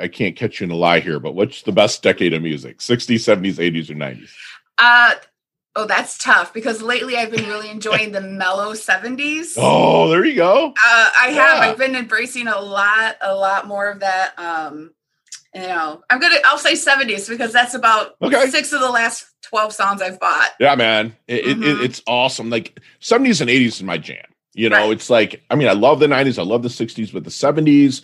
I 0.00 0.08
can't 0.08 0.36
catch 0.36 0.60
you 0.60 0.64
in 0.66 0.70
a 0.70 0.76
lie 0.76 1.00
here, 1.00 1.20
but 1.20 1.34
what's 1.34 1.62
the 1.62 1.72
best 1.72 2.02
decade 2.02 2.34
of 2.34 2.42
music? 2.42 2.78
60s, 2.80 3.24
70s, 3.24 3.58
80s, 3.58 3.90
or 3.90 3.94
90s? 3.94 4.30
Uh 4.78 5.14
oh, 5.76 5.86
that's 5.86 6.18
tough 6.18 6.52
because 6.52 6.82
lately 6.82 7.16
I've 7.16 7.30
been 7.30 7.46
really 7.46 7.70
enjoying 7.70 8.10
the 8.12 8.20
mellow 8.20 8.72
70s. 8.72 9.54
Oh, 9.58 10.08
there 10.08 10.24
you 10.24 10.34
go. 10.34 10.68
Uh, 10.70 11.10
I 11.20 11.28
have. 11.28 11.58
I've 11.62 11.78
been 11.78 11.94
embracing 11.94 12.48
a 12.48 12.58
lot, 12.60 13.16
a 13.20 13.34
lot 13.34 13.66
more 13.66 13.88
of 13.90 14.00
that. 14.00 14.36
Um, 14.38 14.92
you 15.54 15.62
know, 15.62 16.02
I'm 16.10 16.18
gonna. 16.18 16.36
I'll 16.44 16.58
say 16.58 16.72
70s 16.74 17.28
because 17.28 17.52
that's 17.52 17.74
about 17.74 18.16
Okay. 18.20 18.46
six 18.48 18.72
of 18.72 18.80
the 18.80 18.90
last 18.90 19.26
12 19.42 19.72
songs 19.72 20.02
I've 20.02 20.18
bought. 20.20 20.50
Yeah, 20.60 20.74
man. 20.74 21.14
It, 21.28 21.46
it, 21.46 21.58
Mhm. 21.58 21.84
it's 21.84 22.02
awesome. 22.06 22.50
Like 22.50 22.80
70s 23.00 23.40
and 23.40 23.48
80s 23.48 23.76
is 23.76 23.82
my 23.82 23.96
jam. 23.98 24.24
You 24.54 24.68
know, 24.70 24.76
Right. 24.78 24.92
it's 24.92 25.08
like, 25.10 25.42
I 25.50 25.54
mean, 25.54 25.68
I 25.68 25.72
love 25.72 26.00
the 26.00 26.08
90s, 26.08 26.38
I 26.38 26.42
love 26.42 26.62
the 26.62 26.70
60s, 26.70 27.12
but 27.12 27.24
the 27.24 27.30
70s, 27.30 28.02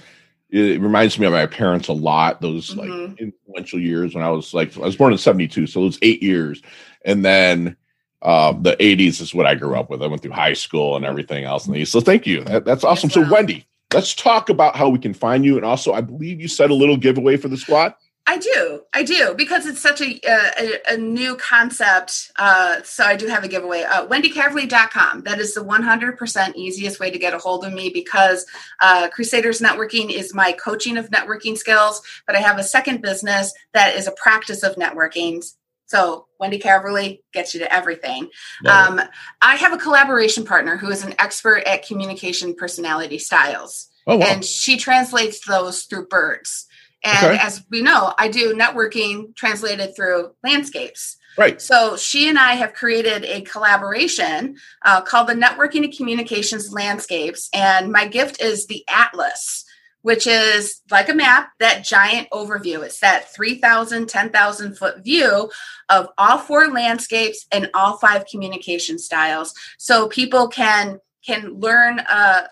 it 0.50 0.80
reminds 0.82 1.18
me 1.18 1.26
of 1.26 1.32
my 1.32 1.46
parents 1.46 1.88
a 1.88 1.94
lot. 1.94 2.40
Those 2.42 2.76
like 2.76 2.90
Mhm. 2.90 3.18
influential 3.18 3.80
years 3.80 4.14
when 4.14 4.22
I 4.24 4.28
was 4.30 4.52
like, 4.54 4.76
I 4.76 4.80
was 4.80 4.96
born 4.96 5.12
in 5.12 5.18
72, 5.18 5.66
so 5.66 5.80
those 5.80 5.98
eight 6.02 6.22
years. 6.22 6.61
And 7.05 7.25
then 7.25 7.77
uh, 8.23 8.53
the 8.53 8.77
80s 8.77 9.21
is 9.21 9.35
what 9.35 9.47
I 9.47 9.55
grew 9.55 9.75
up 9.75 9.91
with. 9.91 10.03
I 10.03 10.07
went 10.07 10.23
through 10.23 10.33
high 10.33 10.53
school 10.53 10.97
and 10.97 11.05
everything 11.05 11.45
else 11.45 11.67
in 11.67 11.73
the 11.73 11.81
East. 11.81 11.93
So 11.93 12.01
thank 12.01 12.27
you. 12.27 12.45
That, 12.45 12.65
that's 12.65 12.85
awesome. 12.85 13.11
So. 13.11 13.29
Wendy, 13.29 13.67
let's 13.93 14.15
talk 14.15 14.49
about 14.49 14.77
how 14.77 14.88
we 14.88 14.99
can 14.99 15.15
find 15.15 15.45
you. 15.45 15.57
And 15.57 15.65
also, 15.65 15.93
I 15.93 16.01
believe 16.01 16.41
you 16.41 16.49
said 16.49 16.71
a 16.71 16.75
little 16.75 16.97
giveaway 16.97 17.37
for 17.37 17.49
the 17.49 17.57
squad. 17.57 17.95
I 18.25 18.38
do, 18.38 18.83
I 18.95 19.03
do, 19.03 19.35
because 19.37 19.67
it's 19.67 19.81
such 19.81 20.01
a 20.01 20.21
a, 20.25 20.95
a 20.95 20.97
new 20.97 21.37
concept. 21.37 22.31
Uh, 22.37 22.81
so 22.85 23.05
I 23.05 23.17
do 23.17 23.27
have 23.27 23.43
a 23.43 23.49
giveaway. 23.49 23.83
Uh, 23.83 24.07
WendyCaverly.com. 24.07 25.23
That 25.23 25.41
is 25.41 25.55
the 25.55 25.65
100% 25.65 26.55
easiest 26.55 27.01
way 27.01 27.11
to 27.11 27.19
get 27.19 27.35
a 27.35 27.38
hold 27.38 27.65
of 27.65 27.73
me 27.73 27.91
because 27.91 28.47
uh, 28.81 29.09
Crusaders 29.12 29.61
Networking 29.61 30.12
is 30.12 30.33
my 30.35 30.53
coaching 30.53 30.97
of 30.97 31.11
networking 31.11 31.59
skills, 31.59 32.01
but 32.27 32.37
I 32.37 32.38
have 32.38 32.59
a 32.59 32.65
second 32.65 33.03
business 33.03 33.53
that 33.75 33.97
is 33.97 34.07
a 34.07 34.12
practice 34.12 34.62
of 34.62 34.77
networking. 34.77 35.45
So 35.92 36.26
Wendy 36.40 36.59
Caverly 36.59 37.20
gets 37.35 37.52
you 37.52 37.61
to 37.61 37.70
everything. 37.70 38.31
Um, 38.66 38.98
I 39.42 39.57
have 39.57 39.74
a 39.74 39.76
collaboration 39.76 40.42
partner 40.42 40.78
who 40.78 40.88
is 40.88 41.05
an 41.05 41.14
expert 41.18 41.64
at 41.66 41.87
communication 41.87 42.55
personality 42.55 43.18
styles 43.18 43.90
oh, 44.07 44.16
wow. 44.16 44.24
and 44.26 44.42
she 44.42 44.78
translates 44.78 45.46
those 45.46 45.83
through 45.83 46.07
birds. 46.07 46.66
And 47.05 47.26
Okay. 47.35 47.38
as 47.38 47.62
we 47.70 47.83
know, 47.83 48.14
I 48.18 48.28
do 48.28 48.55
networking 48.55 49.37
translated 49.37 49.94
through 49.94 50.31
landscapes. 50.42 51.18
right. 51.37 51.61
So 51.61 51.98
she 51.98 52.26
and 52.26 52.38
I 52.38 52.55
have 52.55 52.72
created 52.72 53.26
a 53.26 53.42
collaboration 53.42 54.57
uh, 54.87 55.02
called 55.02 55.28
the 55.28 55.35
Networking 55.35 55.85
and 55.85 55.94
Communications 55.94 56.72
Landscapes. 56.72 57.50
And 57.52 57.92
my 57.92 58.07
gift 58.07 58.40
is 58.40 58.66
the 58.66 58.83
Atlas, 58.88 59.66
which 60.03 60.27
is 60.27 60.81
like 60.91 61.09
a 61.09 61.15
map, 61.15 61.51
that 61.59 61.85
giant 61.85 62.29
overview. 62.31 62.85
It's 62.85 63.01
that 63.01 63.33
3,000, 63.35 64.09
10,000 64.09 64.77
foot 64.77 65.03
view 65.05 65.51
of 65.88 66.09
all 66.19 66.38
four 66.38 66.69
landscapes 66.69 67.47
and 67.51 67.71
all 67.75 67.97
five 67.99 68.27
communication 68.27 68.99
styles. 68.99 69.55
So 69.79 70.09
people 70.09 70.49
can 70.49 70.99
can 71.25 71.61
learn 71.61 72.01
uh, 72.01 72.49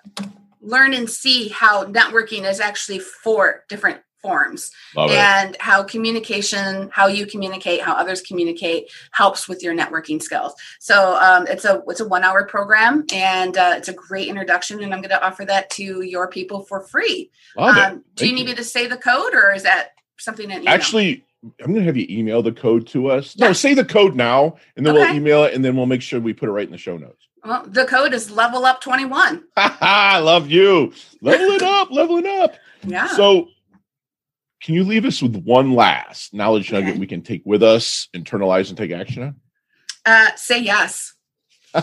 learn 0.60 0.94
and 0.94 1.10
see 1.10 1.48
how 1.48 1.84
networking 1.86 2.48
is 2.48 2.60
actually 2.60 3.00
four 3.00 3.64
different 3.68 4.00
forms 4.22 4.70
Love 4.96 5.10
it. 5.10 5.16
and 5.16 5.56
how 5.60 5.82
communication 5.82 6.90
how 6.92 7.06
you 7.06 7.26
communicate 7.26 7.80
how 7.80 7.94
others 7.94 8.20
communicate 8.20 8.90
helps 9.12 9.48
with 9.48 9.62
your 9.62 9.74
networking 9.74 10.20
skills 10.22 10.52
so 10.78 11.16
um, 11.20 11.46
it's 11.46 11.64
a 11.64 11.82
it's 11.88 12.00
a 12.00 12.08
one 12.08 12.22
hour 12.24 12.44
program 12.44 13.04
and 13.12 13.56
uh, 13.56 13.74
it's 13.76 13.88
a 13.88 13.92
great 13.92 14.28
introduction 14.28 14.82
and 14.82 14.92
i'm 14.92 15.00
going 15.00 15.10
to 15.10 15.24
offer 15.26 15.44
that 15.44 15.70
to 15.70 16.02
your 16.02 16.28
people 16.28 16.60
for 16.64 16.80
free 16.82 17.30
it. 17.56 17.60
um, 17.60 18.04
do 18.14 18.26
you 18.26 18.34
need 18.34 18.46
me 18.46 18.54
to 18.54 18.64
say 18.64 18.86
the 18.86 18.96
code 18.96 19.34
or 19.34 19.52
is 19.54 19.62
that 19.62 19.92
something 20.18 20.48
that 20.48 20.66
Actually, 20.66 21.24
I'm 21.64 21.72
going 21.72 21.76
to 21.76 21.84
have 21.84 21.96
you 21.96 22.06
email 22.10 22.42
the 22.42 22.52
code 22.52 22.86
to 22.88 23.10
us. 23.10 23.38
No, 23.38 23.46
Yeah. 23.46 23.52
say 23.54 23.72
the 23.72 23.86
code 23.86 24.14
now, 24.14 24.56
and 24.76 24.84
then 24.86 24.92
we'll 24.92 25.14
email 25.14 25.44
it, 25.44 25.54
and 25.54 25.64
then 25.64 25.74
we'll 25.74 25.86
make 25.86 26.02
sure 26.02 26.20
we 26.20 26.34
put 26.34 26.50
it 26.50 26.52
right 26.52 26.66
in 26.66 26.70
the 26.72 26.76
show 26.76 26.98
notes. 26.98 27.26
well, 27.42 27.64
the 27.66 27.86
code 27.86 28.12
is 28.12 28.30
level 28.30 28.66
up 28.66 28.82
21 28.82 29.42
I 29.56 30.18
love 30.18 30.50
you. 30.50 30.92
Level 31.22 31.46
it 31.52 31.62
up, 31.62 31.90
level 31.90 32.18
it 32.18 32.26
up. 32.26 32.56
yeah 32.84 33.06
So, 33.06 33.48
can 34.62 34.74
you 34.74 34.84
leave 34.84 35.04
us 35.04 35.22
with 35.22 35.36
one 35.36 35.74
last 35.74 36.34
knowledge 36.34 36.70
nugget 36.72 36.98
we 36.98 37.06
can 37.06 37.22
take 37.22 37.42
with 37.44 37.62
us, 37.62 38.08
internalize, 38.14 38.68
and 38.68 38.78
take 38.78 38.92
action 38.92 39.22
on? 39.22 39.36
uh, 40.06 40.30
say 40.36 40.60
yes 40.60 41.14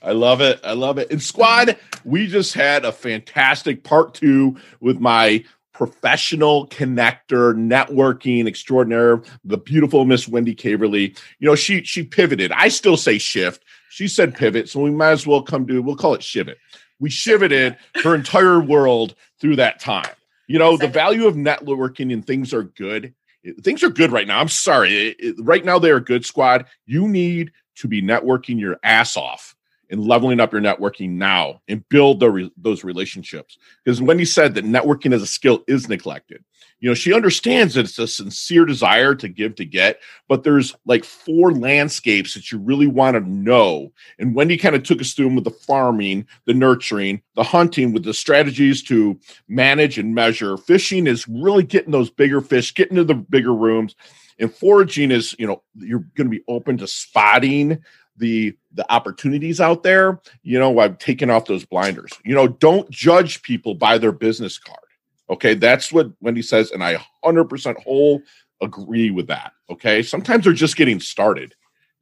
I 0.00 0.12
love 0.12 0.40
it. 0.40 0.60
I 0.62 0.72
love 0.72 0.98
it. 0.98 1.10
And 1.10 1.22
squad, 1.22 1.76
we 2.04 2.26
just 2.26 2.54
had 2.54 2.84
a 2.84 2.92
fantastic 2.92 3.82
part 3.82 4.14
two 4.14 4.56
with 4.80 5.00
my 5.00 5.44
professional 5.72 6.66
connector, 6.68 7.54
networking 7.54 8.46
extraordinaire, 8.46 9.22
the 9.44 9.58
beautiful 9.58 10.04
Miss 10.04 10.28
Wendy 10.28 10.54
Caverly. 10.54 11.16
You 11.38 11.48
know, 11.48 11.54
she 11.54 11.82
she 11.84 12.02
pivoted. 12.02 12.52
I 12.52 12.68
still 12.68 12.96
say 12.96 13.18
shift. 13.18 13.64
She 13.90 14.08
said 14.08 14.34
pivot, 14.34 14.68
so 14.68 14.80
we 14.80 14.90
might 14.90 15.10
as 15.10 15.26
well 15.26 15.42
come 15.42 15.66
to 15.66 15.80
we'll 15.80 15.96
call 15.96 16.14
it 16.14 16.20
shivit. 16.20 16.56
We 17.00 17.10
shiveted 17.10 17.76
her 18.02 18.14
entire 18.14 18.60
world 18.60 19.14
through 19.40 19.56
that 19.56 19.80
time. 19.80 20.10
You 20.48 20.58
know, 20.58 20.76
the 20.76 20.88
value 20.88 21.26
of 21.26 21.34
networking 21.36 22.12
and 22.12 22.26
things 22.26 22.52
are 22.52 22.64
good. 22.64 23.14
Things 23.62 23.82
are 23.84 23.90
good 23.90 24.10
right 24.10 24.26
now. 24.26 24.40
I'm 24.40 24.48
sorry. 24.48 24.92
It- 25.08 25.16
it- 25.20 25.36
right 25.38 25.64
now, 25.64 25.78
they 25.78 25.90
are 25.90 25.96
a 25.96 26.04
good, 26.04 26.24
squad. 26.26 26.66
You 26.86 27.06
need 27.06 27.52
to 27.76 27.88
be 27.88 28.02
networking 28.02 28.58
your 28.58 28.78
ass 28.82 29.16
off 29.16 29.54
and 29.90 30.04
leveling 30.04 30.40
up 30.40 30.52
your 30.52 30.60
networking 30.60 31.10
now 31.10 31.62
and 31.68 31.88
build 31.88 32.20
the 32.20 32.30
re- 32.30 32.52
those 32.56 32.82
relationships. 32.82 33.56
Because 33.84 34.02
Wendy 34.02 34.24
said 34.24 34.54
that 34.54 34.64
networking 34.64 35.14
as 35.14 35.22
a 35.22 35.26
skill 35.26 35.64
is 35.68 35.88
neglected. 35.88 36.44
You 36.80 36.88
know, 36.88 36.94
she 36.94 37.12
understands 37.12 37.74
that 37.74 37.86
it's 37.86 37.98
a 37.98 38.06
sincere 38.06 38.64
desire 38.64 39.14
to 39.16 39.28
give 39.28 39.56
to 39.56 39.64
get, 39.64 40.00
but 40.28 40.44
there's 40.44 40.76
like 40.86 41.04
four 41.04 41.52
landscapes 41.52 42.34
that 42.34 42.52
you 42.52 42.58
really 42.58 42.86
want 42.86 43.14
to 43.14 43.28
know. 43.28 43.92
And 44.18 44.34
Wendy 44.34 44.56
kind 44.56 44.76
of 44.76 44.84
took 44.84 45.00
us 45.00 45.12
through 45.12 45.26
them 45.26 45.34
with 45.34 45.44
the 45.44 45.50
farming, 45.50 46.26
the 46.44 46.54
nurturing, 46.54 47.20
the 47.34 47.42
hunting, 47.42 47.92
with 47.92 48.04
the 48.04 48.14
strategies 48.14 48.82
to 48.84 49.18
manage 49.48 49.98
and 49.98 50.14
measure. 50.14 50.56
Fishing 50.56 51.08
is 51.08 51.26
really 51.26 51.64
getting 51.64 51.90
those 51.90 52.10
bigger 52.10 52.40
fish, 52.40 52.74
getting 52.74 52.96
to 52.96 53.04
the 53.04 53.14
bigger 53.14 53.54
rooms. 53.54 53.96
And 54.38 54.54
foraging 54.54 55.10
is, 55.10 55.34
you 55.36 55.48
know, 55.48 55.62
you're 55.74 56.06
going 56.14 56.30
to 56.30 56.36
be 56.36 56.44
open 56.46 56.78
to 56.78 56.86
spotting 56.86 57.82
the 58.18 58.56
the 58.72 58.92
opportunities 58.92 59.60
out 59.60 59.84
there 59.84 60.20
you 60.42 60.58
know 60.58 60.80
i've 60.80 60.98
off 61.30 61.44
those 61.44 61.64
blinders 61.64 62.12
you 62.24 62.34
know 62.34 62.48
don't 62.48 62.90
judge 62.90 63.42
people 63.42 63.74
by 63.74 63.96
their 63.96 64.10
business 64.10 64.58
card 64.58 64.87
okay 65.30 65.54
that's 65.54 65.92
what 65.92 66.10
wendy 66.20 66.42
says 66.42 66.70
and 66.70 66.82
i 66.82 66.96
100% 67.24 67.82
whole 67.82 68.20
agree 68.60 69.10
with 69.10 69.26
that 69.28 69.52
okay? 69.70 70.02
Sometimes 70.02 70.44
they're 70.44 70.52
just 70.52 70.76
getting 70.76 71.00
started 71.00 71.54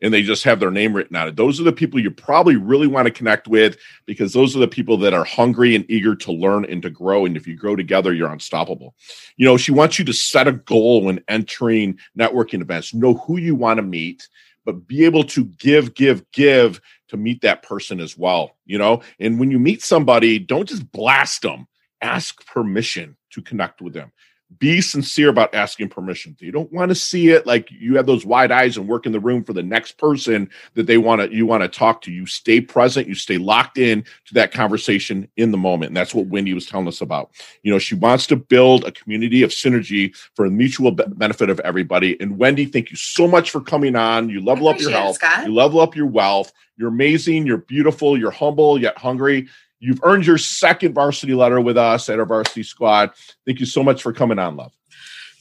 and 0.03 0.13
they 0.13 0.23
just 0.23 0.45
have 0.45 0.61
their 0.61 0.71
name 0.71 0.93
written 0.93 1.17
on 1.17 1.27
it 1.27 1.37
those 1.37 1.59
are 1.59 1.65
the 1.65 1.73
people 1.73 1.99
you 1.99 2.11
probably 2.11 2.57
really 2.57 2.87
want 2.87 3.07
to 3.07 3.13
connect 3.13 3.49
with 3.49 3.79
because 4.05 4.33
those 4.33 4.55
are 4.55 4.59
the 4.59 4.69
people 4.69 4.99
that 4.99 5.15
are 5.15 5.25
hungry 5.25 5.75
and 5.75 5.91
eager 5.91 6.15
to 6.15 6.33
learn 6.33 6.67
and 6.67 6.83
to 6.83 6.91
grow 6.91 7.25
and 7.25 7.37
if 7.37 7.47
you 7.47 7.57
grow 7.57 7.75
together 7.75 8.13
you're 8.13 8.31
unstoppable. 8.31 8.95
You 9.37 9.47
know 9.47 9.57
she 9.57 9.73
wants 9.73 9.99
you 9.99 10.05
to 10.05 10.13
set 10.13 10.49
a 10.49 10.53
goal 10.53 11.03
when 11.03 11.25
entering 11.29 11.99
networking 12.19 12.61
events. 12.61 12.93
Know 12.93 13.15
who 13.15 13.39
you 13.39 13.55
want 13.55 13.79
to 13.79 13.83
meet 13.83 14.29
but 14.67 14.87
be 14.87 15.05
able 15.05 15.23
to 15.23 15.45
give, 15.45 15.95
give, 15.95 16.29
give 16.33 16.81
to 17.09 17.17
meet 17.17 17.41
that 17.41 17.63
person 17.63 18.01
as 18.01 18.19
well, 18.19 18.57
you 18.67 18.77
know? 18.77 19.01
And 19.21 19.39
when 19.39 19.51
you 19.51 19.61
meet 19.61 19.81
somebody, 19.81 20.41
don't 20.41 20.69
just 20.69 20.91
blast 20.91 21.43
them, 21.43 21.69
ask 22.07 22.47
permission 22.47 23.17
to 23.31 23.43
connect 23.43 23.83
with 23.83 23.93
them 23.93 24.13
be 24.59 24.81
sincere 24.81 25.29
about 25.29 25.55
asking 25.55 25.89
permission. 25.89 26.37
You 26.39 26.53
don't 26.53 26.73
want 26.73 26.91
to 26.91 26.95
see 26.95 27.31
it 27.31 27.47
like 27.47 27.69
you 27.71 27.97
have 27.97 28.07
those 28.07 28.25
wide 28.25 28.53
eyes 28.53 28.77
and 28.77 28.87
work 28.87 29.05
in 29.05 29.13
the 29.13 29.21
room 29.21 29.43
for 29.43 29.53
the 29.53 29.63
next 29.63 29.99
person 29.99 30.49
that 30.75 30.87
they 30.87 30.99
want 30.99 31.21
to 31.21 31.35
you 31.37 31.47
want 31.47 31.63
to 31.63 31.69
talk 31.69 32.01
to. 32.03 32.13
You 32.13 32.27
stay 32.27 32.61
present, 32.61 33.09
you 33.09 33.15
stay 33.15 33.39
locked 33.39 33.77
in 33.77 34.03
to 34.27 34.35
that 34.35 34.53
conversation 34.53 35.29
in 35.37 35.51
the 35.51 35.59
moment. 35.59 35.91
And 35.91 35.97
that's 35.97 36.15
what 36.15 36.29
Wendy 36.29 36.55
was 36.55 36.67
telling 36.67 36.87
us 36.87 37.01
about. 37.01 37.31
You 37.63 37.73
know, 37.73 37.79
she 37.79 37.97
wants 37.97 38.27
to 38.29 38.37
build 38.37 38.85
a 38.85 38.93
community 38.93 39.43
of 39.43 39.51
synergy 39.51 40.17
for 40.37 40.49
the 40.49 40.55
mutual 40.55 40.93
benefit 40.93 41.51
of 41.51 41.59
everybody. 41.61 42.19
And 42.21 42.39
Wendy, 42.39 42.67
thank 42.67 42.91
you 42.91 42.97
so 42.97 43.27
much 43.27 43.51
for 43.51 43.61
coming 43.61 43.97
on. 43.97 44.31
You 44.31 44.43
level 44.43 44.69
up 44.69 44.79
your 44.79 44.93
health, 44.93 45.19
it, 45.21 45.47
you 45.47 45.55
level 45.55 45.81
up 45.81 45.97
your 45.97 46.07
wealth. 46.07 46.53
You're 46.79 46.91
amazing, 46.91 47.47
you're 47.47 47.57
beautiful, 47.57 48.19
you're 48.19 48.31
humble 48.31 48.79
yet 48.79 48.99
hungry. 48.99 49.49
You've 49.79 50.01
earned 50.03 50.27
your 50.27 50.39
second 50.39 50.95
varsity 50.95 51.35
letter 51.35 51.61
with 51.61 51.77
us 51.77 52.09
at 52.09 52.19
our 52.19 52.25
varsity 52.25 52.63
squad. 52.63 53.11
Thank 53.45 53.61
you 53.61 53.67
so 53.67 53.83
much 53.83 54.03
for 54.03 54.13
coming 54.13 54.39
on, 54.39 54.57
love. 54.57 54.73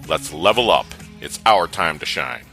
Let's 0.10 0.34
level 0.34 0.72
up. 0.72 0.88
It's 1.22 1.40
our 1.46 1.68
time 1.68 2.00
to 2.00 2.06
shine. 2.08 2.49